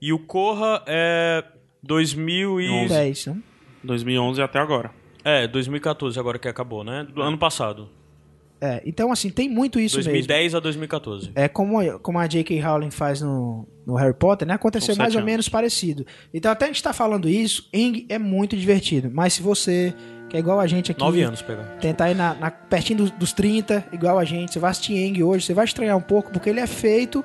[0.00, 1.42] e o Korra é
[1.82, 2.88] 2000 e...
[2.88, 3.36] 10, né?
[3.82, 4.90] 2011 até agora.
[5.24, 7.06] É, 2014 agora que acabou, né?
[7.12, 7.88] Do ano passado.
[8.64, 10.12] É, então, assim, tem muito isso mesmo.
[10.12, 11.30] 2010 a 2014.
[11.34, 12.58] É como, como a J.K.
[12.60, 14.54] Rowling faz no, no Harry Potter, né?
[14.54, 15.30] Aconteceu mais ou anos.
[15.30, 16.06] menos parecido.
[16.32, 19.10] Então, até a gente tá falando isso, Eng é muito divertido.
[19.12, 19.92] Mas se você,
[20.30, 21.00] que é igual a gente aqui...
[21.00, 21.64] 9 anos pegar.
[21.78, 25.22] Tentar ir na, na- pertinho dos, dos 30, igual a gente, você vai assistir Eng
[25.22, 27.22] hoje, você vai estranhar um pouco, porque ele é feito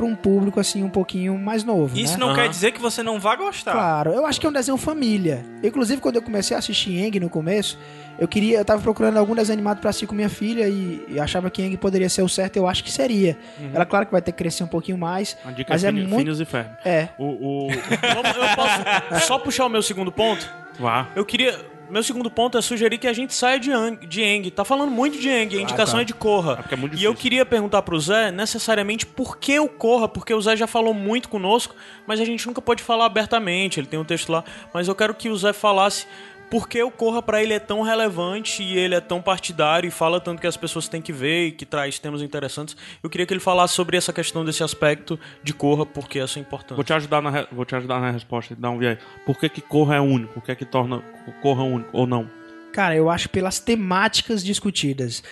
[0.00, 2.20] para um público, assim, um pouquinho mais novo, Isso né?
[2.20, 2.36] não Aham.
[2.42, 3.72] quer dizer que você não vá gostar.
[3.72, 5.44] Claro, eu acho que é um desenho família.
[5.62, 7.78] Inclusive, quando eu comecei a assistir Eng no começo,
[8.18, 11.20] eu queria, eu tava procurando algum desenho animado pra assistir com minha filha e, e
[11.20, 13.36] achava que Eng poderia ser o certo, eu acho que seria.
[13.74, 15.92] Ela, claro que vai ter que crescer um pouquinho mais, A dica mas é, é
[15.92, 16.16] muito...
[16.16, 16.72] finos e ferros.
[16.82, 17.70] É, O, o...
[17.70, 20.50] Eu posso só puxar o meu segundo ponto?
[20.78, 21.08] Vá.
[21.14, 21.58] Eu queria...
[21.90, 24.50] Meu segundo ponto é sugerir que a gente saia de, Ang, de Eng.
[24.50, 26.02] Tá falando muito de Eng, a indicação tá.
[26.02, 26.64] é de Korra.
[26.70, 30.08] É é e eu queria perguntar pro Zé, necessariamente, por que o Korra?
[30.08, 31.74] Porque o Zé já falou muito conosco,
[32.06, 34.44] mas a gente nunca pode falar abertamente, ele tem um texto lá.
[34.72, 36.06] Mas eu quero que o Zé falasse
[36.50, 39.90] por que o Korra pra ele é tão relevante e ele é tão partidário e
[39.90, 42.76] fala tanto que as pessoas têm que ver e que traz temas interessantes.
[43.02, 46.42] Eu queria que ele falasse sobre essa questão desse aspecto de Korra, porque essa é
[46.42, 46.74] importante.
[46.76, 48.98] Vou te ajudar na, re- vou te ajudar na resposta, dar um viés.
[49.24, 50.34] Por que que Corra é único?
[50.34, 51.02] Por que que torna
[51.40, 52.28] Corra único ou não?
[52.72, 55.22] cara, eu acho pelas temáticas discutidas.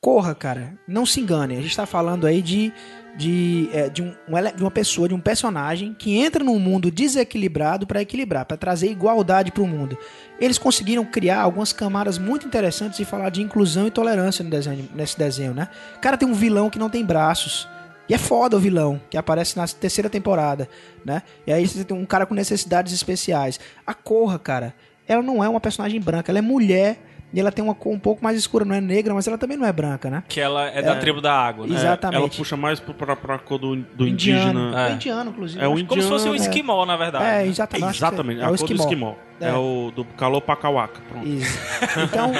[0.00, 2.72] Corra, cara, não se engane, a gente tá falando aí de,
[3.20, 4.14] de, é, de, um-
[4.56, 8.90] de uma pessoa, de um personagem que entra num mundo desequilibrado pra equilibrar, pra trazer
[8.90, 9.96] igualdade pro mundo.
[10.40, 15.18] Eles conseguiram criar algumas camadas muito interessantes e falar de inclusão e tolerância desenho, nesse
[15.18, 15.68] desenho, né?
[16.00, 17.68] Cara, tem um vilão que não tem braços.
[18.08, 20.66] E é foda o vilão, que aparece na terceira temporada,
[21.04, 21.22] né?
[21.46, 23.60] E aí você tem um cara com necessidades especiais.
[23.86, 24.74] A Corra, cara,
[25.06, 26.98] ela não é uma personagem branca, ela é mulher
[27.32, 29.56] e ela tem uma cor um pouco mais escura, não é negra, mas ela também
[29.56, 30.22] não é branca, né?
[30.28, 31.74] Que ela é da tribo da água, né?
[31.76, 32.16] Exatamente.
[32.20, 34.50] Ela puxa mais pro- pra, pra cor do, do Indiano.
[34.60, 34.86] indígena.
[34.86, 34.92] É É.
[34.94, 35.62] indiano, inclusive.
[35.64, 37.24] É o Acho que- Como se fosse um indiano, esquimó, na verdade.
[37.24, 37.46] É, né?
[37.46, 37.96] exatamente.
[37.96, 39.14] Exatamente, é a o cor do esquimó.
[39.40, 39.52] É, É.
[39.54, 41.00] o do Calopacauaca.
[41.08, 41.26] Pronto.
[41.26, 41.58] Isso.
[42.04, 42.30] Então,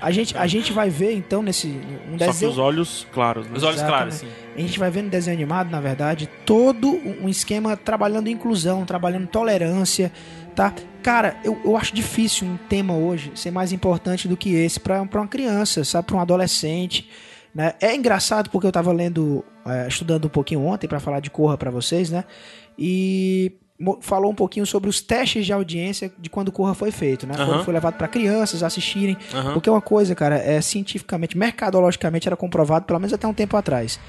[0.00, 1.66] a gente, a gente vai ver, então, nesse...
[1.68, 2.50] Um Só que desenho...
[2.52, 3.52] os olhos claros, né?
[3.56, 3.98] Os olhos Exatamente.
[3.98, 4.28] claros, sim.
[4.56, 6.88] A gente vai ver no desenho animado, na verdade, todo
[7.22, 10.10] um esquema trabalhando inclusão, trabalhando tolerância,
[10.56, 10.72] tá?
[11.02, 15.04] Cara, eu, eu acho difícil um tema hoje ser mais importante do que esse pra
[15.06, 16.06] pra uma criança, sabe?
[16.08, 17.08] Pra um adolescente,
[17.54, 17.74] né?
[17.80, 21.56] É engraçado porque eu tava lendo, é, estudando um pouquinho ontem pra falar de Corra
[21.56, 22.24] pra vocês, né?
[22.78, 23.52] E
[24.00, 27.34] falou um pouquinho sobre os testes de audiência de quando Corra foi feito, né?
[27.34, 27.62] Foi- Aham.
[27.64, 29.52] Foi levado pra crianças assistirem, Aham.
[29.52, 34.00] porque uma coisa, cara, é cientificamente, mercadologicamente era comprovado, pelo menos até um tempo atrás.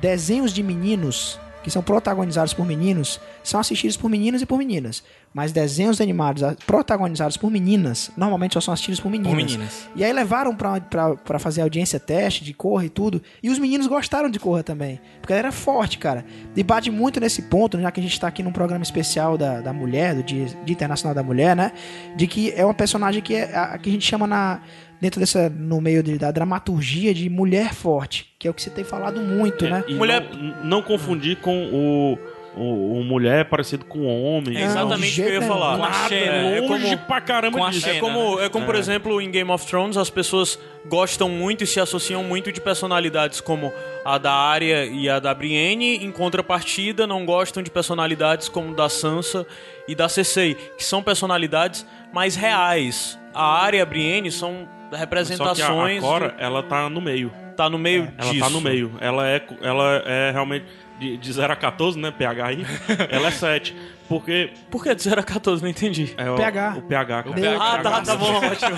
[0.00, 5.02] Desenhos de meninos que são protagonizados por meninos são assistidos por meninos e por meninas.
[5.34, 9.32] Mas desenhos animados protagonizados por meninas normalmente só são assistidos por meninas.
[9.32, 9.88] Por meninas.
[9.96, 13.20] E aí levaram pra, pra, pra fazer audiência teste de Corra e tudo.
[13.42, 15.00] E os meninos gostaram de Corra também.
[15.20, 16.24] Porque ela era forte, cara.
[16.54, 19.60] E bate muito nesse ponto, já que a gente tá aqui num programa especial da,
[19.60, 21.72] da mulher, do Dia, Dia Internacional da Mulher, né?
[22.14, 24.60] De que é uma personagem que, é, a, que a gente chama na,
[25.00, 28.26] dentro dessa, no meio de- da dramaturgia de mulher forte.
[28.38, 29.84] Que é o que você tem falado muito, né?
[29.88, 32.18] E Mulher- não, não confundir com o,
[32.56, 34.56] o, o mulher parecido com homem.
[34.56, 35.76] É exatamente o que eu ia falar.
[35.76, 37.88] Nada, É, é longe como- pra caramba com a disso.
[37.88, 38.44] É como, né?
[38.46, 42.22] é como por exemplo, em Game of Thrones, as pessoas gostam muito e se associam
[42.24, 43.72] muito de personalidades como
[44.04, 48.88] a da Arya e a da Brienne, em contrapartida, não gostam de personalidades como da
[48.88, 49.46] Sansa
[49.88, 53.18] e da Cersei, que são personalidades mais reais.
[53.34, 56.00] A Arya e a Brienne são Só que a, a representações.
[56.00, 57.32] Cora, ela tá no meio.
[57.56, 58.44] tá no meio Ela disso.
[58.44, 58.92] tá no meio.
[59.00, 60.64] Ela é, ela é realmente.
[60.98, 62.10] de, de 0 a 14, né?
[62.10, 62.64] PHI,
[63.10, 63.74] ela é 7.
[64.08, 65.62] Porque Por que de 0 a 14?
[65.62, 66.14] Não entendi.
[66.16, 66.76] é o PH.
[66.78, 67.34] O PH, cara.
[67.34, 68.76] Deu- Ah, tá, tá bom, ótimo.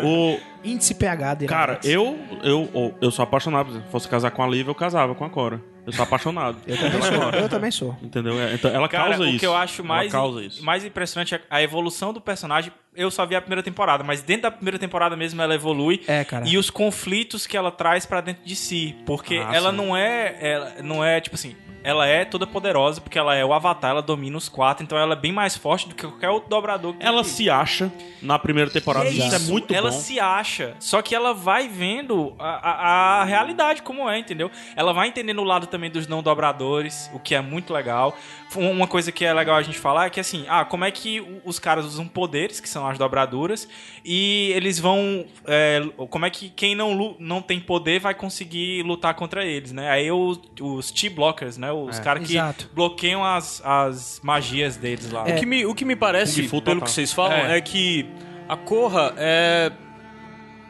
[0.02, 1.48] O, Índice PH dele.
[1.48, 3.72] cara, eu, eu, eu sou apaixonado.
[3.72, 5.60] Se fosse casar com a Lívia, eu casava com a Cora.
[5.86, 6.56] Eu sou apaixonado.
[6.66, 7.30] Eu também sou.
[7.40, 7.96] Eu também sou.
[8.02, 8.40] Entendeu?
[8.40, 9.38] É, Então, ela Cara, causa o isso.
[9.38, 10.64] que eu acho mais, causa isso.
[10.64, 12.72] mais impressionante é a evolução do personagem.
[12.96, 16.00] Eu só vi a primeira temporada, mas dentro da primeira temporada mesmo ela evolui.
[16.06, 16.46] É, cara.
[16.48, 18.94] E os conflitos que ela traz pra dentro de si.
[19.04, 19.76] Porque Ah, ela sim.
[19.76, 20.36] não é.
[20.40, 21.54] Ela não é, tipo assim.
[21.84, 25.12] Ela é toda poderosa, porque ela é o avatar, ela domina os quatro, então ela
[25.12, 27.30] é bem mais forte do que qualquer outro dobrador que Ela tem.
[27.30, 29.08] se acha na primeira temporada.
[29.08, 29.96] E Isso, é muito ela bom.
[29.98, 34.50] se acha, só que ela vai vendo a, a- a realidade como é, entendeu?
[34.74, 38.16] Ela vai entendendo o lado também dos não dobradores, o que é muito legal.
[38.56, 40.90] Um- Uma coisa que é legal a gente falar é que assim, ah, como é
[40.90, 43.68] que os caras usam poderes, que são as dobraduras,
[44.04, 45.26] e eles vão.
[45.46, 49.90] é, como é que quem não, não tem poder vai conseguir lutar contra eles, né?
[49.90, 51.73] Aí os, os T-blockers, né?
[51.82, 52.70] Os caras que Exato.
[52.74, 55.24] bloqueiam as, as magias deles lá.
[55.24, 56.84] O, que me, o que me parece, Kung Fu pelo total.
[56.86, 57.58] que vocês falam, é.
[57.58, 57.60] É.
[57.60, 58.06] que
[58.48, 59.72] a Korra é.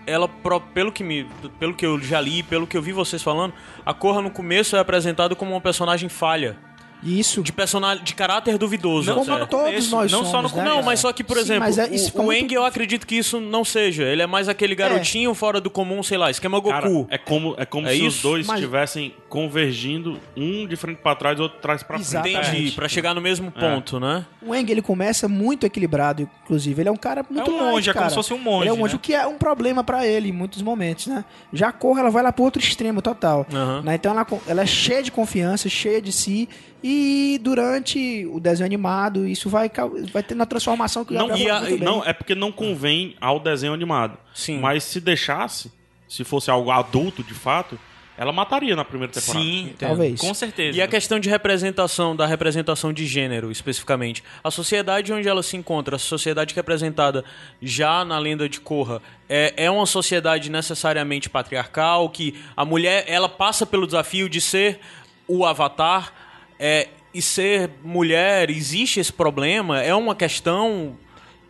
[0.06, 0.28] Ela,
[0.74, 1.26] pelo que, me,
[1.58, 3.54] pelo que eu já li, pelo que eu vi vocês falando,
[3.86, 6.58] a Korra no começo é apresentada como uma personagem falha.
[7.04, 7.42] Isso.
[7.42, 9.14] De, personagem, de caráter duvidoso.
[9.14, 10.86] Não no Todos nós não só no somos, né, Não, cara?
[10.86, 13.14] mas só que, por Sim, exemplo, mas é- o, o muito- Eng eu acredito que
[13.16, 14.04] isso não seja.
[14.04, 16.70] Ele é mais aquele garotinho fora do comum, sei lá, esquema Goku.
[17.04, 18.16] Cara, é como, é como É se isso?
[18.16, 21.96] os dois Mas- estivessem convergindo, um de frente pra trás e outro de trás pra
[21.98, 22.08] frente.
[22.08, 22.48] Exatamente.
[22.56, 24.24] Entendi, pra chegar no mesmo ponto, né?
[24.40, 26.80] O Eng, ele começa muito equilibrado, inclusive.
[26.80, 28.10] Ele é um cara muito um light, monge, é como cara.
[28.10, 28.96] se fosse um monge, Ele é um monge, né?
[28.96, 31.24] o que é um problema pra ele em muitos momentos, né?
[31.52, 33.46] Já a Korra, ela vai lá pro outro extremo total.
[33.52, 33.82] Aham.
[33.82, 33.94] né?
[33.94, 36.48] Então ela, ela é cheia de confiança, cheia de si.
[36.86, 39.70] E durante o desenho animado, isso vai,
[40.12, 43.72] vai tendo a transformação que Não, e a- não, é porque não convém ao desenho
[43.72, 44.18] animado.
[44.34, 44.58] Sim.
[44.60, 45.72] Mas se deixasse,
[46.06, 47.80] se fosse algo adulto de fato,
[48.18, 49.42] ela mataria na primeira temporada.
[49.42, 50.20] Sim, Talvez.
[50.20, 50.76] com certeza.
[50.76, 54.22] E a questão de representação, da representação de gênero, especificamente.
[54.44, 57.24] A sociedade onde ela se encontra, a sociedade que é apresentada
[57.62, 63.28] já na lenda de Korra, é, é uma sociedade necessariamente patriarcal, que a mulher, ela
[63.28, 64.80] passa pelo desafio de ser
[65.26, 66.12] o avatar,
[66.66, 69.82] é, e ser mulher, existe esse problema?
[69.82, 70.96] É uma questão...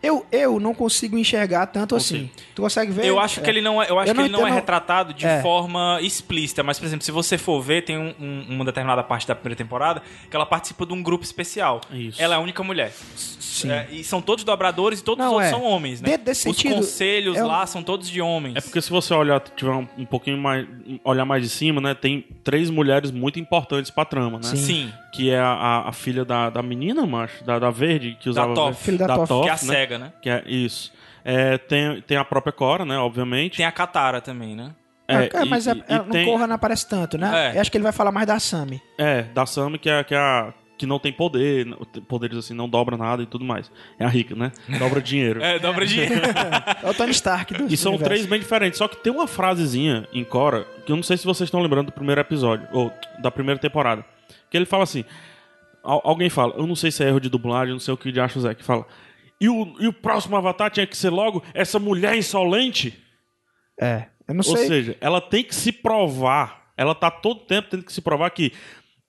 [0.03, 2.29] Eu, eu não consigo enxergar tanto assim.
[2.53, 3.05] Tu consegue ver?
[3.07, 4.49] Eu acho que ele não é, eu acho Eu que não- ele não eu é
[4.49, 5.41] não- retratado de É.
[5.41, 9.27] forma explícita, mas por exemplo, se você for ver, tem um- um- uma determinada parte
[9.27, 11.81] da primeira temporada que ela participa de um grupo especial.
[11.91, 12.21] Isso.
[12.21, 12.93] Ela é a única mulher.
[13.15, 13.71] Sim.
[13.71, 15.55] É, e são todos dobradores e todos Não, os outros é.
[15.55, 16.09] são homens, né?
[16.09, 18.57] Dentro desse Os sentido, conselhos é um- lá são todos de homens.
[18.57, 20.67] É porque se você olhar, tiver um, um pouquinho mais.
[21.03, 21.95] olhar mais de cima, né?
[21.95, 24.55] Tem três mulheres muito importantes pra trama, né?
[24.55, 24.93] Sim.
[25.15, 28.53] Que é a, a- filha da, da menina, macho, da, da verde, que usava.
[28.53, 28.83] Toff.
[28.83, 29.27] Filho da Toff.
[29.43, 29.57] que é a né?
[29.57, 30.13] cega, né?
[30.21, 30.91] Que é isso.
[31.23, 32.97] É, tem, tem a própria Cora, né?
[32.97, 33.57] Obviamente.
[33.57, 34.71] Tem a Katara também, né?
[35.07, 37.51] É, é, e- mas e- é, e é, no tem- Korra não aparece tanto, né?
[37.53, 37.57] É.
[37.57, 38.81] Eu acho que ele vai falar mais da Sami.
[38.97, 40.53] É, da Sammy, que é, que é a.
[40.77, 41.65] que não tem poder,
[42.07, 43.71] poderes assim, não dobra nada e tudo mais.
[43.99, 44.51] É a rica, né?
[44.79, 45.39] Dobra dinheiro.
[45.45, 46.01] É, dobra de.
[46.03, 48.09] É o Tony Stark do E são universo.
[48.13, 48.77] três bem diferentes.
[48.77, 51.87] Só que tem uma frasezinha em Cora, que eu não sei se vocês estão lembrando
[51.87, 54.03] do primeiro episódio, ou da primeira temporada.
[54.49, 55.03] Que ele fala assim:
[55.83, 58.11] al- alguém fala, eu não sei se é erro de dublagem, não sei o que
[58.11, 58.85] de acho Zé, que fala.
[59.39, 62.97] E o, e o próximo avatar tinha que ser logo essa mulher insolente?
[63.79, 64.67] É, eu não Ou sei.
[64.67, 66.71] seja, ela tem que se provar.
[66.77, 68.51] Ela tá todo tempo tendo que se provar que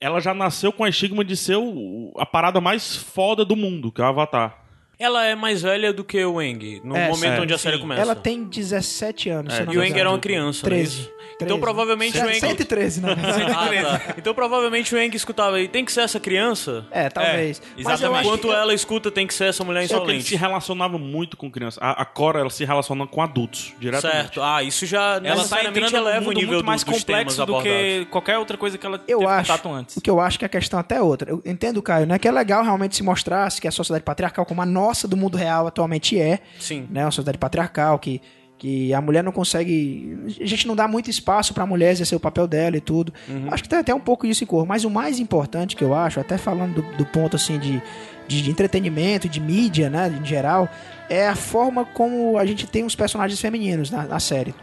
[0.00, 3.90] ela já nasceu com a estigma de ser o- a parada mais foda do mundo,
[3.92, 4.65] que é o Avatar.
[4.98, 7.76] Ela é mais velha do que o Eng, no É, momento é, onde a série
[7.76, 7.82] sim.
[7.82, 8.00] começa.
[8.00, 9.58] Ela tem 17 anos.
[9.60, 11.00] não E o Eng era uma criança, não é 13.
[11.00, 11.16] isso?
[11.38, 12.40] Então provavelmente o Eng...
[12.40, 13.08] 113, né?
[13.54, 14.14] Ah, tá.
[14.16, 16.86] Então provavelmente o Eng escutava aí, tem que ser essa criança?
[16.90, 17.60] É, talvez.
[17.76, 18.26] Mas eu exatamente.
[18.26, 18.54] Enquanto que...
[18.54, 20.28] ela escuta, tem que ser essa mulher Só que ele insolente.
[20.30, 21.78] se relacionava muito com crianças.
[21.82, 24.18] A, a Cora, ela se relaciona com adultos, diretamente.
[24.22, 24.42] Certo.
[24.42, 27.04] Ah, isso já Ela tá necessariamente entrando num eleva o nível muito do- mais dos
[27.04, 27.72] temas complexo do abordados.
[27.78, 29.96] que qualquer outra coisa que ela Eu acho, contato antes.
[29.98, 31.30] o que eu acho que a questão até é outra.
[31.30, 32.18] Eu entendo, Caio, né?
[32.18, 35.36] Que é legal realmente se mostrasse que a sociedade patriarcal, como a nossa do mundo
[35.36, 36.86] real atualmente é, Sim.
[36.90, 37.04] né?
[37.04, 38.20] Uma sociedade patriarcal que,
[38.58, 40.18] que a mulher não consegue.
[40.40, 43.12] A gente não dá muito espaço pra mulher exercer o papel dela e tudo.
[43.50, 44.66] Acho que tem até um pouco disso em cor.
[44.66, 47.82] Mas o mais importante que eu acho, até falando do, do ponto assim de,
[48.26, 50.18] de, de entretenimento, de mídia, né?
[50.20, 50.68] Em geral,
[51.08, 54.54] é a forma como a gente tem os personagens femininos na, na série.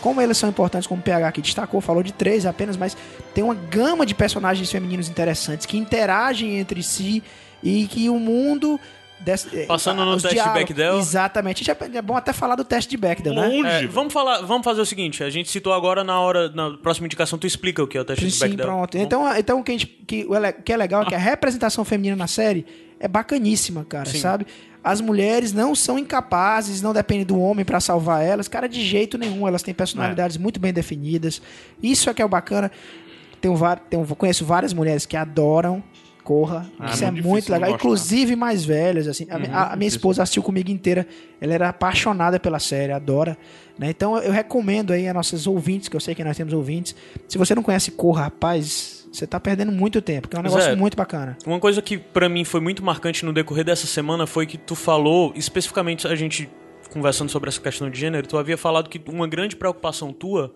[0.00, 2.96] Como eles são importantes, como o PH aqui destacou, falou de três apenas, mas
[3.34, 7.22] tem uma gama de personagens femininos interessantes que interagem entre si
[7.62, 8.78] e que o mundo.
[9.22, 10.98] Desse- eh, Passando no teste de Bechdel.
[10.98, 11.64] Exatamente.
[11.64, 13.46] Já É bom até falar do teste de Bechdel, né?
[13.48, 13.66] Longe.
[13.84, 17.06] É, vamos falar, vamos fazer o seguinte, a gente citou agora na hora, na próxima
[17.06, 18.66] indicação, tu explica o que é o teste de Sim, Bechdel.
[18.66, 18.98] pronto.
[18.98, 21.84] Então, então o que, a gente, que, o que é legal é que a representação
[21.84, 22.66] feminina na série
[23.00, 24.18] é bacaníssima, cara, Sim.
[24.20, 24.46] sabe?
[24.84, 29.16] As mulheres não são incapazes, não dependem do homem pra salvar elas, cara, de jeito
[29.16, 29.46] nenhum.
[29.46, 31.40] Elas têm personalidades muito bem definidas.
[31.80, 32.70] Isso é que é o bacana.
[33.40, 33.56] tenho,
[33.88, 35.82] tenho, conheço várias mulheres que adoram
[36.24, 36.70] Corra.
[36.78, 37.70] Ah, isso é muito legal.
[37.70, 39.26] Inclusive mais velhas, assim.
[39.28, 39.86] A, a- a minha difícil.
[39.96, 41.06] esposa assistiu comigo inteira.
[41.40, 43.36] Ela era apaixonada pela série, adora.
[43.78, 43.90] né?
[43.90, 46.94] Então eu recomendo aí a nossos ouvintes, que eu sei que nós temos ouvintes.
[47.26, 50.76] Se você não conhece Corra, rapaz, você tá perdendo muito tempo, que é um negócio
[50.76, 51.36] muito bacana.
[51.44, 54.74] Uma coisa que pra mim foi muito marcante no decorrer dessa semana foi que tu
[54.76, 56.48] falou, especificamente a gente
[56.92, 60.52] conversando sobre essa questão de gênero, tu havia falado que uma grande preocupação tua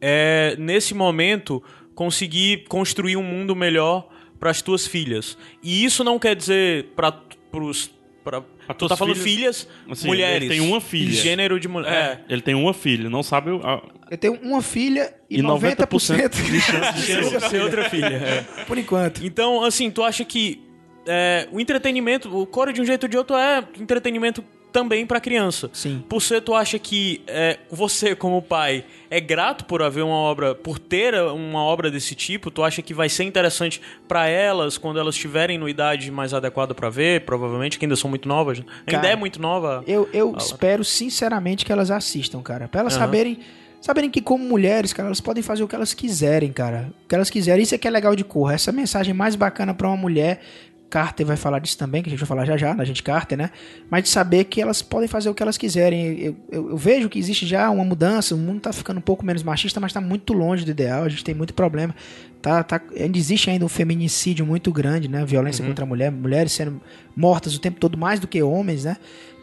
[0.00, 1.62] é nesse momento
[1.94, 4.08] conseguir construir um mundo melhor
[4.38, 5.36] para as tuas filhas.
[5.62, 7.12] E isso não quer dizer para
[7.50, 7.90] pros
[8.24, 10.42] pra, Pra tu tá falando filhas- filhas, Assim, mulheres.
[10.42, 11.12] ele tem uma filha.
[11.12, 12.24] Gênero de mulher.
[12.28, 12.32] É.
[12.32, 13.80] Ele tem uma filha, não sabe o- a-
[14.10, 15.46] Eu tenho uma filha e, E 90%,
[15.86, 18.06] 90% de chance de ser Ser, ser outra filha.
[18.06, 18.64] é.
[18.64, 19.24] por enquanto.
[19.24, 20.60] Então, assim, tu acha que
[21.06, 24.42] é, o entretenimento, o Core de um jeito ou de outro é entretenimento
[24.76, 25.70] também pra criança.
[25.72, 26.04] Sim.
[26.06, 30.54] Por ser, tu acha que é, você, como pai, é grato por haver uma obra,
[30.54, 32.50] por ter uma obra desse tipo?
[32.50, 36.74] Tu acha que vai ser interessante pra elas quando elas estiverem no idade mais adequada
[36.74, 37.22] pra ver?
[37.22, 38.58] Provavelmente, que ainda são muito novas.
[38.58, 38.66] né?
[38.86, 39.82] Ainda Cara, é muito nova.
[39.86, 42.68] Eu, eu espero sinceramente que elas assistam, cara.
[42.68, 43.06] Pra elas Aham.
[43.06, 43.38] saberem.
[43.80, 46.90] Saberem que, como mulheres, cara, elas podem fazer o que elas quiserem, cara.
[47.04, 47.62] O que elas quiserem.
[47.62, 48.54] Isso é que é legal de Corra.
[48.54, 50.42] Essa mensagem mais bacana pra uma mulher.
[50.88, 53.36] Carter vai falar disso também, que a gente vai falar já já, na gente Carter,
[53.36, 53.50] né?
[53.90, 56.18] Mas de saber que elas podem fazer o que elas quiserem.
[56.20, 59.24] Eu, eu- eu vejo que existe já uma mudança, o mundo tá ficando um pouco
[59.26, 61.94] menos machista, mas tá muito longe do ideal, a gente tem muito problema.
[62.40, 65.24] Tá, tá, ainda existe ainda um feminicídio muito grande, né?
[65.24, 66.80] Violência contra a mulher, mulheres sendo
[67.16, 68.96] mortas o tempo todo, mais do que homens, né?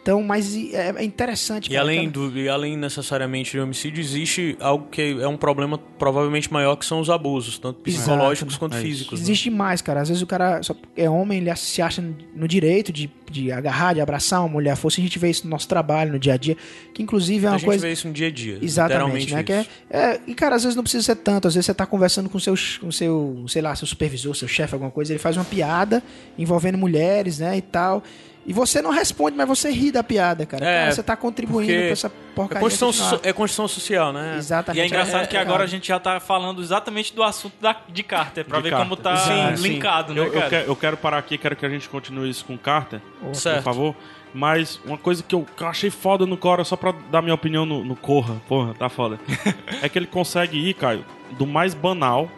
[0.04, 1.68] Então, mas é, é interessante.
[1.68, 5.78] E cara, além, do, e além necessariamente de homicídio, existe algo que é um problema
[5.98, 8.58] provavelmente maior, que são os abusos, tanto psicológicos Exato.
[8.58, 8.86] quanto É isso.
[8.86, 9.20] físicos.
[9.20, 9.24] né?
[9.24, 10.02] Existe mais, cara.
[10.02, 12.04] Às vezes o cara só é homem, ele se acha
[12.36, 14.76] no direito de, de agarrar, de abraçar uma mulher.
[14.76, 16.54] Fosse a gente vê isso no nosso trabalho, no dia a dia,
[16.92, 17.86] que inclusive é A uma gente coisa.
[17.86, 18.58] vê isso no dia a dia.
[18.60, 19.42] Exatamente, né?
[19.42, 19.70] Que é, isso.
[19.88, 21.48] é- e, cara, às vezes não precisa ser tanto.
[21.48, 24.74] Às vezes você tá conversando com seu, com seu sei lá, seu supervisor, seu chefe,
[24.74, 26.02] alguma coisa, ele faz uma piada
[26.38, 28.04] envolvendo mulheres, né, e tal.
[28.46, 30.64] E você não responde, mas você ri da piada, cara.
[30.64, 32.60] É, Cara, você tá contribuindo pra essa É porcaria.
[32.60, 33.22] construção, continuar.
[33.22, 34.34] so- é construção social, né?
[34.36, 34.80] Exatamente.
[34.80, 35.64] E é engraçado É, que é, agora cara.
[35.64, 38.86] a gente já tá falando exatamente do assunto da, de Carter, pra De ver Carter.
[38.88, 39.68] como tá Sim, sim.
[39.68, 40.48] linkado, né, Eu, eu cara?
[40.50, 43.00] quero, eu quero parar aqui, quero que a gente continue isso com Carter,
[43.32, 43.56] Certo.
[43.56, 43.96] por favor.
[44.34, 47.34] Mas uma coisa que eu, que eu achei foda no Cora, só pra dar minha
[47.34, 49.18] opinião no, no Corra, porra, tá foda.
[49.80, 51.04] é que ele consegue ir, Caio,
[51.38, 52.28] do mais banal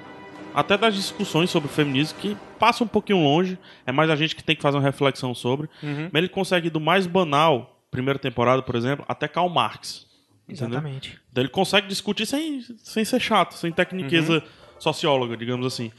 [0.56, 4.34] até das discussões sobre o feminismo, que passa um pouquinho longe, é mais a gente
[4.34, 5.68] que tem que fazer uma reflexão sobre.
[6.10, 10.06] Mas ele consegue ir do mais banal, primeira temporada, por exemplo, até Karl Marx.
[10.48, 10.78] Entendeu?
[10.78, 11.20] Exatamente.
[11.30, 14.42] Então ele consegue discutir sem, sem ser chato, sem tecniqueza
[14.78, 15.92] socióloga, digamos assim.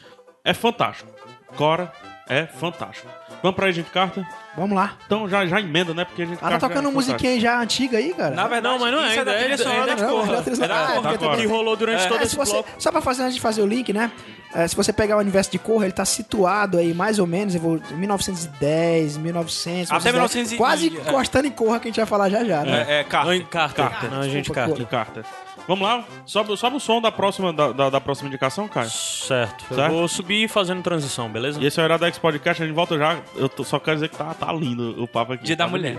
[0.43, 1.12] É fantástico.
[1.55, 1.93] Cora
[2.30, 3.07] é fantástico.
[3.41, 4.25] Vamos pra Agent Carter?
[4.55, 4.93] Vamos lá.
[5.05, 6.03] Então já, já emenda, né?
[6.03, 8.34] Porque a gente Ah, tá tocando uma musiquinha já antiga aí, cara?
[8.34, 10.01] Na verdade, Não, mas não é, isso é da ainda trilha é- sonora é da
[10.01, 10.23] da- Corra.
[10.23, 11.07] é da trilha É da sonora.
[11.07, 11.38] Ah, Agora.
[11.38, 12.69] que rolou durante todo É, esse se você- bloco.
[12.80, 14.11] só pra fazer, antes de fazer o link, né?
[14.55, 17.53] É, se você pegar o universo de Corra, ele tá situado aí mais ou menos
[17.53, 17.59] em
[17.95, 21.09] 1910, 1900, Até 1910, 1900 e- quase é.
[21.09, 22.86] encostando em Corra que a gente vai falar já já, né?
[22.88, 23.39] É, é Carter.
[23.39, 23.89] Não, Carter.
[23.89, 24.11] Carter.
[24.11, 24.73] Não, a gente Carter.
[24.75, 25.23] Agent Carter.
[25.68, 26.03] Vamos lá?
[26.26, 28.89] Sobe, sobe o som da próxima, da, da, da próxima indicação, Caio.
[28.89, 29.65] Certo.
[29.70, 29.91] Eu Certo?
[29.91, 31.61] vou subir fazendo transição, beleza?
[31.61, 33.18] E esse é o Iradex Podcast, a gente volta já.
[33.36, 35.43] Eu tô- só quero dizer que tá, tá lindo o papo aqui.
[35.43, 35.97] Dia da Tá Mulher.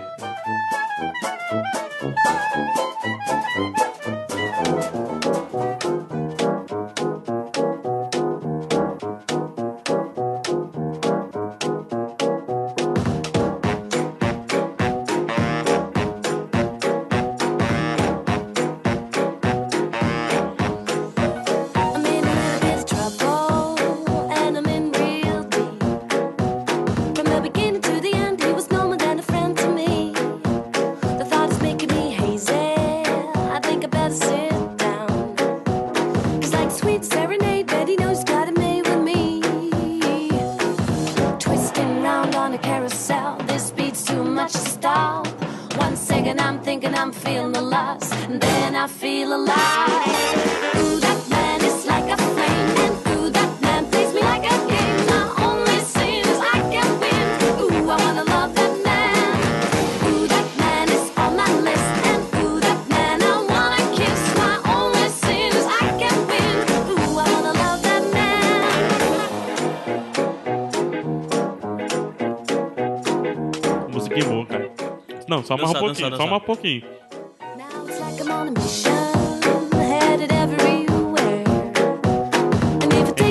[75.48, 76.82] Só mais um pouquinho, dançar, só mais um pouquinho.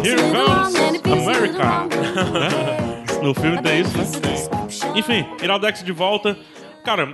[0.03, 1.63] Here comes America.
[1.63, 2.87] longer.
[3.21, 4.05] No filme tem isso, né?
[4.95, 6.37] Enfim, Iraldex de volta.
[6.85, 7.11] Cara,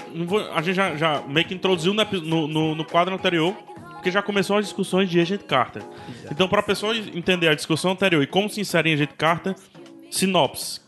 [0.54, 3.56] a gente já, já meio que introduziu no, no- no quadro anterior
[3.94, 5.82] porque já começou as discussões de Agent Carter.
[6.30, 9.56] Então, para a pessoa entender a discussão anterior e como se insere em Agent Carter,
[10.12, 10.82] sinopse.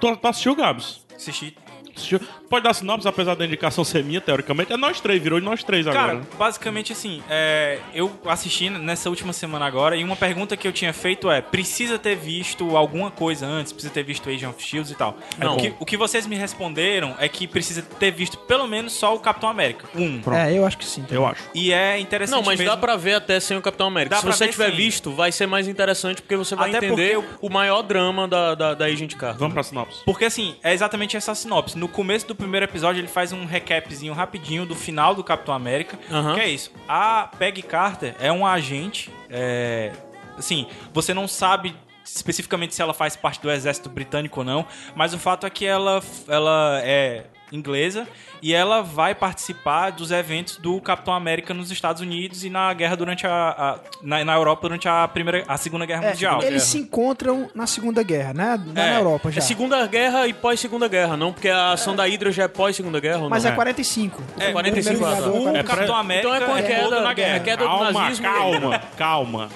[0.00, 1.04] Tu, tu assistiu, Gabs?
[1.16, 1.56] Assisti.
[1.98, 2.20] Assistiu?
[2.48, 4.72] Pode dar sinopse, apesar da indicação ser minha, teoricamente.
[4.72, 6.14] É nós três, virou de nós três Cara, agora.
[6.20, 6.22] né?
[6.38, 10.92] basicamente assim, é, eu assisti nessa última semana agora e uma pergunta que eu tinha
[10.92, 13.72] feito é: precisa ter visto alguma coisa antes?
[13.72, 15.16] Precisa ter visto Agent of Shields e tal?
[15.38, 15.54] Não.
[15.54, 19.14] O que, o que vocês me responderam é que precisa ter visto pelo menos só
[19.14, 19.86] o Capitão América.
[19.94, 20.20] Um.
[20.34, 21.04] É, eu acho que sim.
[21.10, 21.42] Eu acho.
[21.54, 22.70] E é interessante Não, mas mesmo.
[22.72, 24.16] dá pra ver até sem o Capitão América.
[24.16, 24.76] Dá Se você ver, tiver sim.
[24.76, 28.54] visto, vai ser mais interessante porque você vai Até entender porque o maior drama da,
[28.54, 29.38] da, da Agent Carter.
[29.38, 30.00] Vamos pra sinopse.
[30.04, 31.76] Porque assim, é exatamente essa sinopse.
[31.78, 35.98] No começo do primeiro episódio, ele faz um recapzinho rapidinho do final do Capitão América.
[36.10, 36.34] Aham.
[36.34, 36.72] Que é isso.
[36.88, 39.10] A Peggy Carter é um agente.
[39.28, 39.92] É...
[40.36, 41.74] Assim, você não sabe
[42.04, 45.66] especificamente se ela faz parte do exército britânico ou não, mas o fato é que
[45.66, 48.06] ela, ela é inglesa
[48.42, 52.96] e ela vai participar dos eventos do Capitão América nos Estados Unidos e na guerra
[52.96, 56.42] durante a, a- na, na Europa durante a primeira a Segunda Guerra É, Mundial.
[56.42, 58.60] eles se encontram na Segunda Guerra, né?
[58.64, 59.38] Não É, na Europa já.
[59.38, 61.32] É Segunda Guerra e pós-Segunda Guerra, não?
[61.32, 63.50] Porque a ação da Hydra já é pós-Segunda Guerra ou Mas não?
[63.52, 64.22] é 45.
[64.38, 65.68] É, O 45, primeiro Vingador ah, é O 45.
[65.68, 67.40] Capitão América Então é com a é queda, todo na guerra.
[67.40, 68.24] queda do Calma, nazismo.
[68.26, 69.48] calma, calma.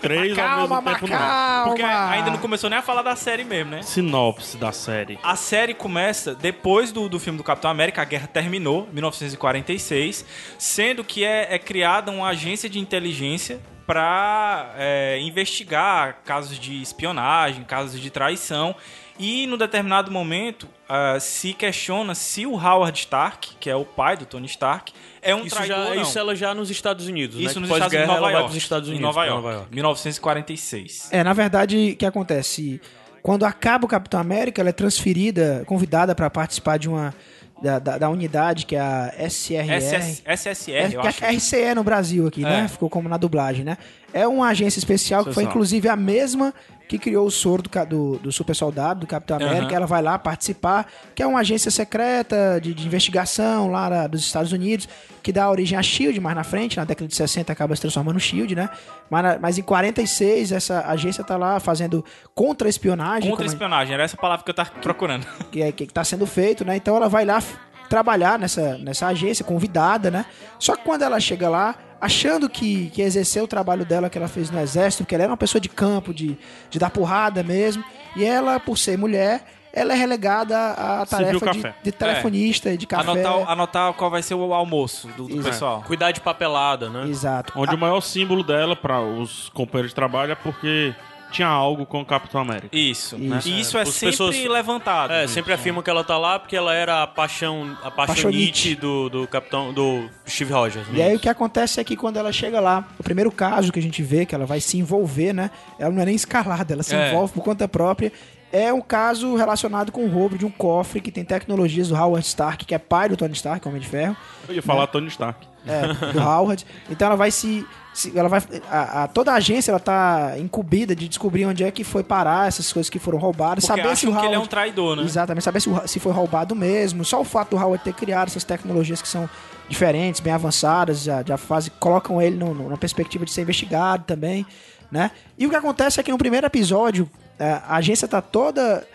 [0.00, 1.18] Três ao Calma, mesmo mas tempo não.
[1.18, 1.64] calma.
[1.68, 3.82] Porque ainda não começou nem a falar da série mesmo, né?
[3.82, 5.18] Sinopse da série.
[5.22, 10.24] A série começa depois do, do filme do Capitão América, a guerra terminou, 1946,
[10.58, 14.74] sendo que é, é criada uma agência de inteligência para
[15.20, 18.74] investigar casos de espionagem, casos de traição.
[19.18, 24.16] E, no determinado momento, ah, se questiona se o Howard Stark, que é o pai
[24.16, 26.02] do Tony Stark, é um Isso, traidor já, ou não.
[26.02, 27.66] isso ela já nos Estados Unidos, Isso né?
[27.66, 28.46] nos Estados Nova ela vai York.
[28.46, 29.06] pros Estados Em Unidos.
[29.06, 29.74] Nova pra York, Nova York.
[29.74, 31.08] 1946.
[31.12, 32.80] É, na verdade, o que acontece?
[33.22, 37.14] Quando acaba o Capitão América, ela é transferida, convidada para participar de uma
[37.62, 39.80] da, da, da unidade que é a SRR.
[39.80, 41.24] SS, SSR, É, eu que acho.
[41.24, 42.64] é RCE no Brasil aqui, né?
[42.64, 42.68] É.
[42.68, 43.78] Ficou como na dublagem, né?
[44.12, 46.52] É uma agência especial que foi inclusive a mesma
[46.92, 49.64] que criou o soro do, do, do super soldado, do Capitão América.
[49.66, 49.74] Aham.
[49.74, 54.20] Ela vai lá participar, que é uma agência secreta de, de investigação lá na- dos
[54.22, 54.88] Estados Unidos,
[55.22, 58.14] que dá origem à SHIELD mais na frente, na década de 60 acaba se transformando
[58.14, 58.68] no SHIELD, né?
[59.10, 64.44] Mas, mas em 46 essa agência tá lá fazendo contra-espionagem, a- Contra-espionagem, era essa palavra
[64.44, 65.26] que eu tava procurando.
[65.50, 66.76] que é que está sendo feito, né?
[66.76, 67.42] Então ela vai lá
[67.88, 70.24] trabalhar nessa, nessa agência, convidada, né?
[70.58, 74.26] Só que quando ela chega lá, achando que, que exerceu o trabalho dela que ela
[74.26, 76.36] fez no exército, que ela era uma pessoa de campo, de,
[76.68, 77.84] de dar porrada mesmo,
[78.16, 82.88] e ela, por ser mulher, ela é relegada à tarefa de, de telefonista e de
[82.88, 83.08] café.
[83.08, 85.84] Anotar, anotar qual vai ser o almoço do, do pessoal.
[85.86, 87.08] Cuidar de papelada, né?
[87.08, 87.52] Exato.
[87.56, 90.92] Onde o maior símbolo dela para os companheiros de trabalho é porque
[91.32, 92.68] tinha algo com o Capitão América.
[92.76, 93.16] Isso.
[93.16, 93.48] Isso.
[93.48, 95.12] E isso é As sempre pessoas- levantado.
[95.12, 98.74] É, sempre afirmam que ela tá lá porque ela era a paixão, a paixonite Paixonite.
[98.76, 100.86] do, do capitão, do Steve Rogers.
[100.88, 100.98] né?
[100.98, 103.78] E aí o que acontece é que quando ela chega lá, o primeiro caso que
[103.78, 105.50] a gente vê, que ela vai se envolver, né?
[105.78, 107.08] Ela não é nem escalada, ela se É.
[107.08, 108.12] envolve por conta própria.
[108.52, 112.26] É um caso relacionado com o roubo de um cofre que tem tecnologias do Howard
[112.26, 114.14] Stark, que é pai do Tony Stark, Homem de Ferro,
[114.46, 115.46] Eu ia falar Tony Stark.
[115.66, 116.66] é, do Howard.
[116.90, 117.66] Então ela vai se.
[117.94, 121.70] se- ela vai, a, a- toda a agência ela tá incumbida de descobrir onde é
[121.70, 123.64] que foi parar essas coisas que foram roubadas.
[123.64, 125.02] Porque saber se o acham que ele é um Howard- traidor, né?
[125.04, 127.04] Exatamente, saber se, o- se foi roubado mesmo.
[127.06, 129.26] Só o fato do Howard ter criado essas tecnologias que são
[129.68, 134.04] diferentes, bem avançadas, já, já faz, colocam ele no- no- numa perspectiva de ser investigado
[134.06, 134.44] também,
[134.90, 135.10] né?
[135.38, 137.08] E o que acontece é que no primeiro episódio,
[137.42, 138.86] a agência tá toda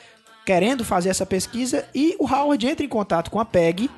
[0.45, 3.89] querendo fazer essa pesquisa e o Howard entra em contato com a PEG,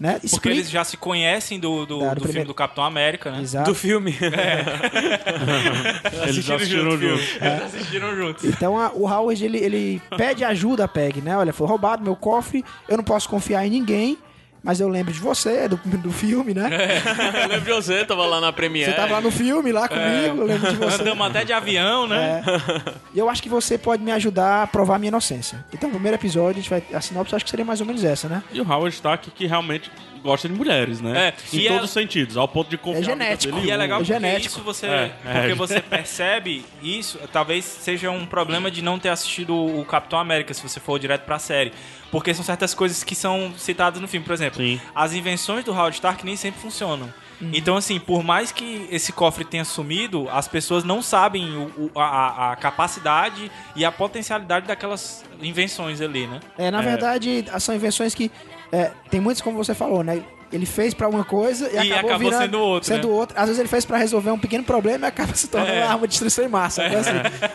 [0.00, 0.12] né?
[0.12, 3.32] Porque Explica- eles já se conhecem do, do, do do filme primeiro- do Capitão América,
[3.32, 3.40] né?
[3.42, 3.70] Exato.
[3.70, 4.14] Do filme.
[6.28, 7.04] Eles já assistiram junto.
[7.04, 8.44] Eles assistiram juntos.
[8.44, 11.36] Então a- o Howard ele, ele pede ajuda a Peg, né?
[11.36, 14.16] Olha, foi roubado meu cofre, eu não posso confiar em ninguém,
[14.66, 16.68] mas eu lembro de você, do, do filme, né?
[17.42, 18.90] Eu lembro de você, tava lá na Premiere.
[18.90, 21.00] Você tava lá no filme, lá comigo, eu lembro de você.
[21.02, 22.42] Andamos até de avião, né?
[23.14, 25.64] E eu acho que você pode me ajudar a provar minha inocência.
[25.72, 27.86] Então, no primeiro episódio, a, gente vai, a sinopse eu acho que seria mais ou
[27.86, 28.42] menos essa, né?
[28.52, 29.90] E o Howard Stark que realmente
[30.22, 31.28] gosta de mulheres, né?
[31.28, 33.54] É, em e todos é- os sentidos, ao ponto de confiar É genético.
[33.54, 34.46] dele E é legal É porque genético.
[34.56, 35.38] isso você, É, é.
[35.38, 40.52] porque você percebe isso, talvez seja um problema de não ter assistido o Capitão América
[40.52, 41.72] se você for direto pra série,
[42.10, 44.80] porque são certas coisas que são citadas no filme, por exemplo, Sim.
[44.94, 47.12] as invenções do Howard Stark nem sempre funcionam.
[47.40, 47.50] Uhum.
[47.52, 51.98] Então, assim, por mais que esse cofre tenha sumido, as pessoas não sabem o- o-
[52.00, 56.40] a, a capacidade e a potencialidade daquelas invenções ali, né?
[56.56, 58.30] É, na verdade, são invenções que
[58.72, 60.22] é, tem muitas, como você falou, né?
[60.52, 63.14] Ele fez pra uma coisa e, E acabou, acabou virando, sendo outra, Sendo né?
[63.14, 63.40] outra.
[63.40, 65.82] Às vezes ele fez pra resolver um pequeno problema e acaba se tornando É.
[65.84, 66.86] uma arma de destruição em massa.
[66.86, 67.10] Então, assim,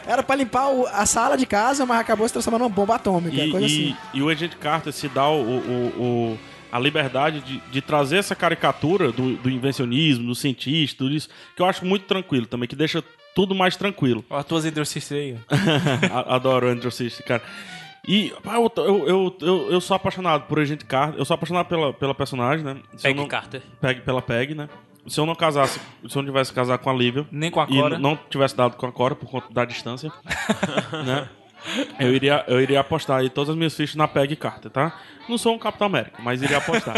[0.06, 3.36] era pra limpar o- a sala de casa, mas acabou se transformando numa bomba atômica.
[3.36, 3.96] E, coisa e- assim.
[4.14, 5.88] e o Agente Carter se dá o, o-
[6.34, 6.40] o-
[6.72, 11.62] a liberdade de, de trazer essa caricatura do, do invencionismo, do cientista, tudo isso, que
[11.62, 14.24] eu acho muito tranquilo também, que deixa tudo mais tranquilo.
[14.30, 15.36] As tuas hidrocistas aí.
[16.28, 17.42] Adoro o Andrew System, cara.
[18.08, 21.94] E pá, eu, eu, eu, eu, sou apaixonado por Agente Carter, eu sou apaixonado pela,
[21.94, 22.78] pela personagem, né?
[22.96, 23.62] Se Peggy não- Carter.
[23.80, 24.68] Peg, pela Peg, né?
[25.08, 27.66] Se eu não casasse, se eu não tivesse casado com a Lívia Nem com a
[27.70, 27.96] e Cora.
[27.96, 30.12] n- não tivesse dado com a Cora por conta da distância,
[31.06, 31.28] né?
[32.00, 35.00] Eu iria, eu iria apostar aí todas as minhas fichas na Peg Carter, tá?
[35.32, 36.96] Não sou um Capitão América, mas iria apostar.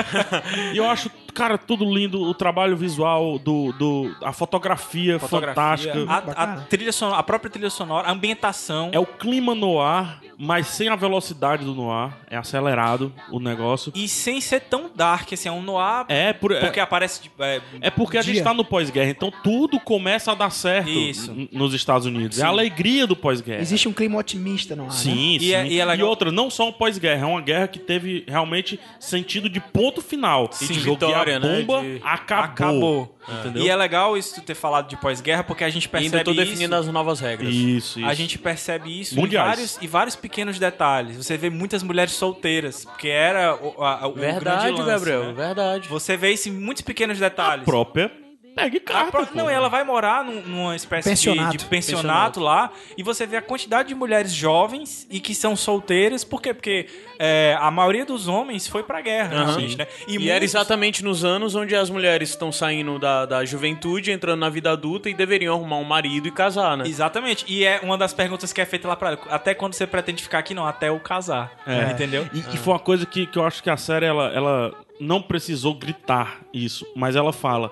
[0.73, 5.93] e eu acho, cara, tudo lindo, o trabalho visual, do, do, a fotografia, fantástica.
[6.07, 8.89] A, a trilha sonora, a própria trilha sonora, a ambientação.
[8.91, 12.11] É o clima no ar, mas sem a velocidade do noir.
[12.29, 13.91] É acelerado o negócio.
[13.95, 16.05] E sem ser tão dark, assim, é um noir.
[16.09, 17.21] É, por, é, Porque aparece.
[17.21, 18.43] tipo, é, é porque a gente Dia.
[18.43, 21.31] tá no pós-guerra, então tudo começa a dar certo Isso.
[21.51, 22.39] nos Estados Unidos.
[22.39, 23.61] É a alegria do pós-guerra.
[23.61, 24.93] Existe um clima otimista no ar, né?
[24.95, 25.53] Sim, E sim.
[25.53, 28.80] é- e é legal- outra, não só um pós-guerra, é uma guerra que teve realmente
[28.99, 30.49] sentido de ponto final.
[30.51, 31.61] Sim, de de jogo vitória, a né?
[31.61, 32.43] bomba De- acabou.
[32.43, 33.17] acabou.
[33.39, 33.63] Entendeu?
[33.63, 36.26] E é legal isso tu ter falado de pós-guerra, porque a gente E percebe ainda
[36.26, 36.41] tô isso.
[36.43, 37.53] definindo as novas regras.
[37.53, 38.05] Isso, isso.
[38.09, 41.15] A gente percebe isso em vários, em vários pequenos detalhes.
[41.17, 45.34] Você vê muitas mulheres solteiras, porque era o, a- o Verdade, grande lance, Gabriel, né?
[45.34, 45.88] verdade.
[45.88, 47.63] Você vê isso em muitos pequenos A detalhes.
[47.65, 48.11] própria
[48.56, 49.12] Peg A Carter.
[49.12, 49.36] pró- pô.
[49.38, 51.58] não, ela vai morar num- numa espécie de- Pensionato.
[51.58, 56.24] De, pensionato lá e você vê a quantidade de mulheres jovens e que são solteiras.
[56.24, 56.54] Por quê?
[56.54, 56.88] Porque
[57.18, 59.45] é, a maioria dos homens foi pra guerra, Aham.
[59.45, 59.88] realmente, né?
[60.08, 64.39] E, muitos- era exatamente nos anos onde as mulheres estão saindo da, da juventude, entrando
[64.39, 66.84] na vida adulta e deveriam arrumar um marido e casar, né?
[66.88, 67.45] Exatamente.
[67.47, 69.20] E é uma das perguntas que é feita lá pra ela.
[69.30, 70.54] Até quando você pretende ficar aqui?
[70.54, 71.51] Não, até eu casar.
[71.66, 71.91] É.
[71.91, 72.28] Entendeu?
[72.34, 75.22] E, e foi uma coisa que, que eu acho que a série ela, ela não
[75.22, 77.72] precisou gritar isso, mas ela fala.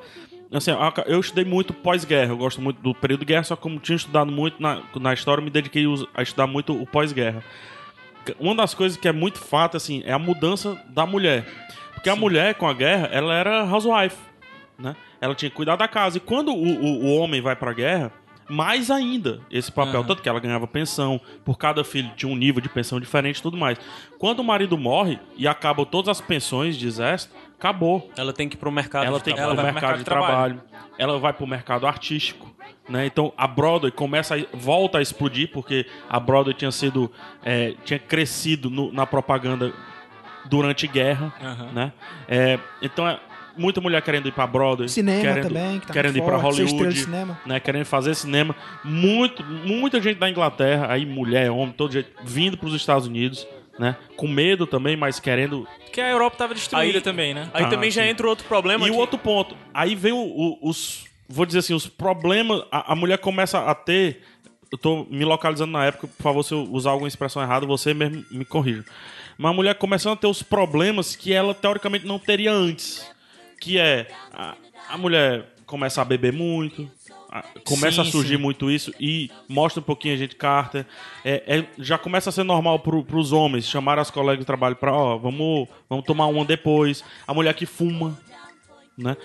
[0.54, 0.72] Assim,
[1.06, 3.96] eu estudei muito pós-guerra, eu gosto muito do período de guerra, só que como tinha
[3.96, 7.42] estudado muito na, na história, eu me dediquei a estudar muito o pós-guerra.
[8.38, 11.46] Uma das coisas que é muito fato, assim, é a mudança da mulher.
[11.94, 14.18] Porque a mulher, com a guerra, ela era housewife,
[14.78, 14.96] né?
[15.22, 16.18] Ela tinha que cuidar da casa.
[16.18, 18.12] E quando o, o, o homem vai pra guerra,
[18.52, 20.04] mais ainda esse papel.
[20.04, 23.42] Tanto que ela ganhava pensão, por cada filho tinha um nível de pensão diferente e
[23.42, 23.80] tudo mais.
[24.20, 28.10] Quando o marido morre e acabam todas as pensões de exército, acabou.
[28.18, 29.56] Ela tem que ir pro mercado Ela de tem que ir trabalho.
[29.58, 30.62] pro vai mercado, pro de mercado de trabalho.
[30.98, 32.50] Ela vai pro mercado artístico.
[32.90, 33.06] Né?
[33.06, 37.12] Então a Broadway começa a, volta a explodir porque a Broadway tinha sido
[37.44, 39.72] é, tinha crescido no- na propaganda
[40.46, 41.72] durante guerra, Aham.
[41.72, 41.92] né?
[42.28, 43.20] É, então é
[43.56, 47.08] muita mulher querendo ir pra Broadway, Cinema querendo, também, que tá querendo ir estrela Hollywood,
[47.46, 47.60] né?
[47.60, 52.74] Querendo fazer cinema, muito muita gente da Inglaterra, aí mulher, homem, todo jeito vindo pros
[52.74, 53.48] Estados Unidos,
[53.80, 53.96] né?
[54.16, 57.50] Com medo também, mas querendo Porque a Europa tava destruída Aí- também, né?
[57.54, 58.10] Aí Ah, também já sim.
[58.10, 58.86] entra outro problema.
[58.88, 62.64] E o que- outro ponto, aí vem o- o- os, vou dizer assim, os problemas,
[62.72, 64.22] a, a mulher começa a ter,
[64.72, 67.94] eu tô me localizando na época, por favor, se eu usar alguma expressão errada, você
[67.94, 68.86] mesmo me corrija.
[69.38, 73.06] Mas a mulher começando a ter os problemas que ela teoricamente não teria antes,
[73.60, 74.56] que é a,
[74.90, 76.90] a mulher começa a beber muito,
[77.64, 78.42] começa Sim, a surgir sim.
[78.42, 80.86] muito isso e mostra um pouquinho a gente Carter.
[81.24, 84.76] É, é- já começa a ser normal pro, pros homens chamar as colegas de trabalho
[84.76, 87.04] pra, ó, vamos, vamos tomar uma depois.
[87.28, 88.18] A mulher que fuma,
[88.98, 89.16] né?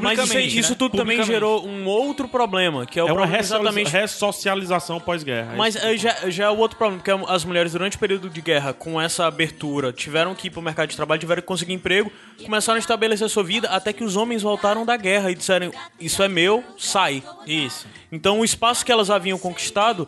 [0.00, 0.76] Mas isso, aí- isso né?
[0.78, 5.54] tudo também gerou um outro problema, que é o É uma problema exatamente ressocialização pós-guerra.
[5.56, 8.40] Mas eh, já, já é o outro problema, porque as mulheres durante o período de
[8.40, 12.12] guerra, com essa abertura, tiveram que ir pro mercado de trabalho, tiveram que conseguir emprego,
[12.44, 16.22] começaram a estabelecer sua vida, até que os homens voltaram da guerra e disseram, isso
[16.22, 17.22] é meu, sai.
[17.46, 17.86] Isso.
[18.10, 20.06] Então o espaço que elas haviam conquistado,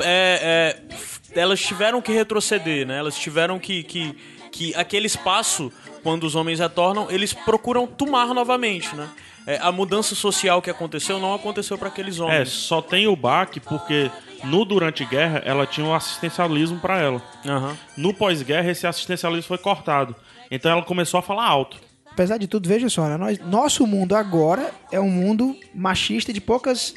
[0.00, 0.76] é,
[1.34, 2.98] é, elas tiveram que retroceder, né?
[2.98, 4.16] Elas tiveram que, que,
[4.54, 5.72] que aquele espaço,
[6.04, 9.08] quando os homens retornam, eles procuram tomar novamente, né?
[9.46, 12.48] É, a mudança social que aconteceu não aconteceu para aqueles É, homens.
[12.50, 14.10] só tem o baque porque
[14.44, 17.20] no durante guerra ela tinha um assistencialismo pra ela.
[17.44, 17.76] Aham.
[17.96, 20.14] No pós-guerra esse assistencialismo foi cortado.
[20.50, 21.76] Então ela começou a falar alto.
[22.12, 23.16] Apesar de tudo, veja só, né?
[23.16, 26.94] Nós- nosso mundo agora é um mundo machista de poucas.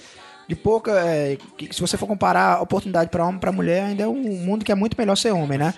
[0.47, 0.91] De pouca.
[1.05, 4.07] é, que se você for comparar a oportunidade para homem e para mulher, ainda é
[4.07, 5.73] um mundo que é muito melhor ser homem, né?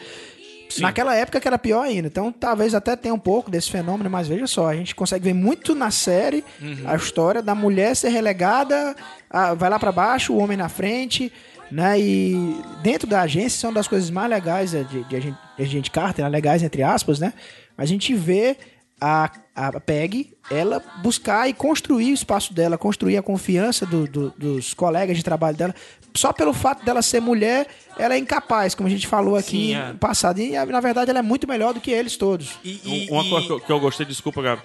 [0.81, 2.07] Naquela época que era pior ainda.
[2.07, 5.33] Então talvez até tenha um pouco desse fenômeno, mas veja só, a gente consegue ver
[5.33, 6.43] muito na série
[6.85, 8.95] a história da mulher ser relegada,
[9.29, 11.31] a- vai lá para baixo, o homem na frente,
[11.71, 11.99] né?
[11.99, 15.37] E dentro da agência, isso é uma das coisas mais legais é, de, de agente,
[15.57, 16.29] de agente Carter, né?
[16.29, 17.33] legais entre aspas, né?
[17.77, 18.57] A gente vê
[19.01, 24.31] a, a Peg, ela buscar e construir o espaço dela, construir a confiança do- do-
[24.31, 25.73] dos colegas de trabalho dela.
[26.19, 27.67] Só pelo fato dela ser mulher,
[27.97, 29.87] ela é incapaz, como a gente falou aqui Sim, é.
[29.93, 30.39] no passado.
[30.39, 32.49] E na verdade ela é muito melhor do que eles todos.
[32.63, 34.61] E, e- Uma e- coisa que eu, que eu gostei, desculpa, Gabi,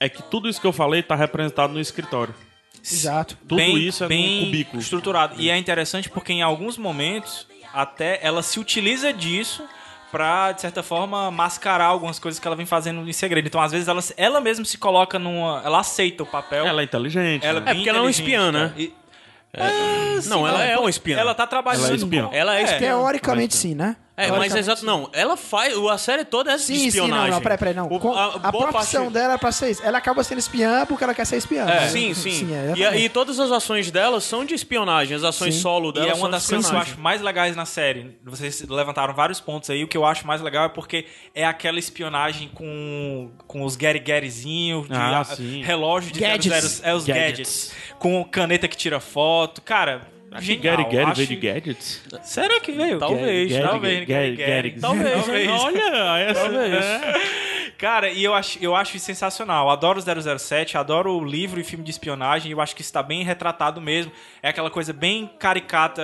[0.00, 2.34] é que tudo isso que eu falei tá representado no escritório.
[2.82, 3.36] Exato.
[3.46, 4.80] Tudo bem, isso é bem num cubículo.
[4.80, 5.34] estruturado.
[5.38, 9.62] E é interessante porque em alguns momentos até ela se utiliza disso
[10.10, 13.46] pra, de certa forma, mascarar algumas coisas que ela vem fazendo em segredo.
[13.46, 15.60] Então, às vezes, ela, ela mesma se coloca numa.
[15.62, 16.64] Ela aceita o papel.
[16.66, 17.44] Ela é inteligente.
[17.44, 17.72] Ela né?
[17.72, 18.72] É porque ela é uma espiã, né?
[18.78, 18.92] E-
[20.26, 21.18] não, ela é uma espiã.
[21.18, 21.84] Ela tá trabalhando.
[21.84, 22.28] Ela é espiã.
[22.32, 22.78] Ela é espiã.
[22.78, 23.96] Teoricamente sim, né?
[24.18, 25.08] É, mas exato, não.
[25.12, 25.74] Ela faz.
[25.78, 27.26] A série toda é de Sim, sim, espionagem.
[27.30, 27.86] não, não, peraí, peraí, não.
[27.86, 29.82] O- Com- a boa profissão parte- dela é pra ser isso.
[29.84, 31.62] Ela acaba sendo espiã porque ela quer ser espiã.
[31.62, 31.88] É, né?
[31.88, 32.48] sim, sim.
[32.52, 35.16] é, e, e todas as ações dela são de espionagem.
[35.16, 35.60] As ações Sim.
[35.60, 38.18] solo E dela é são uma das coisas que eu acho mais legais na série.
[38.24, 39.84] Vocês levantaram vários pontos aí.
[39.84, 44.00] O que eu acho mais legal é porque é aquela espionagem com, com os Gary
[44.00, 45.62] Garyzinho, de Ah, a- sim.
[45.62, 46.80] relógio de Gadgets.
[46.80, 47.28] 00, é os gadgets.
[47.28, 47.72] Gadgets.
[47.98, 49.62] Com caneta que tira foto.
[49.62, 50.76] Cara, Acho que genial.
[50.76, 52.02] Gary Gary Acho- veio de gadgets.
[52.22, 52.98] Será que veio?
[52.98, 54.72] Talvez, Gary, talvez, Gary, Gary.
[54.80, 55.48] Talvez, Talvez.
[55.50, 56.84] Olha, essa Talvez.
[56.84, 57.48] é.
[57.78, 59.70] Cara, e eu acho, eu acho sensacional.
[59.70, 62.50] Adoro o 007, adoro o livro e filme de espionagem.
[62.50, 64.10] Eu acho que isso tá bem retratado mesmo.
[64.42, 66.02] É aquela coisa bem caricata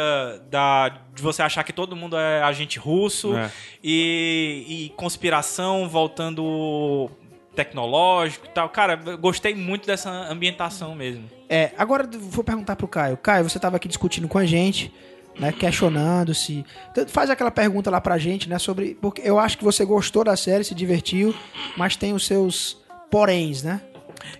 [0.49, 3.51] da, de você achar que todo mundo é agente russo É.
[3.83, 7.11] e, e conspiração voltando
[7.55, 8.69] tecnológico e tal.
[8.69, 11.29] Cara, eu gostei muito dessa ambientação mesmo.
[11.49, 13.17] É, agora vou perguntar pro Caio.
[13.17, 14.93] Caio, você tava aqui discutindo com a gente,
[15.39, 16.65] né, questionando se...
[17.09, 18.95] Faz aquela pergunta lá pra gente, né, sobre...
[19.01, 21.35] Porque eu acho que você gostou da série, se divertiu,
[21.77, 23.81] mas tem os seus poréns, né?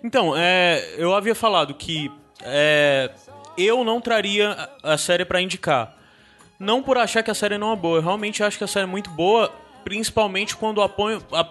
[0.03, 2.11] Então, é, eu havia falado que
[2.43, 3.11] é,
[3.57, 5.97] eu não traria a série pra indicar.
[6.59, 7.99] Não por achar que a série não é boa.
[7.99, 9.53] Eu realmente acho que a série é muito boa,
[9.85, 11.49] principalmente quando apoio, a-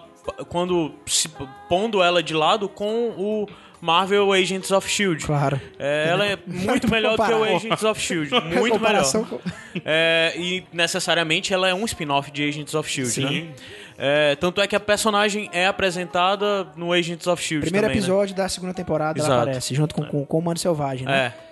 [0.48, 1.28] quando se
[1.68, 3.48] pondo ela de lado com o
[3.80, 5.26] Marvel Agents of Shield.
[5.26, 5.60] Claro.
[5.78, 7.44] É, ela é muito melhor do que o.
[7.44, 9.04] Agents of Shield, muito melhor.
[9.12, 9.38] Com-
[9.84, 13.24] É, e necessariamente ela é um spin-off de Agents of Shield, Sim.
[13.42, 13.54] né?
[13.96, 18.04] É, tanto é que a personagem é apresentada no Agents of Shield Primeiro também, né?
[18.06, 19.42] episódio da segunda temporada ela Exato.
[19.42, 21.32] aparece, junto com, com o Comando Selvagem, né?
[21.38, 21.44] É.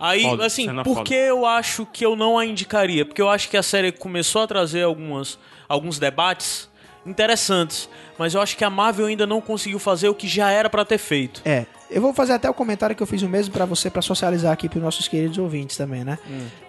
[0.00, 1.02] Aí, Foda, assim, por foda.
[1.04, 3.04] que eu acho que eu não a indicaria?
[3.04, 6.68] Porque eu acho que a série começou a trazer algumas, alguns debates
[7.06, 7.88] interessantes,
[8.18, 10.84] mas eu acho que a Marvel ainda não conseguiu fazer o que já era pra
[10.84, 11.42] ter feito.
[11.44, 14.02] É, eu vou fazer até o comentário que eu fiz o mesmo pra você, pra
[14.02, 16.18] socializar aqui pros nossos queridos ouvintes também, né?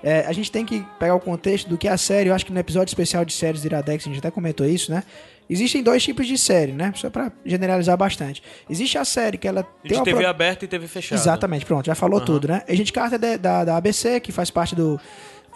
[0.04, 2.46] É, a gente tem que pegar o contexto do que é a série, eu acho
[2.46, 5.04] que no episódio especial de séries do Iradex a gente até comentou isso, né?
[5.48, 6.92] Existem dois tipos de série, né?
[6.96, 8.42] Só pra generalizar bastante.
[8.68, 11.22] Existe a série que ela tem De uma TV pro- aberta e TV fechada.
[11.22, 12.64] Exatamente, pronto, já falou tudo, né?
[12.68, 15.00] Agente Carter é da, da, da ABC, que faz parte do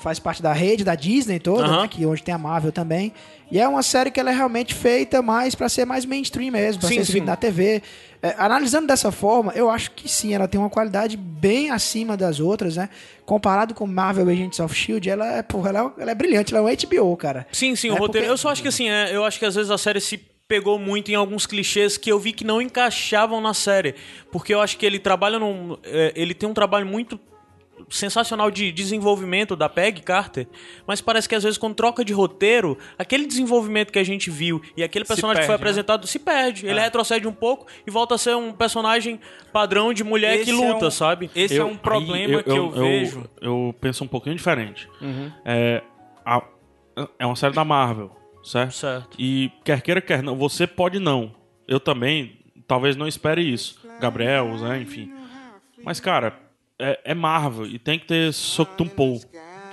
[0.02, 1.82] faz parte da rede da Disney toda, Aham.
[1.84, 1.88] né?
[1.88, 3.14] Que onde tem a Marvel também.
[3.52, 6.80] E é uma série que ela é realmente feita mais pra ser mais mainstream mesmo,
[6.82, 7.22] pra Sim, ser sim.
[7.22, 7.82] na TV.
[8.22, 12.40] É, analisando dessa forma, eu acho que sim, ela tem uma qualidade bem acima das
[12.40, 12.90] outras, né?
[13.26, 16.62] Comparado com Marvel Agents of Shield, ela é, porra, ela, é- ela é brilhante, ela
[16.70, 17.48] é um HBO, cara.
[17.52, 18.12] Sim, sim, É o roteiro.
[18.28, 20.18] porque- Eu só acho que assim, é, eu acho que às vezes a série se
[20.48, 23.94] pegou muito em alguns clichês que eu vi que não encaixavam na série.
[24.32, 25.78] Porque eu acho que ele trabalha num.
[25.84, 27.20] é, ele tem um trabalho muito
[27.90, 30.48] sensacional de desenvolvimento da Peg Carter,
[30.88, 34.62] mas parece que às vezes quando troca de roteiro, aquele desenvolvimento que a gente viu
[34.76, 35.70] e aquele personagem que foi perde, né?
[35.70, 36.66] apresentado se perde.
[36.68, 39.20] Ele retrocede um pouco e volta a ser um personagem
[39.54, 41.32] padrão de mulher que Esse luta, é um- sabe?
[41.36, 43.30] Esse é um problema aí que eu, vejo.
[43.42, 44.88] Eu, penso um pouquinho diferente.
[45.02, 45.32] Uhum.
[45.46, 45.82] É,
[46.26, 46.44] a-
[47.18, 48.12] é uma série da Marvel,
[48.44, 48.74] certo?
[48.74, 49.10] Certo.
[49.18, 51.34] E quer queira, quer não, você pode não.
[51.68, 53.80] Eu também, talvez não espere isso.
[54.00, 55.12] Gabriel, né, enfim.
[55.84, 56.38] Mas, cara,
[56.80, 59.22] é, é Marvel e tem que ter Soctumpou,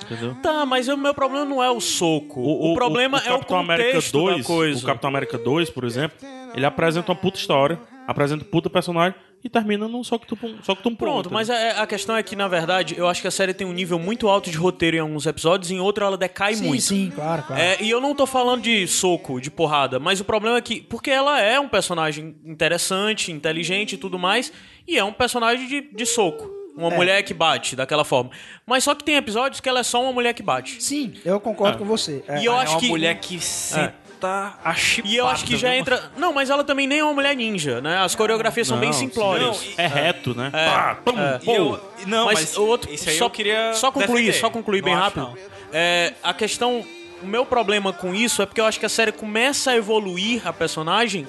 [0.04, 0.34] entendeu?
[0.42, 2.40] Tá, mas o meu problema não é o soco.
[2.40, 4.82] O, problema é o Capitão América contexto 2, da coisa.
[4.82, 6.18] O Capitão América 2, por exemplo,
[6.54, 10.50] ele apresenta uma puta história, apresenta um puta personagem e termina num Soctumpou.
[10.62, 13.54] Soctumpou Pronto, mas a, a questão é que, na verdade, eu acho que a série
[13.54, 16.66] tem um nível muito alto de roteiro em alguns episódios, em outro ela decai Sim,
[16.66, 16.82] muito.
[16.82, 17.62] sim, claro, claro.
[17.62, 20.80] É, e eu não tô falando de soco, de porrada, mas o problema é que.
[20.80, 24.52] Porque ela é um personagem interessante, inteligente e tudo mais,
[24.86, 26.65] e é um personagem de, de soco.
[26.76, 26.96] Uma É.
[26.96, 28.30] mulher que bate daquela forma.
[28.66, 30.82] Mas só que tem episódios que ela é só uma mulher que bate.
[30.82, 32.22] Sim, eu concordo com você.
[32.28, 32.40] É.
[32.40, 32.88] E eu é acho uma que.
[32.88, 35.08] mulher que senta a chipada.
[35.12, 35.78] E eu acho que já viu?
[35.78, 36.10] entra.
[36.16, 37.98] Não, mas ela também nem é uma mulher ninja, né?
[37.98, 39.56] As coreografias são bem Não, simplórias.
[39.56, 39.74] sim.
[39.78, 40.50] É reto, né?
[40.50, 41.54] Pá, pum, E pum.
[41.54, 44.40] eu- não, mas, o outro, isso aí só, eu queria só concluir, defender.
[44.40, 45.38] só concluir bem Não acho, rápido.
[45.42, 45.56] não.
[45.72, 46.84] É, a questão,
[47.22, 50.46] o meu problema com isso é porque eu acho que a série começa a evoluir
[50.46, 51.26] a personagem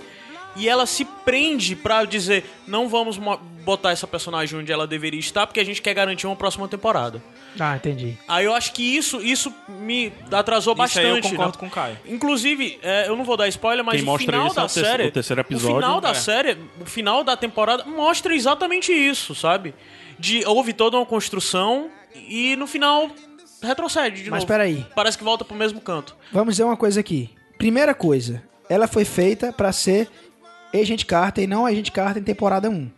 [0.56, 5.20] e ela se prende pra dizer não vamos mo- botar essa personagem onde ela deveria
[5.20, 7.22] estar porque a gente quer garantir uma próxima temporada.
[7.60, 8.18] Ah, entendi.
[8.26, 11.26] Aí eu acho que isso isso me atrasou Isso aí bastante.
[11.26, 11.60] eu concordo né?
[11.60, 11.98] com o Caio.
[12.08, 14.66] Inclusive, é, eu não vou dar spoiler, mas Quem o final isso é da o
[14.68, 16.14] terceiro- série, o terceiro episódio, o final da é.
[16.14, 19.76] série, o final da temporada mostra exatamente isso, sabe?
[20.18, 23.10] De houve toda uma construção e no final
[23.62, 24.48] retrocede de Mas novo.
[24.48, 24.86] peraí.
[24.96, 26.16] Parece que volta pro mesmo canto.
[26.32, 27.30] Vamos dizer uma coisa aqui.
[27.58, 30.08] Primeira coisa, ela foi feita pra ser
[30.74, 32.90] Agent Carter e não Agent Carter em temporada 1.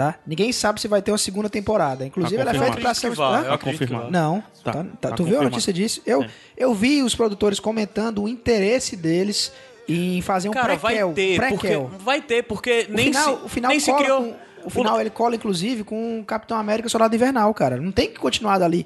[0.00, 0.18] Tá?
[0.26, 2.04] Ninguém sabe se vai ter uma segunda temporada.
[2.06, 3.10] Inclusive, Tá ela é feita pra ser...
[3.10, 4.10] que confirmado.
[4.10, 6.00] Não, Tá, tá, tá- tá tu viu a notícia disso?
[6.06, 6.30] Eu, É.
[6.56, 9.52] eu vi os produtores comentando o interesse deles
[9.88, 11.12] em fazer um Cara, vai prequel.
[11.12, 11.90] ter, porque, prequel.
[11.98, 14.22] vai ter, porque O nem final, se, o final nem se criou...
[14.22, 17.78] com- o final ele cola, inclusive, com o Capitão América Soldado Invernal, cara.
[17.78, 18.84] Não tem que continuar dali.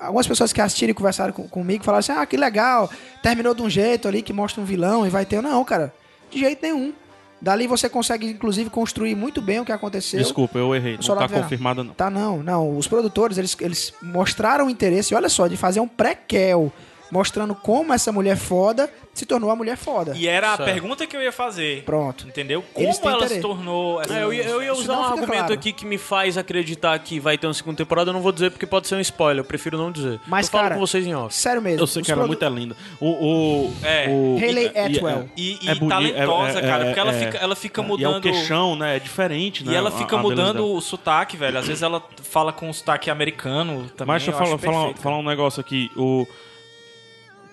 [0.00, 2.90] Algumas pessoas que assistiram e conversaram com- comigo falaram assim: ah, que legal,
[3.22, 5.42] terminou de um jeito ali que mostra um vilão e vai ter.
[5.42, 5.92] Não, cara,
[6.30, 6.94] de jeito nenhum.
[7.40, 10.18] Dali você consegue, inclusive, construir muito bem o que aconteceu.
[10.18, 10.98] Desculpa, eu errei.
[11.06, 11.94] Não tá confirmado, não.
[11.94, 12.76] Tá, não, não.
[12.76, 16.72] Os produtores, eles, eles mostraram interesse, olha só, de fazer um prequel
[17.10, 20.12] mostrando como essa mulher foda se tornou a mulher foda.
[20.14, 20.70] E era a Certo.
[20.70, 21.82] pergunta que eu ia fazer.
[21.84, 22.26] Pronto.
[22.28, 22.62] Entendeu?
[22.74, 23.40] Como ela se interesse.
[23.40, 25.54] tornou essa É, eu, ia, eu ia usar um argumento claro.
[25.54, 28.50] aqui que me faz acreditar que vai ter uma segunda temporada, eu não vou dizer
[28.50, 30.20] porque pode ser um spoiler, eu prefiro não dizer.
[30.26, 31.34] Mas, eu falo cara, com vocês em off.
[31.34, 31.80] Sério mesmo.
[31.80, 32.76] Eu sei que ela é produ- muito linda.
[33.00, 34.06] O, o, É.
[34.10, 35.30] o, Hayley Atwell.
[35.34, 37.82] E, e é boni- talentosa, é- cara, é- porque ela é- fica, ela fica E
[37.82, 38.22] é o mudando.
[38.22, 38.96] queixão, né?
[38.96, 39.72] É diferente, né?
[39.72, 41.58] E ela a- fica a beleza mudando o sotaque, velho.
[41.58, 44.12] Às vezes ela fala com o sotaque americano também.
[44.14, 45.90] Mas deixa eu eu falar, acho falar, perfeito, falar um negócio aqui.
[45.96, 46.26] O...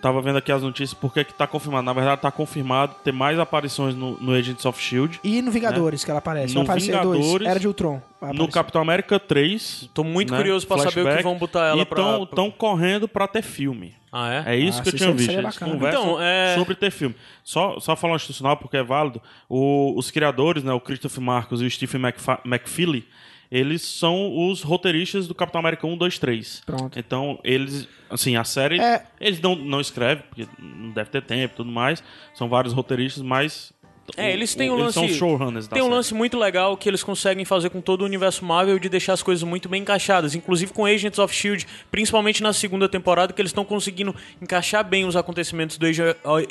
[0.03, 1.85] Tava vendo aqui as notícias, por que tá confirmado?
[1.85, 6.03] Na verdade, tá confirmado ter mais aparições no, no Agents of S.H.I.E.L.D., E no Vingadores,
[6.03, 6.53] que ela aparece.
[6.53, 7.17] No Vai aparecer dois.
[7.19, 8.01] Vingadores, Era de Ultron.
[8.33, 8.49] no.
[8.49, 9.89] Capitão América 3.
[9.93, 10.37] Tô muito né?
[10.37, 11.95] curioso pra saber o que Flashback, vão botar ela e pra...
[12.03, 13.95] tão, tão correndo pra ter filme.
[14.11, 14.55] Ah, é?
[14.55, 15.31] É isso Ah, que eu tinha visto.
[15.31, 17.15] Eles conversam Então, é- sobre ter filme.
[17.41, 19.21] Só, só falar um institucional, porque é válido.
[19.47, 23.07] O- os criadores, né, o Christopher Marcos e o Stephen McFa- McFeely,
[23.55, 26.63] eles são os roteiristas do Capitão América 1, 2, 3.
[26.65, 26.97] Pronto.
[26.97, 29.05] Então, eles, assim, a série, É.
[29.21, 32.03] eles não, não escrevem, porque não deve ter tempo e tudo mais.
[32.33, 33.71] São vários roteiristas, mas...
[34.17, 34.99] É, eles têm um eles lance.
[34.99, 35.95] são showrunners Tem um série.
[35.95, 39.23] lance muito legal que eles conseguem fazer com todo o universo Marvel de deixar as
[39.23, 43.49] coisas muito bem encaixadas, inclusive com Agents of Shield, principalmente na segunda temporada, que eles
[43.51, 46.01] estão conseguindo encaixar bem os acontecimentos do Age-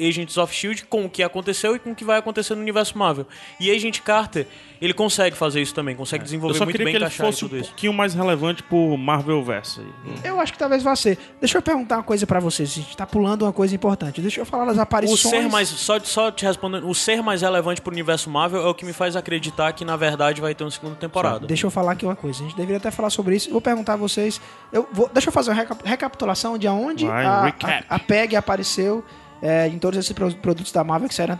[0.00, 2.96] Agents of Shield com o que aconteceu e com o que vai acontecer no universo
[2.96, 3.26] Marvel.
[3.61, 4.46] E Agent Carter,
[4.80, 7.44] ele consegue fazer isso também, consegue Eu desenvolver só muito queria bem que ele fosse
[7.44, 7.68] um isso.
[7.68, 9.84] pouquinho mais relevante pro Marvel Verso.
[10.24, 11.18] Eu acho que talvez vá ser.
[11.38, 12.70] Deixa eu perguntar uma coisa pra vocês.
[12.70, 14.22] A gente tá pulando uma coisa importante.
[14.22, 15.20] Deixa eu falar das O aparições.
[15.20, 18.74] ser mais, só, só te respondendo, o ser mais relevante pro universo Marvel é o
[18.74, 21.47] que me faz acreditar que na verdade vai ter uma segunda temporada.
[21.47, 22.40] Deixa eu falar aqui uma coisa.
[22.40, 23.49] A gente deveria até falar sobre isso.
[23.49, 24.40] Eu vou perguntar a vocês.
[24.72, 27.84] Eu vou, deixa eu fazer uma reca- recapitulação de aonde Vai, a, recap.
[27.88, 29.05] a, a PEG apareceu
[29.43, 31.38] é, em todos esses pro- produtos da Marvel que saíram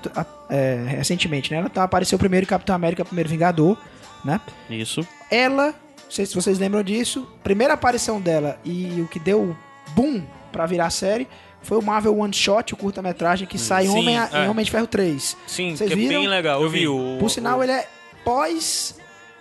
[0.51, 1.59] é, recentemente, né?
[1.59, 3.77] Ela então, apareceu primeiro em Capitão América, primeiro Vingador,
[4.25, 4.41] né?
[4.69, 5.07] Isso.
[5.31, 9.57] Ela, não sei se vocês lembram disso, primeira aparição dela e o que deu
[9.95, 11.27] boom pra virar série
[11.63, 14.45] foi o Marvel One Shot, o curta-metragem que sai em Homem, é.
[14.45, 15.37] em Homem de Ferro 3.
[15.47, 16.21] Sim, Vocês que é viram?
[16.21, 16.63] bem legal.
[16.63, 17.17] Eu, vi o.
[17.21, 17.87] Por sinal, o- ele é
[18.25, 18.99] pós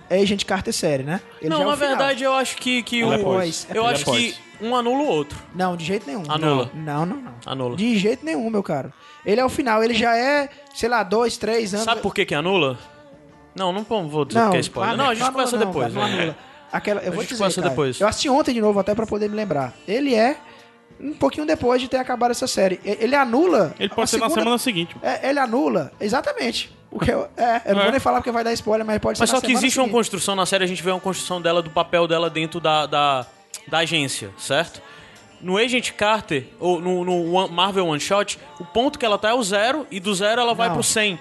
[0.09, 1.22] Agent Carter série, né?
[1.39, 1.89] Ele não, é na final.
[1.89, 3.13] verdade eu acho que, que Ele o.
[3.13, 5.39] é pós, é eu acho que um anula o outro.
[5.55, 6.24] Não, de jeito nenhum.
[6.28, 6.69] Anula.
[6.74, 7.34] Não, não, não.
[7.45, 7.76] Anula.
[7.76, 8.91] De jeito nenhum, meu caro.
[9.26, 11.86] Ele é o final, ele já é, sei lá, dois, três anos.
[11.86, 12.78] Sabe por que que anula?
[13.55, 14.97] Não, não vou dizer não, porque é spoiler.
[14.97, 15.93] Não, a gente conversa não, depois.
[15.93, 16.13] cara, né?
[16.19, 16.38] anula.
[16.72, 17.99] Aquela, eu A vou gente dizer, cara, depois.
[17.99, 19.74] Eu assisti ontem de novo, até pra poder me lembrar.
[19.88, 20.38] Ele é
[21.04, 22.80] um pouquinho depois de ter acabado essa série.
[22.84, 23.74] Ele anula.
[23.80, 24.95] Ele pode ser na segunda- semana seguinte.
[25.02, 26.72] É, ele anula, exatamente.
[26.89, 27.84] Porque eu, é, eu não É.
[27.86, 29.80] vou nem falar porque vai dar spoiler, mas pode Mas ser só na que existe
[29.80, 29.93] uma seguinte.
[29.97, 33.26] construção na série, a gente vê uma construção dela, do papel dela dentro da, da,
[33.68, 34.82] da agência, certo?
[35.41, 39.34] No Agent Carter, ou no, no Marvel One Shot, o ponto que ela tá é
[39.34, 40.76] o zero, e do zero ela vai Não.
[40.76, 41.18] pro 100.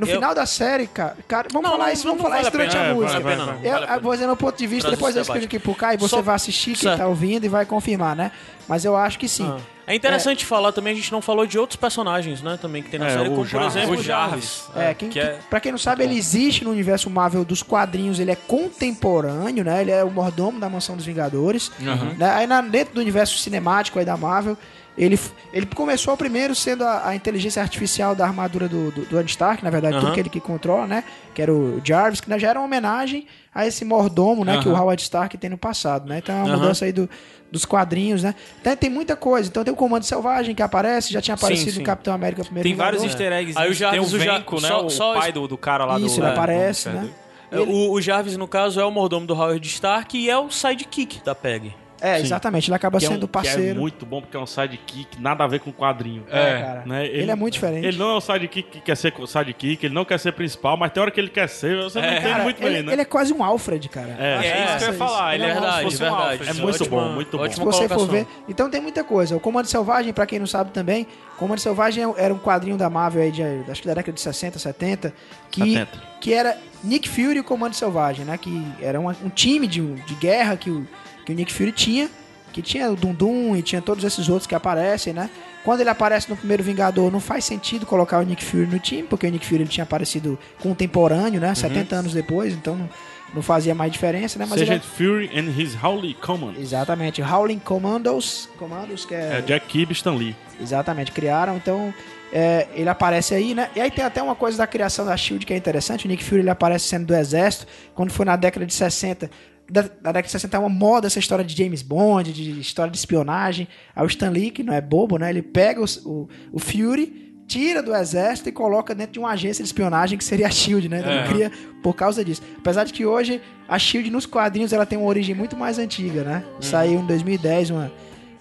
[0.00, 2.36] No Eu- final da série, cara, cara vamos Não, falar não, isso, não vamos falar
[2.36, 2.70] vale isso a pena.
[2.70, 3.20] durante a É, música.
[3.20, 3.64] vale a pena, não.
[3.64, 5.44] Eu, Vale a vou dizer meu ponto de vista, Traz depois eu debate.
[5.44, 6.98] aqui pro Caio, você Só- vai assistir, quem Certo.
[6.98, 8.32] tá ouvindo, e vai confirmar, né?
[8.66, 9.46] Mas eu acho que sim.
[9.46, 9.60] Ah.
[9.86, 13.00] É interessante falar também, a gente não falou de outros personagens, né, também que tem
[13.00, 13.72] na É, série, como Jarvis.
[13.72, 14.64] por exemplo O Jarvis.
[14.76, 17.60] É, quem, que é- que- pra quem não sabe, ele existe no universo Marvel dos
[17.62, 19.80] quadrinhos, ele é contemporâneo, né?
[19.80, 21.70] Ele é o mordomo da Mansão dos Vingadores.
[22.16, 22.30] Né?
[22.34, 24.56] Aí na- dentro do universo cinemático aí da Marvel,
[25.04, 25.18] ele,
[25.52, 29.62] ele começou primeiro sendo a, a inteligência artificial da armadura do, do, do Andy Stark,
[29.64, 30.14] na verdade, tudo Aham.
[30.14, 31.04] que ele que controla, né?
[31.34, 34.58] Que era o Jarvis, que né, já era uma homenagem a esse mordomo, né?
[34.62, 36.18] Que o Howard Stark tem no passado, né?
[36.18, 36.56] Então é uma Aham.
[36.58, 37.08] mudança aí do,
[37.50, 38.34] dos quadrinhos, né?
[38.60, 39.48] Então, tem muita coisa.
[39.48, 41.78] Então tem o Comando Selvagem que aparece, já tinha aparecido sim.
[41.78, 43.22] no Capitão América primeiro Tem vários Vingador.
[43.22, 43.58] easter eggs.
[43.58, 43.74] Aí o tem o
[44.04, 44.68] Jarvis, o Ja- Venco, né?
[44.68, 46.06] só- o só- pai do, do cara lá do...
[46.06, 47.08] Isso, ele é, aparece, do- né?
[47.52, 50.50] É, O, o Jarvis, no caso, é o mordomo do Howard Stark e é o
[50.50, 51.74] sidekick da PEG.
[52.00, 52.22] É, Sim.
[52.24, 52.68] exatamente.
[52.68, 53.78] Ele acaba Que é, um, sendo que é parceiro.
[53.80, 56.24] muito bom, porque é um sidekick, nada a ver com o quadrinho.
[56.30, 56.82] É, cara.
[56.86, 57.06] Né?
[57.06, 57.86] Ele, é muito diferente.
[57.86, 60.90] Ele não é o sidekick que quer ser sidekick, ele não quer ser principal, mas
[60.92, 62.92] tem hora que ele quer ser, você não entende Cara, muito ele, bem, né?
[62.92, 64.16] ele é quase um Alfred, cara.
[64.18, 64.36] É.
[64.36, 65.34] Acho É isso que eu ia falar.
[65.34, 66.22] Ele é como se verdade, fosse um verdade.
[66.32, 66.50] Alfred.
[66.50, 67.44] É muito Ótima- bom, muito bom.
[67.44, 68.26] ótima Se você for ver.
[68.48, 69.36] Então tem muita coisa.
[69.36, 73.22] O Comando Selvagem, pra quem não sabe também, Comando Selvagem era um quadrinho da Marvel
[73.22, 75.12] aí de, acho que da década de 60, 70,
[75.50, 75.88] que, 70.
[76.20, 78.38] que era Nick Fury e o Comando Selvagem, né?
[78.38, 80.86] Que era uma- um time de, de guerra que o,
[81.24, 82.08] que o Nick Fury tinha,
[82.52, 85.30] que tinha o Dundum e tinha todos esses outros que aparecem, né?
[85.64, 89.02] Quando ele aparece no primeiro Vingador, não faz sentido colocar o Nick Fury no time,
[89.02, 91.54] porque o Nick Fury ele tinha aparecido contemporâneo, né?
[91.54, 92.88] 70 anos depois, então não,
[93.34, 94.46] não fazia mais diferença, né?
[94.48, 96.54] Mas ele Sergeant Fury and his Howley Command.
[96.56, 96.60] é...
[96.60, 100.34] Exatamente, Howling Commandos, Commandos que É Jack Kirby e Stan Lee.
[100.60, 101.92] Exatamente, criaram, então
[102.32, 103.68] é, ele aparece aí, né?
[103.74, 106.24] E aí tem até uma coisa da criação da SHIELD que é interessante, o Nick
[106.24, 109.30] Fury ele aparece sendo do exército, quando foi na década de 60,
[109.70, 112.90] da, da década de 60 é uma moda essa história de James Bond, de história
[112.90, 115.30] de espionagem, aí o Stan Lee, que não é bobo, né?
[115.30, 119.62] Ele pega os- o, o Fury, tira do exército e coloca dentro de uma agência
[119.62, 121.00] de espionagem que seria a SHIELD, né?
[121.00, 121.52] Então ele cria
[121.82, 122.42] por causa disso.
[122.58, 126.22] Apesar de que hoje a SHIELD nos quadrinhos ela tem uma origem muito mais antiga,
[126.22, 126.44] né?
[126.60, 127.90] Saiu em 2010 uma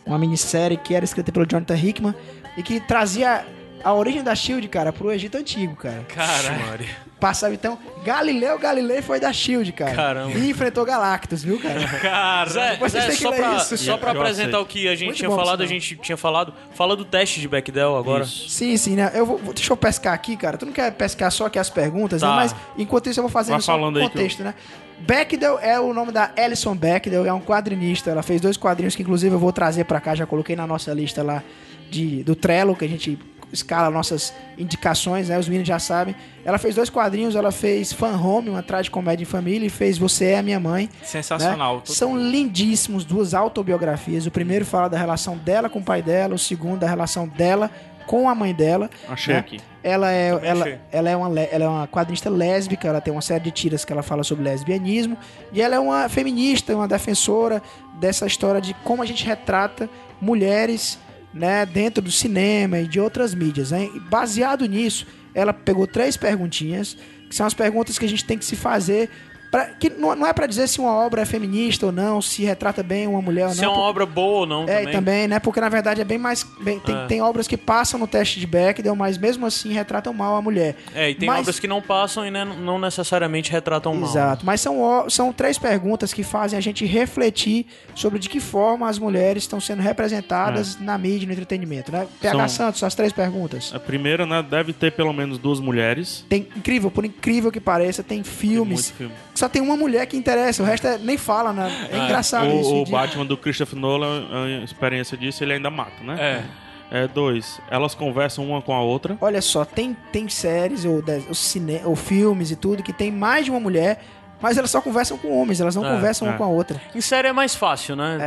[0.06, 2.16] uma minissérie que era escrita pelo Jonathan Hickman
[2.58, 3.46] e que trazia
[3.84, 6.04] a origem da Shield, cara, pro Egito Antigo, cara.
[6.08, 6.86] Caralho.
[7.20, 9.94] Passava então, Galileu Galilei foi da Shield, cara.
[9.94, 10.38] Caramba.
[10.38, 11.80] E enfrentou Galactus, viu, cara?
[12.00, 12.50] Cara.
[12.50, 13.78] Zé, Depois vocês Zé, têm que só ler pra, isso.
[13.78, 16.16] só pra Eu apresentar o que a gente Muito tinha bom, falado, a gente tinha
[16.18, 16.54] falado.
[16.76, 18.24] Fala do teste de Bechdel agora.
[18.24, 18.48] Isso.
[18.50, 19.12] Sim, sim, né?
[19.14, 20.58] Eu vou, deixa eu pescar aqui, cara.
[20.58, 22.30] Tu não quer pescar só aqui as perguntas, Tá.
[22.30, 22.36] né?
[22.36, 24.54] Mas enquanto isso eu vou fazendo Vai um falando aí que contexto, né?
[25.02, 28.12] Bechdel é o nome da Alison Bechdel, é um quadrinista.
[28.12, 30.94] Ela fez dois quadrinhos que inclusive eu vou trazer pra cá, já coloquei na nossa
[30.94, 31.44] lista lá
[31.90, 33.18] de, do Trello, que a gente
[33.52, 35.38] escala nossas indicações, né?
[35.38, 36.16] Os meninos já sabem.
[36.46, 40.26] Ela fez dois quadrinhos, ela fez Fan Home, uma comédia em família, e fez Você
[40.26, 40.90] é a Minha Mãe.
[41.04, 41.78] Sensacional.
[41.78, 41.82] né?
[41.86, 44.26] São lindíssimos, duas autobiografias.
[44.26, 47.70] O primeiro fala da relação dela com o pai dela, o segundo da relação dela
[48.10, 48.90] com a mãe dela.
[49.08, 49.40] Achei né?
[49.40, 49.60] aqui.
[49.84, 50.80] Ela é, Também ela, achei.
[50.92, 53.94] ela, é uma, ela é uma quadrinista lésbica, ela tem uma série de tiras que
[53.94, 55.16] ela fala sobre lesbianismo.
[55.54, 57.62] E ela é uma feminista, uma defensora
[58.00, 59.88] dessa história de como a gente retrata
[60.20, 60.98] mulheres
[61.32, 63.70] né, dentro do cinema e de outras mídias.
[63.70, 63.88] Né?
[63.94, 65.06] E baseado nisso,
[65.36, 66.98] ela pegou três perguntinhas,
[67.30, 69.08] que são as perguntas que a gente tem que se fazer.
[69.52, 72.44] Pra, que não, não é pra dizer se uma obra é feminista ou não, se
[72.44, 73.66] retrata bem uma mulher ou Se não.
[73.66, 74.88] é uma por- obra boa ou não é, também.
[74.88, 75.40] e também, né?
[75.40, 76.44] Porque na verdade é bem mais.
[76.62, 77.06] bem- tem, É.
[77.08, 80.76] tem obras que passam no teste de Bechdel, mas mesmo assim retratam mal a mulher.
[80.94, 84.10] É, e tem Mas- obras que não passam e né, não necessariamente retratam mal.
[84.10, 84.46] Exato.
[84.46, 89.00] Mas são, são três perguntas que fazem a gente refletir sobre de que forma as
[89.00, 92.06] mulheres estão sendo representadas na mídia e no entretenimento, né?
[92.22, 93.72] PH São- Santos, as três perguntas.
[93.74, 96.26] A primeira, né, deve ter pelo menos duas mulheres.
[96.30, 99.14] Tem incrível, por incrível que pareça, tem Tem filmes muito filme.
[99.29, 101.88] que só tem uma mulher que interessa, o resto é- nem fala, né?
[101.92, 102.74] É engraçado isso.
[102.74, 104.28] O, o de- Batman do Christopher Nolan,
[104.62, 106.16] a experiência disso, ele ainda mata, né?
[106.20, 106.70] É.
[107.04, 109.16] É, dois, elas conversam uma com a outra.
[109.22, 113.46] Olha só, tem, tem séries ou, ou, cine, ou filmes e tudo que tem mais
[113.46, 114.02] de uma mulher,
[114.42, 116.38] mas elas só conversam com homens, elas não É, conversam uma é.
[116.38, 116.82] com a outra.
[116.96, 118.18] Em série é mais fácil, né?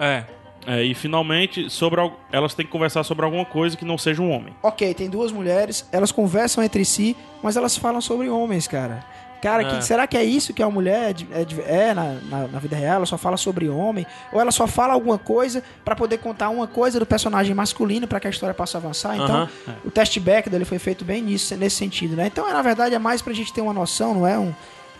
[0.00, 0.04] É.
[0.04, 0.24] É.
[0.66, 4.20] É, e finalmente, sobre al- elas têm que conversar sobre alguma coisa que não seja
[4.22, 4.52] um homem.
[4.62, 9.04] Ok, tem duas mulheres, elas conversam entre si, mas elas falam sobre homens, cara.
[9.40, 9.80] Cara, que- É.
[9.80, 12.96] será que é isso que a mulher é, é é na, na- na vida real?
[12.96, 14.04] Ela só fala sobre homem?
[14.32, 18.18] Ou ela só fala alguma coisa pra poder contar uma coisa do personagem masculino pra
[18.20, 19.14] que a história possa avançar?
[19.14, 19.48] Então, Aham.
[19.84, 22.26] o teste Bechdel ele foi feito bem nisso, nesse sentido, né?
[22.26, 24.52] Então, é, na verdade, é mais pra gente ter uma noção, não é um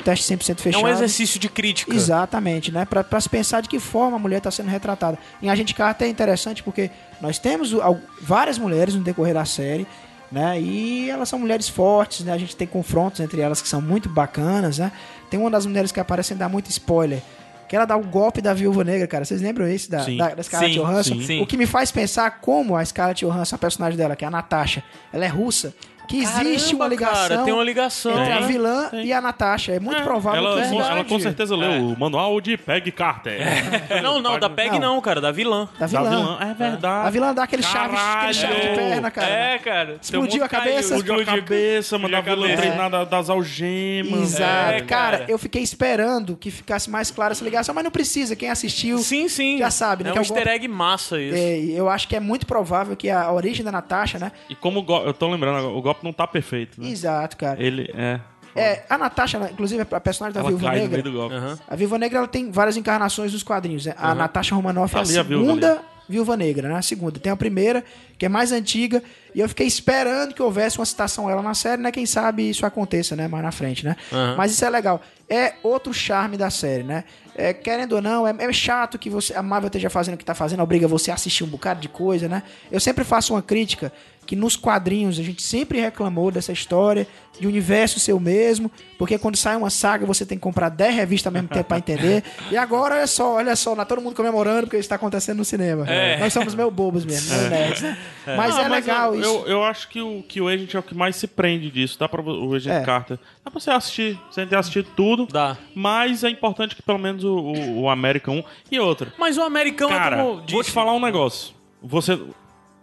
[0.04, 0.84] teste 100% É fechado.
[0.84, 1.92] um exercício de crítica.
[1.92, 2.84] Exatamente, né?
[2.84, 5.18] Pra, pra se pensar de que forma a mulher está sendo retratada.
[5.42, 7.74] Em Agente Carter é interessante porque nós temos
[8.20, 9.86] várias mulheres no decorrer da série,
[10.30, 10.60] né?
[10.60, 12.32] E elas são mulheres fortes, né?
[12.32, 14.92] A gente tem confrontos entre elas que são muito bacanas, né?
[15.30, 17.20] Tem uma das mulheres que aparece sem dar muito spoiler.
[17.68, 19.24] Que ela dá o golpe da viúva negra, cara.
[19.26, 20.16] Vocês lembram esse da, Sim.
[20.16, 21.14] da, da Scarlett Sim, Johansson?
[21.16, 21.42] sim, sim.
[21.42, 24.30] O que me faz pensar como a Scarlett Johansson, a personagem dela, que é a
[24.30, 25.74] Natasha, ela é russa.
[26.08, 28.12] Que existe Caramba, uma ligação Cara, tem uma ligação.
[28.20, 28.46] entre a né?
[28.46, 29.04] vilã Tem.
[29.06, 29.72] e a Natasha.
[29.72, 31.78] É muito provável Ela, que com- seja ela com certeza leu É.
[31.78, 33.38] o manual de Peg Carter.
[34.02, 34.94] Não, não, da PEG Não.
[34.94, 35.68] não, cara, da vilã.
[35.78, 36.10] da Da vilã.
[36.10, 36.38] vilã.
[36.40, 37.06] É verdade.
[37.06, 39.28] A vilã dá aquele chave, aquele chave de perna, cara.
[39.28, 39.98] É, cara.
[40.00, 40.94] Explodiu a cabeça.
[40.96, 42.16] Explodiu a cabeça, mano.
[42.16, 42.62] A vilã cabeça.
[42.62, 44.20] treinada das algemas.
[44.34, 44.72] Exato.
[44.72, 45.24] É, cara, cara.
[45.28, 48.34] eu fiquei esperando que ficasse mais clara essa ligação, mas não precisa.
[48.34, 49.58] Quem assistiu, Sim, sim.
[49.58, 51.36] Já sabe, né, É um é easter egg massa isso.
[51.36, 54.32] é, eu acho que é muito provável que a origem da Natasha, né?
[54.48, 56.88] E como eu tô lembrando, o golpe não tá perfeito, né?
[56.88, 57.62] Exato, cara.
[57.62, 58.20] Ele é.
[58.56, 61.02] É, a Natasha, inclusive a personagem da Ela Viúva cai no Negra.
[61.02, 61.34] meio do golpe.
[61.34, 61.58] Aham.
[61.68, 63.86] A Viúva Negra ela tem várias encarnações nos quadrinhos.
[63.86, 63.94] né?
[63.96, 66.74] A Natasha Romanoff é a Ali a Viúva segunda Viúva Negra, né?
[66.76, 67.20] A segunda.
[67.20, 67.84] Tem a primeira,
[68.16, 69.02] que é mais antiga,
[69.34, 71.92] e eu fiquei esperando que houvesse uma citação a ela na série, né?
[71.92, 73.28] Quem sabe isso aconteça, né?
[73.28, 73.94] Mais na frente, né?
[74.10, 74.34] Aham.
[74.36, 75.02] Mas isso é legal.
[75.28, 77.04] É outro charme da série, né?
[77.36, 80.24] É, querendo ou não, é, é chato que você, a Marvel esteja fazendo o que
[80.24, 82.42] tá fazendo, obriga você a assistir um bocado de coisa, né?
[82.72, 83.92] Eu sempre faço uma crítica
[84.28, 87.06] que nos quadrinhos a gente sempre reclamou dessa história
[87.40, 91.28] de universo seu mesmo, porque quando sai uma saga você tem que comprar 10 revistas
[91.28, 92.22] ao mesmo tempo pra entender.
[92.50, 95.46] E agora, olha só, olha só, tá todo mundo comemorando porque isso tá acontecendo no
[95.46, 95.88] cinema.
[95.88, 96.18] É.
[96.18, 97.96] Nós somos meio bobos mesmo, meio nerds, né?
[98.36, 99.30] Mas Ah, é legal eu, isso.
[99.30, 101.98] Eu, eu acho que o, que o Agent é o que mais se prende disso.
[101.98, 102.84] Dá pra o Agent É.
[102.84, 103.18] Carter.
[103.42, 105.26] Dá pra você assistir, sem ter assistido tudo.
[105.26, 105.56] Dá.
[105.74, 108.42] Mas é importante que pelo menos o, o, o American 1
[108.72, 109.10] e outra.
[109.18, 111.54] Mas o americano Cara, é como vou te falar um negócio.
[111.82, 112.20] Você,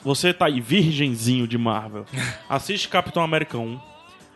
[0.06, 2.06] você tá aí, virgenzinho de Marvel.
[2.48, 3.80] Assiste Capitão América 1.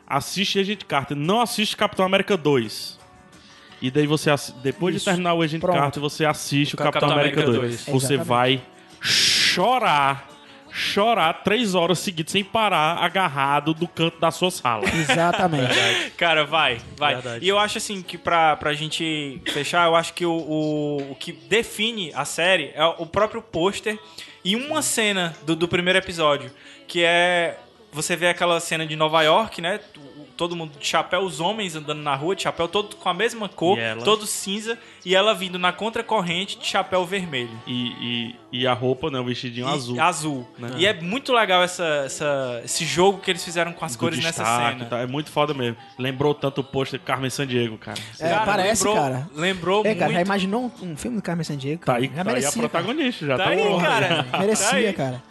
[0.07, 1.15] Assiste Agent Carter.
[1.15, 2.97] Não assiste Capitão América 2.
[3.79, 4.31] E daí você,
[4.63, 5.05] depois de Isso.
[5.05, 5.77] terminar o Agent Pronto.
[5.77, 7.85] Carter, você assiste o Capitão, Capitão América América 2.
[7.85, 8.01] 2.
[8.01, 8.27] Você Exatamente.
[8.27, 8.61] vai
[8.99, 10.27] chorar,
[10.71, 14.85] chorar três horas seguidas sem parar, agarrado do canto da sua sala.
[14.89, 16.09] Exatamente.
[16.17, 17.13] Cara, vai, vai.
[17.13, 17.45] Verdade.
[17.45, 21.15] E eu acho assim que pra, pra gente fechar, eu acho que o, o, o
[21.15, 23.99] que define a série é o próprio pôster
[24.49, 26.49] e uma cena do, do primeiro episódio,
[26.87, 27.55] que é.
[27.91, 29.79] Você vê aquela cena de Nova York, né?
[30.39, 33.49] Todo mundo de chapéu, os homens andando na rua de chapéu, todo com a mesma
[33.49, 34.01] cor, ela?
[34.05, 37.51] todo cinza, e ela vindo na contracorrente de chapéu vermelho.
[37.67, 39.19] E, e, e a roupa, né?
[39.19, 39.99] O vestidinho E- azul.
[40.01, 40.47] Azul.
[40.57, 40.69] Né?
[40.77, 44.23] E é muito legal essa, essa, esse jogo que eles fizeram com as do cores
[44.23, 44.85] nessa cena.
[44.85, 44.99] tá?
[44.99, 45.75] É muito foda mesmo.
[45.97, 47.99] Lembrou tanto o pôster de Carmen Sandiego, cara.
[48.17, 49.29] É, parece, lembrou, cara.
[49.35, 50.25] Lembrou É, cara, já muito.
[50.27, 51.81] imaginou um, um filme do Carmen Sandiego?
[51.85, 51.99] Tá cara?
[51.99, 52.69] aí, já tá aí a merecia, cara.
[52.69, 54.25] protagonista, já Tá tá, aí, cara.
[54.39, 54.93] Merecia, Tá aí.
[54.93, 55.23] cara.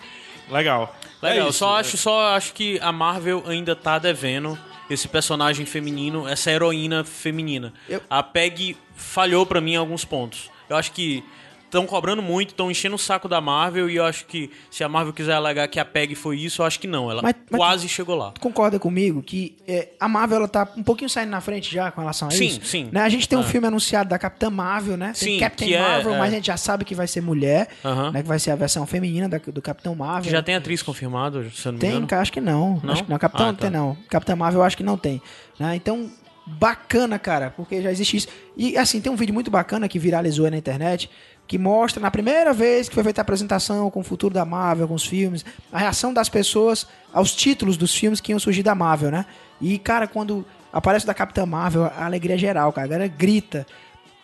[0.50, 0.94] Legal.
[1.22, 1.80] Legal, É isso, só, né?
[1.80, 4.56] acho, só acho que a Marvel ainda tá devendo
[4.90, 7.72] esse personagem feminino, essa heroína feminina.
[7.88, 10.50] Eu- A Peg falhou pra mim em alguns pontos.
[10.68, 11.22] Eu acho que
[11.68, 14.88] estão cobrando muito, estão enchendo o saco da Marvel e eu acho que se a
[14.88, 17.10] Marvel quiser alegar que a Peg foi isso, eu acho que não.
[17.10, 18.30] Ela Mas- mas- quase chegou lá.
[18.32, 21.90] Tu concorda comigo que é, a Marvel ela tá um pouquinho saindo na frente já
[21.90, 22.60] com relação a Sim, isso?
[22.64, 22.88] sim.
[22.90, 23.02] Né?
[23.02, 23.44] A gente tem um Ah.
[23.44, 25.12] filme anunciado da Capitã Marvel, né?
[25.18, 26.18] Tem Sim, Captain que é- Marvel, é.
[26.18, 27.68] mas a gente já sabe que vai ser mulher,
[28.12, 28.22] né?
[28.22, 30.22] Que vai ser a versão feminina da- do Capitão Marvel.
[30.24, 32.06] Que já tem atriz confirmada, se eu não me Tem, engano.
[32.06, 32.80] cara, acho que não.
[32.82, 32.92] Não?
[32.92, 33.18] Acho que não.
[33.18, 33.78] Capitão Ah, não tem, tá.
[33.78, 33.96] não.
[34.08, 35.20] Capitã Marvel eu acho que não tem.
[35.60, 35.74] né?
[35.76, 36.08] Então,
[36.46, 38.28] bacana, cara, porque já existe isso.
[38.56, 41.10] E assim, tem um vídeo muito bacana que viralizou aí na internet,
[41.48, 44.86] que mostra na primeira vez que foi feita a apresentação com o futuro da Marvel,
[44.86, 48.74] com os filmes, a reação das pessoas aos títulos dos filmes que iam surgir da
[48.74, 49.24] Marvel, né?
[49.58, 52.86] E, cara, quando aparece o da Capitã Marvel, a alegria é geral, cara.
[52.86, 53.66] A galera grita.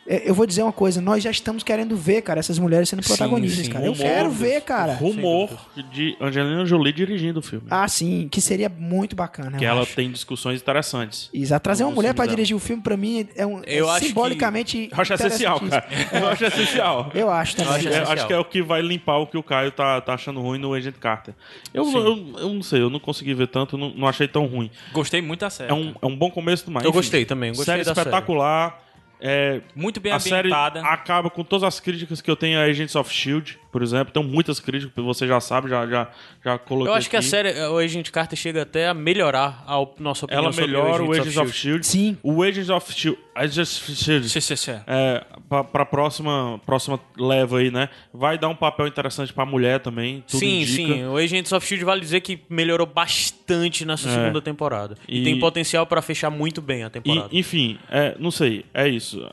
[0.06, 3.02] É, Eu vou dizer uma coisa, nós já estamos querendo ver, cara, essas mulheres sendo
[3.02, 3.72] protagonistas, sim.
[3.72, 3.86] cara.
[3.86, 4.94] Eu Rumor- quero ver, cara.
[4.94, 5.50] Rumor
[5.92, 7.66] de Angelina Jolie dirigindo o filme.
[7.70, 9.56] Ah, sim, que seria muito bacana.
[9.58, 9.94] que eu ela acho.
[9.94, 11.30] tem discussões interessantes.
[11.32, 11.62] Exato.
[11.62, 12.28] Trazer uma mulher dela.
[12.28, 14.88] dirigir o filme, pra mim, é, um, é Eu acho que- simbolicamente.
[14.92, 15.86] Eu acho essencial, cara.
[16.12, 17.10] Eu acho essencial.
[17.14, 17.72] Eu acho também.
[17.74, 18.12] acho É, essencial.
[18.12, 20.58] acho que é o que vai limpar o que o Caio tá, tá achando ruim
[20.58, 21.34] no Agent Carter.
[21.72, 24.70] Eu, eu, eu não sei, eu não consegui ver tanto, não, não achei tão ruim.
[24.92, 25.70] Gostei muito da série.
[25.70, 26.84] É um, é um bom começo demais.
[26.84, 28.10] Eu Enfim, gostei também, gostei série da série.
[29.26, 30.82] É, Muito bem a série ambientada.
[30.82, 34.12] acaba com todas as críticas que eu tenho a Agents of S.H.I.E.L.D., por exemplo.
[34.14, 36.08] Tem muitas críticas, você já sabe, já, já,
[36.44, 39.76] já coloquei Eu acho que a série, o Agent Carter chega até a melhorar a
[39.80, 41.84] op- nossa opinião Ela sobre melhora o Agents Agents of S.H.I.E.L.D.
[41.84, 42.16] Sim.
[42.22, 43.18] O Agents of S.H.I.E.L.D.
[43.34, 44.28] Agents of S.H.I.E.L.D.
[44.28, 44.80] Sim, sim, sim.
[44.86, 47.88] é, pra, pra próxima, próxima leva aí, né?
[48.12, 50.22] Vai dar um papel interessante pra mulher também.
[50.28, 50.94] Tudo sim, indica.
[50.94, 51.04] sim.
[51.06, 51.84] O Agents of S.H.I.E.L.D.
[51.84, 54.96] vale dizer que melhorou bastante nessa segunda temporada.
[55.08, 57.28] E, E- tem potencial pra fechar muito bem a temporada.
[57.32, 59.28] E, enfim, é, não sei, é isso.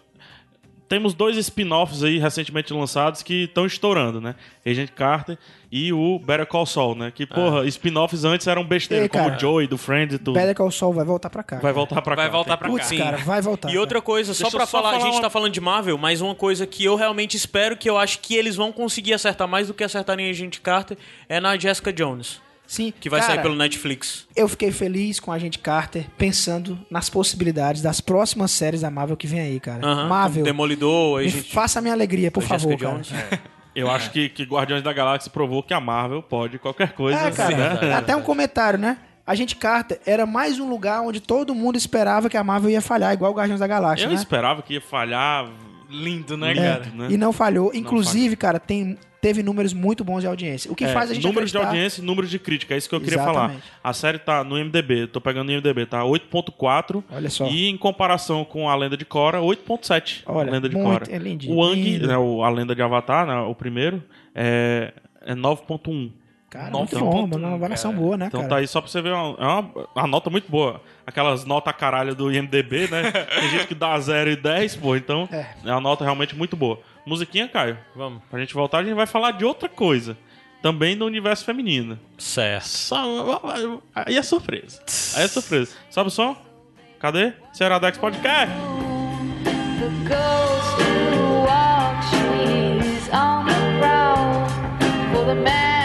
[0.91, 4.35] Temos dois spin-offs aí recentemente lançados que estão estourando, né?
[4.68, 5.38] Agent Carter
[5.72, 7.13] e o Better Call Saul, né?
[7.15, 10.34] Que, porra, spin-offs antes eram besteira, Ei, como cara, o Joey do Friends e tudo.
[10.34, 11.55] Better Call Saul vai voltar pra cá.
[11.55, 11.73] Vai cara.
[11.73, 12.22] voltar pra cá.
[12.23, 12.97] Vai voltar pra Putz, cá.
[12.97, 13.69] cara, vai voltar.
[13.72, 15.61] E outra coisa, só Deixa pra só falar, a falar gente uma- tá falando de
[15.61, 19.13] Marvel, mas uma coisa que eu realmente espero, que eu acho que eles vão conseguir
[19.13, 20.97] acertar mais do que acertar em Agent Carter,
[21.30, 22.41] é na Jessica Jones,
[22.72, 24.26] Sim, que vai cara, sair pelo Netflix.
[24.34, 29.18] Eu fiquei feliz com a gente Carter, pensando nas possibilidades das próximas séries da Marvel
[29.18, 29.85] que vem aí, cara.
[29.85, 31.52] Aham, Marvel, Demolidor, me Agent...
[31.52, 32.77] faça a minha alegria, por a favor.
[32.77, 33.10] Jones.
[33.76, 37.19] Eu acho que, que Guardiões da Galáxia provou que a Marvel pode qualquer coisa.
[37.19, 37.93] É, cara, né?
[37.93, 38.99] até um comentário, né?
[39.27, 42.81] A gente Carter era mais um lugar onde todo mundo esperava que a Marvel ia
[42.81, 44.15] falhar, igual o Guardiões da Galáxia, Eu né?
[44.15, 45.45] esperava que ia falhar.
[45.89, 46.85] Lindo, né, Lindo, cara?
[46.93, 47.07] né?
[47.10, 47.69] E não falhou.
[47.73, 50.72] Inclusive, cara, tem, teve números muito bons de audiência.
[50.72, 51.76] O que É, faz a gente números de acreditar...
[51.77, 53.61] audiência e números de crítica, é isso que eu queria Exatamente.
[53.61, 53.80] falar.
[53.84, 57.03] A série tá no IMDB, tô pegando no IMDB, tá 8.4.
[57.11, 57.45] Olha só.
[57.48, 60.23] E em comparação com a Lenda de Korra, 8.7.
[60.26, 61.15] Olha, a Lenda de muito- Korra.
[61.15, 64.03] é lindinho, o Ang, né, o- a Lenda de Avatar, né, o primeiro,
[64.34, 64.93] é,
[65.26, 66.11] é 9.1.
[66.49, 68.03] Cara, Nove muito ponto bom, um, uma avaliação cara.
[68.03, 68.49] boa, né, Então cara?
[68.49, 70.81] tá aí só pra você ver, uma, é uma, uma nota muito boa.
[71.07, 73.03] Aquelas notas caralho do IMDB, né?
[73.39, 75.45] Tem gente que dá 0 e 10, pô, então É.
[75.64, 76.81] é uma nota realmente muito boa.
[77.05, 77.77] Musiquinha, Caio.
[77.95, 78.21] Vamos.
[78.29, 80.17] Pra gente voltar, a gente vai falar de outra coisa.
[80.61, 81.99] Também do universo feminino.
[82.17, 82.65] Certo.
[82.65, 83.41] Só,
[83.95, 84.81] aí é surpresa.
[85.15, 85.75] Aí é surpresa.
[85.89, 86.35] Sabe o som?
[86.99, 87.33] Cadê?
[87.51, 88.53] Ceará Dex Podcast.
[89.79, 93.47] The ghost who walks, she's on
[93.79, 94.47] prowl.
[95.11, 95.81] For man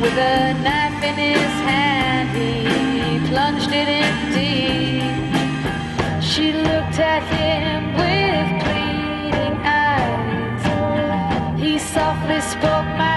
[0.00, 0.85] with a knife
[1.16, 5.02] his hand, he plunged it in deep.
[6.22, 10.64] She looked at him with pleading eyes.
[11.60, 13.15] He softly spoke, my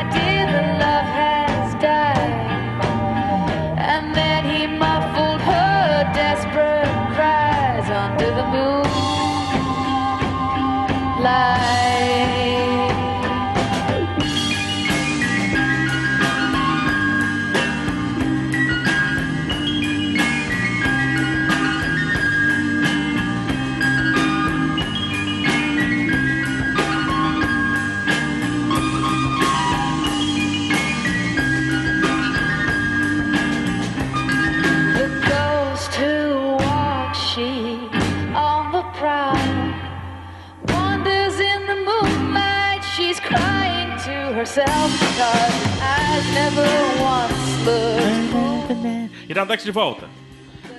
[49.27, 50.07] Iradex de volta.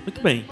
[0.02, 0.44] Muito bem.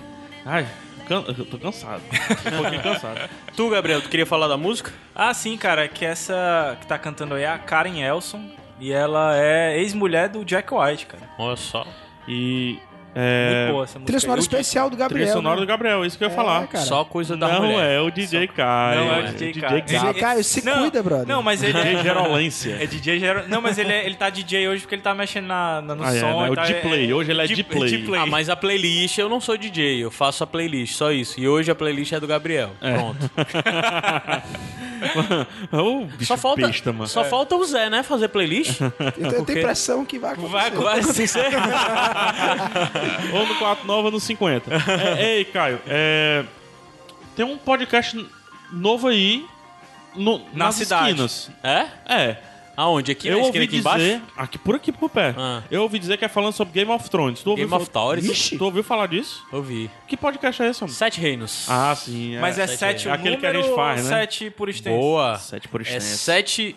[0.45, 0.67] Ai,
[1.07, 1.25] can...
[1.27, 2.03] eu tô cansado.
[2.03, 3.29] Um pouquinho cansado.
[3.57, 4.93] Tu, Gabriel, tu queria falar da música?
[5.13, 8.49] Ah, sim, cara, que essa que tá cantando aí é a Karen Elson.
[8.79, 11.29] E ela é ex-mulher do Jack White, cara.
[11.37, 11.85] Olha só.
[12.29, 12.79] E.
[13.15, 13.69] Muito É.
[13.73, 14.07] boa essa música.
[14.07, 15.25] Trilha sonora especial do Gabriel.
[15.27, 15.61] Trilha sonora né?
[15.63, 16.67] do Gabriel, isso que eu ia falar.
[16.69, 16.85] cara.
[16.85, 17.97] Só coisa da Não mulher.
[17.97, 19.01] é o DJ Caio.
[19.01, 19.83] Não é o DJ Caio.
[19.83, 20.15] DJ.
[20.15, 21.27] Caio, se Não, cuida, brother.
[21.27, 22.77] Não, mas ele DJ Gerolência.
[22.81, 23.49] É DJ Gero...
[23.49, 26.05] Não, mas ele, é- ele tá DJ hoje porque ele tá mexendo na, na- no
[26.05, 26.43] Ah, é, som.
[26.43, 26.49] né?
[26.49, 27.13] e O tá- D-Play.
[27.13, 28.05] Hoje ele é D-Play.
[28.19, 31.41] Ah, mas a playlist, eu não sou DJ, eu faço a playlist, só isso.
[31.41, 32.71] E hoje a playlist é do Gabriel.
[32.81, 33.31] Pronto.
[35.73, 37.07] Ô, bicho Só falta, besta, mano.
[37.07, 38.81] só falta o Zé, né, fazer playlist.
[38.81, 40.53] Eu tenho- eu tenho impressão que vai acontecer.
[40.53, 41.49] Vai Vai acontecer.
[43.33, 44.71] Ou no 49 ou no 50.
[45.19, 46.45] É, ei, Caio, é,
[47.37, 48.27] tem um podcast
[48.73, 49.45] novo aí
[50.15, 51.11] no, Na nas cidade.
[51.11, 51.51] esquinas.
[51.63, 51.87] É?
[52.07, 52.37] É.
[52.77, 53.11] Aonde?
[53.11, 54.23] Aqui eu na esquina ouvi aqui dizer, embaixo?
[54.37, 55.35] aqui por aqui por pé.
[55.37, 55.63] Ah.
[55.69, 57.43] Eu ouvi dizer que é falando sobre Game of Thrones.
[57.43, 58.51] Tu ouviu, Game of Thrones?
[58.51, 59.45] Tu, tu ouviu falar disso?
[59.51, 59.91] Ouvi.
[60.07, 60.95] Que podcast é esse, homem?
[60.95, 61.67] Sete Reinos.
[61.69, 62.37] Ah, sim.
[62.37, 62.41] É.
[62.41, 64.17] Mas é Sete 7 é o aquele que a número gente faz, ou né?
[64.21, 64.97] 7 por extenso?
[64.97, 65.37] Boa.
[65.39, 66.19] Sete por É extenso.
[66.19, 66.77] sete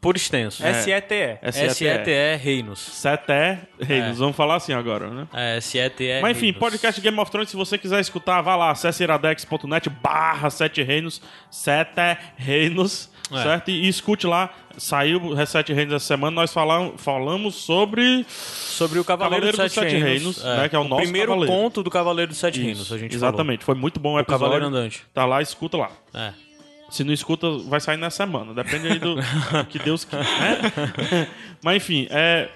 [0.00, 0.64] por extenso.
[0.64, 1.38] S-E-T-E.
[1.42, 2.78] S-E-T-E Reinos.
[2.78, 4.18] Sete é Reinos.
[4.18, 5.26] Vamos falar assim agora, né?
[5.34, 6.60] É, S-E-T-E Mas enfim, Reinos.
[6.60, 11.20] podcast Game of Thrones, se você quiser escutar, vá lá, acesse iradex.net barra Sete Reinos,
[11.50, 13.42] Sete Reinos, É.
[13.42, 13.70] certo?
[13.70, 18.24] E, e escute lá, saiu o Sete Reinos essa semana, nós falam, falamos sobre...
[18.28, 21.52] Sobre o Cavaleiro, Cavaleiro dos Sete, Reinos, né, que é o nosso primeiro cavaleiro.
[21.62, 24.38] conto do Cavaleiro dos Sete Reinos, a gente Exatamente, foi muito bom o O episódio.
[24.44, 25.02] Cavaleiro Andante.
[25.12, 25.90] Tá lá, escuta lá.
[26.12, 26.28] falou.
[26.28, 26.45] É.
[26.90, 28.54] Se não escuta, vai sair nessa semana.
[28.54, 29.22] Depende aí do, do
[29.68, 31.28] que Deus quer, né?
[31.62, 32.48] Mas enfim, é,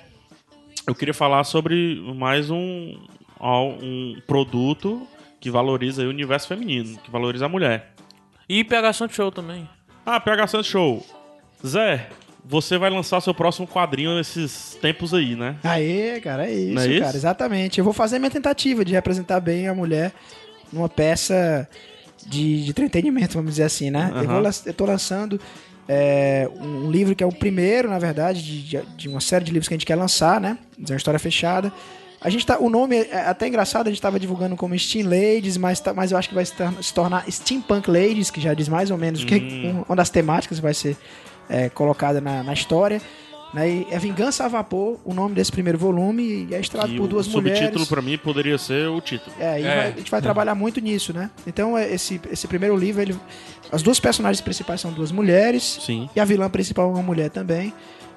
[0.87, 2.97] eu queria falar sobre mais um,
[3.41, 5.07] um produto
[5.41, 7.93] que valoriza aí o universo feminino, que valoriza a mulher.
[8.49, 9.69] E PH Santos Show também.
[10.05, 11.07] Ah, PH Santos Show.
[11.67, 12.09] Zé,
[12.45, 15.57] você vai lançar seu próximo quadrinho nesses tempos aí, né?
[15.63, 17.05] Aê, cara, é isso, é isso?
[17.05, 17.79] cara, exatamente.
[17.79, 20.13] Eu vou fazer minha tentativa de representar bem a mulher
[20.73, 21.69] numa peça
[22.27, 24.11] de, de entretenimento, vamos dizer assim, né?
[24.15, 25.41] Eu, vou, eu tô lançando
[25.89, 29.67] é, um livro que é o primeiro, na verdade, de, de- uma série de livros
[29.69, 30.57] que a gente quer lançar, né?
[30.79, 31.73] De uma história fechada.
[32.21, 35.57] A gente tá, o nome é até engraçado, a gente tava divulgando como Steam Ladies,
[35.57, 38.53] mas, tá- mas eu acho que vai se, tor- se tornar Steampunk Ladies, que já
[38.55, 40.97] diz mais ou menos o que, um- uma das temáticas que vai ser
[41.49, 43.01] é, colocada na, na história.
[43.53, 43.85] Né?
[43.91, 47.31] É Vingança a Vapor, o nome desse primeiro volume, e é estrado por duas o
[47.33, 47.59] mulheres.
[47.59, 49.35] subtítulo pra mim poderia ser o título.
[49.41, 49.77] É, e É.
[49.77, 51.31] vai- a gente vai trabalhar muito nisso, né?
[51.47, 53.17] Então, é, esse, esse primeiro livro, ele,
[53.73, 56.09] as duas personagens principais são duas mulheres, Sim.
[56.15, 57.73] e a vilã principal é uma mulher também.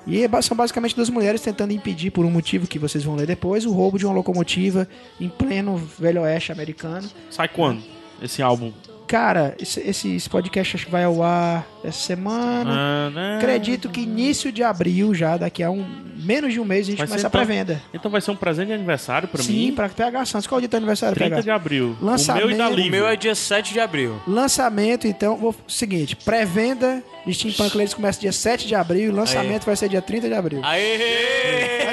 [0.06, 3.26] E é são basicamente duas mulheres tentando impedir, por um motivo que vocês vão ler
[3.26, 4.88] depois, o roubo de uma locomotiva
[5.20, 7.10] em pleno velho oeste americano.
[7.32, 7.82] Sai quando?
[8.22, 8.72] Esse álbum?
[9.14, 13.12] Cara, esse, esse, esse podcast acho que vai ao ar essa semana.
[13.16, 13.38] Ah?
[13.38, 15.86] Acredito que início de abril, já daqui a um
[16.16, 17.80] menos de um mês, a gente Vai começa a pré-venda.
[17.94, 19.72] Então vai ser um presente de aniversário pra Sim, mim.
[19.72, 20.48] pra PH Santos.
[20.48, 21.42] Qual é o dia do teu aniversário, 30 PH?
[21.44, 21.96] de abril.
[22.02, 22.44] Lançamento.
[22.44, 24.20] O meu e da O meu é dia 7 de abril.
[24.26, 29.16] Lançamento, então, vou, seguinte, pré-venda de Steampunk Ladies começa dia 7 de abril e o
[29.16, 30.62] lançamento vai ser dia 30 de abril.
[30.64, 31.84] Aê!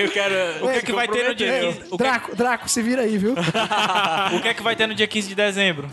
[0.00, 0.64] Eu quero.
[0.64, 1.82] O que é que vai ter no dia comprometer.
[1.82, 1.92] 15?
[1.92, 3.34] O que, é Draco, Draco, se vira aí, viu?
[4.32, 5.90] o que é que vai ter no dia 15 de dezembro?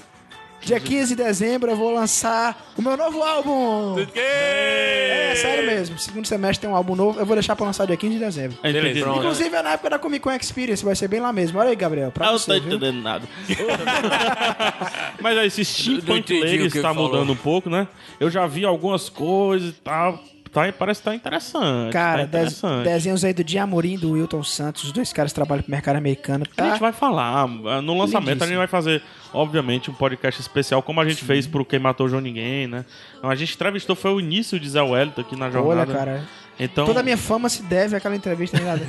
[0.63, 3.95] Dia 15 de dezembro eu vou lançar o meu novo álbum.
[4.15, 5.97] É, sério mesmo.
[5.99, 7.19] Segundo semestre tem um álbum novo.
[7.19, 8.57] Eu vou deixar pra lançar dia 15 de dezembro.
[8.63, 9.01] É, entendi.
[9.01, 9.19] Pronto.
[9.19, 11.59] Inclusive é na época da Comic Con Experience, vai ser bem lá mesmo.
[11.59, 12.75] Olha aí, Gabriel, pra Ah, eu você, tô viu?
[12.77, 13.27] entendendo nada.
[15.21, 15.65] Mas aí, esse Não
[16.01, 17.09] Steampunk entendi o que tá falou.
[17.09, 17.87] mudando um pouco, né?
[18.19, 20.19] Eu já vi algumas coisas e tal.
[20.53, 21.91] Tá, parece que tá interessante.
[21.91, 22.83] Cara, tá des- interessante.
[22.83, 26.45] desenhos aí do Diamorim e do Wilton Santos, os dois caras trabalham pro mercado americano.
[26.51, 26.69] A Tá?
[26.69, 27.47] gente vai falar.
[27.47, 28.45] No lançamento a Lindíssimo.
[28.45, 29.01] gente vai fazer,
[29.33, 32.85] obviamente, um podcast especial, como a gente fez pro Quem Matou João Ninguém, né?
[33.17, 35.91] Então, a gente entrevistou, foi o início de Zé Wellington aqui na jornada.
[35.91, 36.23] Olha, cara.
[36.59, 38.59] Então, Toda a minha fama se deve àquela entrevista.
[38.59, 38.77] Né?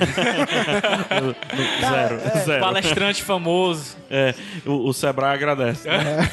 [1.81, 2.61] zero, zero.
[2.61, 3.97] Palestrante famoso.
[4.11, 4.35] É,
[4.67, 5.89] o, o Sebrae agradece.
[5.89, 6.29] né?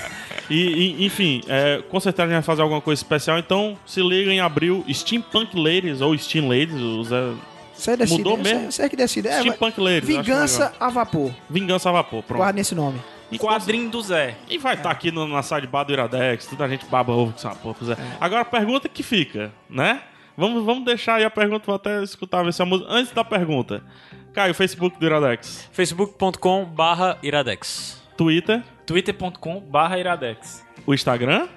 [0.50, 0.56] E,
[1.00, 3.38] e, enfim, é, com certeza a gente vai fazer alguma coisa especial.
[3.40, 6.82] Então, se liga em abril, Steampunk Ladies ou Steam Ladies.
[6.82, 7.32] O Zé...
[7.74, 8.18] Você decide.
[8.20, 8.72] Mudou mesmo?
[8.72, 9.30] Você é que decide.
[9.30, 10.06] É, Steampunk Ladies.
[10.06, 11.32] Vingança a vapor.
[11.50, 12.40] Vingança a vapor, pronto.
[12.40, 13.00] Guarda esse nome.
[13.32, 14.36] E, Quadrinho do Zé.
[14.50, 17.38] e vai estar aqui no, na sidebar do Iradex, toda a gente baba ovo com
[17.38, 17.98] essa porra, Zé.
[18.20, 20.02] Agora a pergunta que fica, né?
[20.42, 22.92] Vamos, vamos deixar aí a pergunta, vou até escutar ver se a música.
[22.92, 23.82] Antes da pergunta,
[24.34, 25.70] Caio, Facebook do Iradex.
[25.72, 28.02] facebook.com barra iradex.
[28.18, 30.66] Twitter, twitter.com barra iradex.
[30.86, 31.48] o Instagram.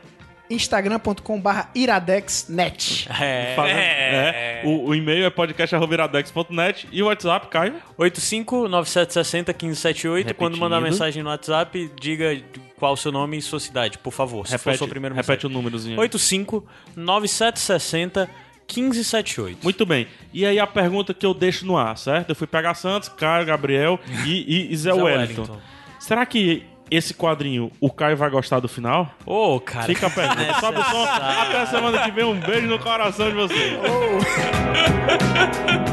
[0.51, 3.09] Instagram.com.br iradexnet.
[3.19, 3.55] É.
[3.57, 4.63] Fazendo- é.
[4.67, 7.77] O, o e-mail é podcast.iradex.net e o WhatsApp, Caio.
[7.99, 10.35] 8597601578.
[10.35, 12.39] Quando mandar mensagem no WhatsApp, diga
[12.79, 14.47] qual o seu nome e sua cidade, por favor.
[14.47, 15.63] Se for Repete, sua primeira repete o mensagem.
[15.63, 15.99] númerozinho.
[16.01, 18.29] 859760
[18.69, 19.59] 1578.
[19.63, 20.07] Muito bem.
[20.33, 22.31] E aí a pergunta que eu deixo no ar, certo?
[22.31, 25.43] Eu fui pegar Santos, Caio, Gabriel e, e- e Zé, Zé Wellington.
[25.43, 25.59] Wellington.
[25.99, 29.11] Será que esse quadrinho, o Caio vai gostar do final?
[29.25, 29.87] Ô, cara.
[29.87, 30.55] Fica pergunta.
[30.61, 31.05] Sobe o som.
[31.05, 32.25] Até semana que vem.
[32.25, 33.79] Um beijo no coração de vocês.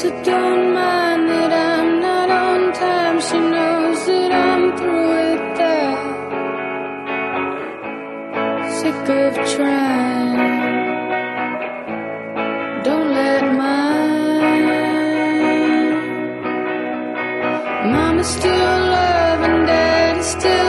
[0.00, 3.20] Sister, don't mind that I'm not on time.
[3.20, 5.98] She knows that I'm through with that.
[8.78, 10.36] Sick of trying.
[12.82, 14.68] Don't let mine.
[17.92, 20.59] Mama still love and daddy still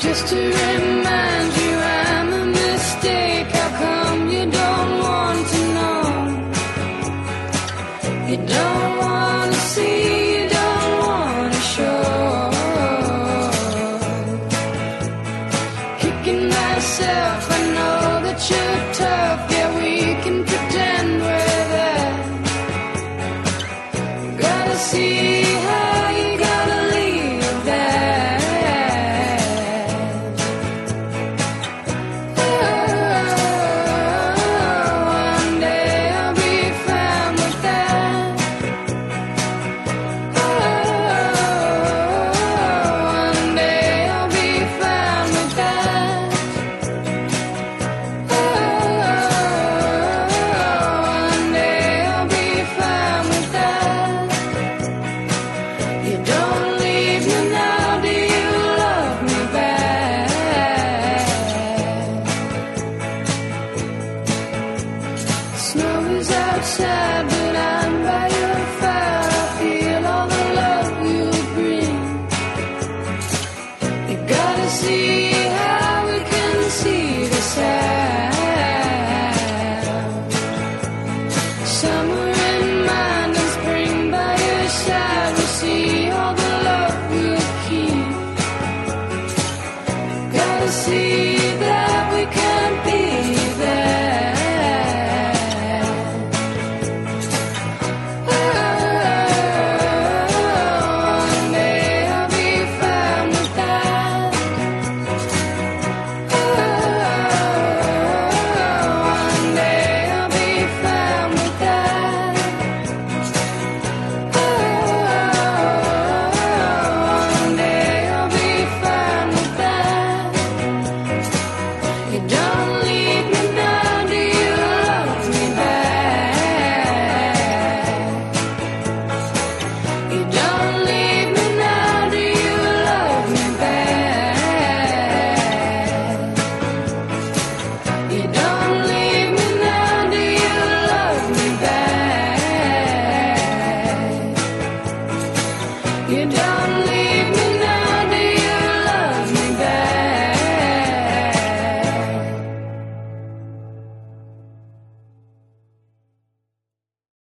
[0.00, 1.99] Just to remind you I'm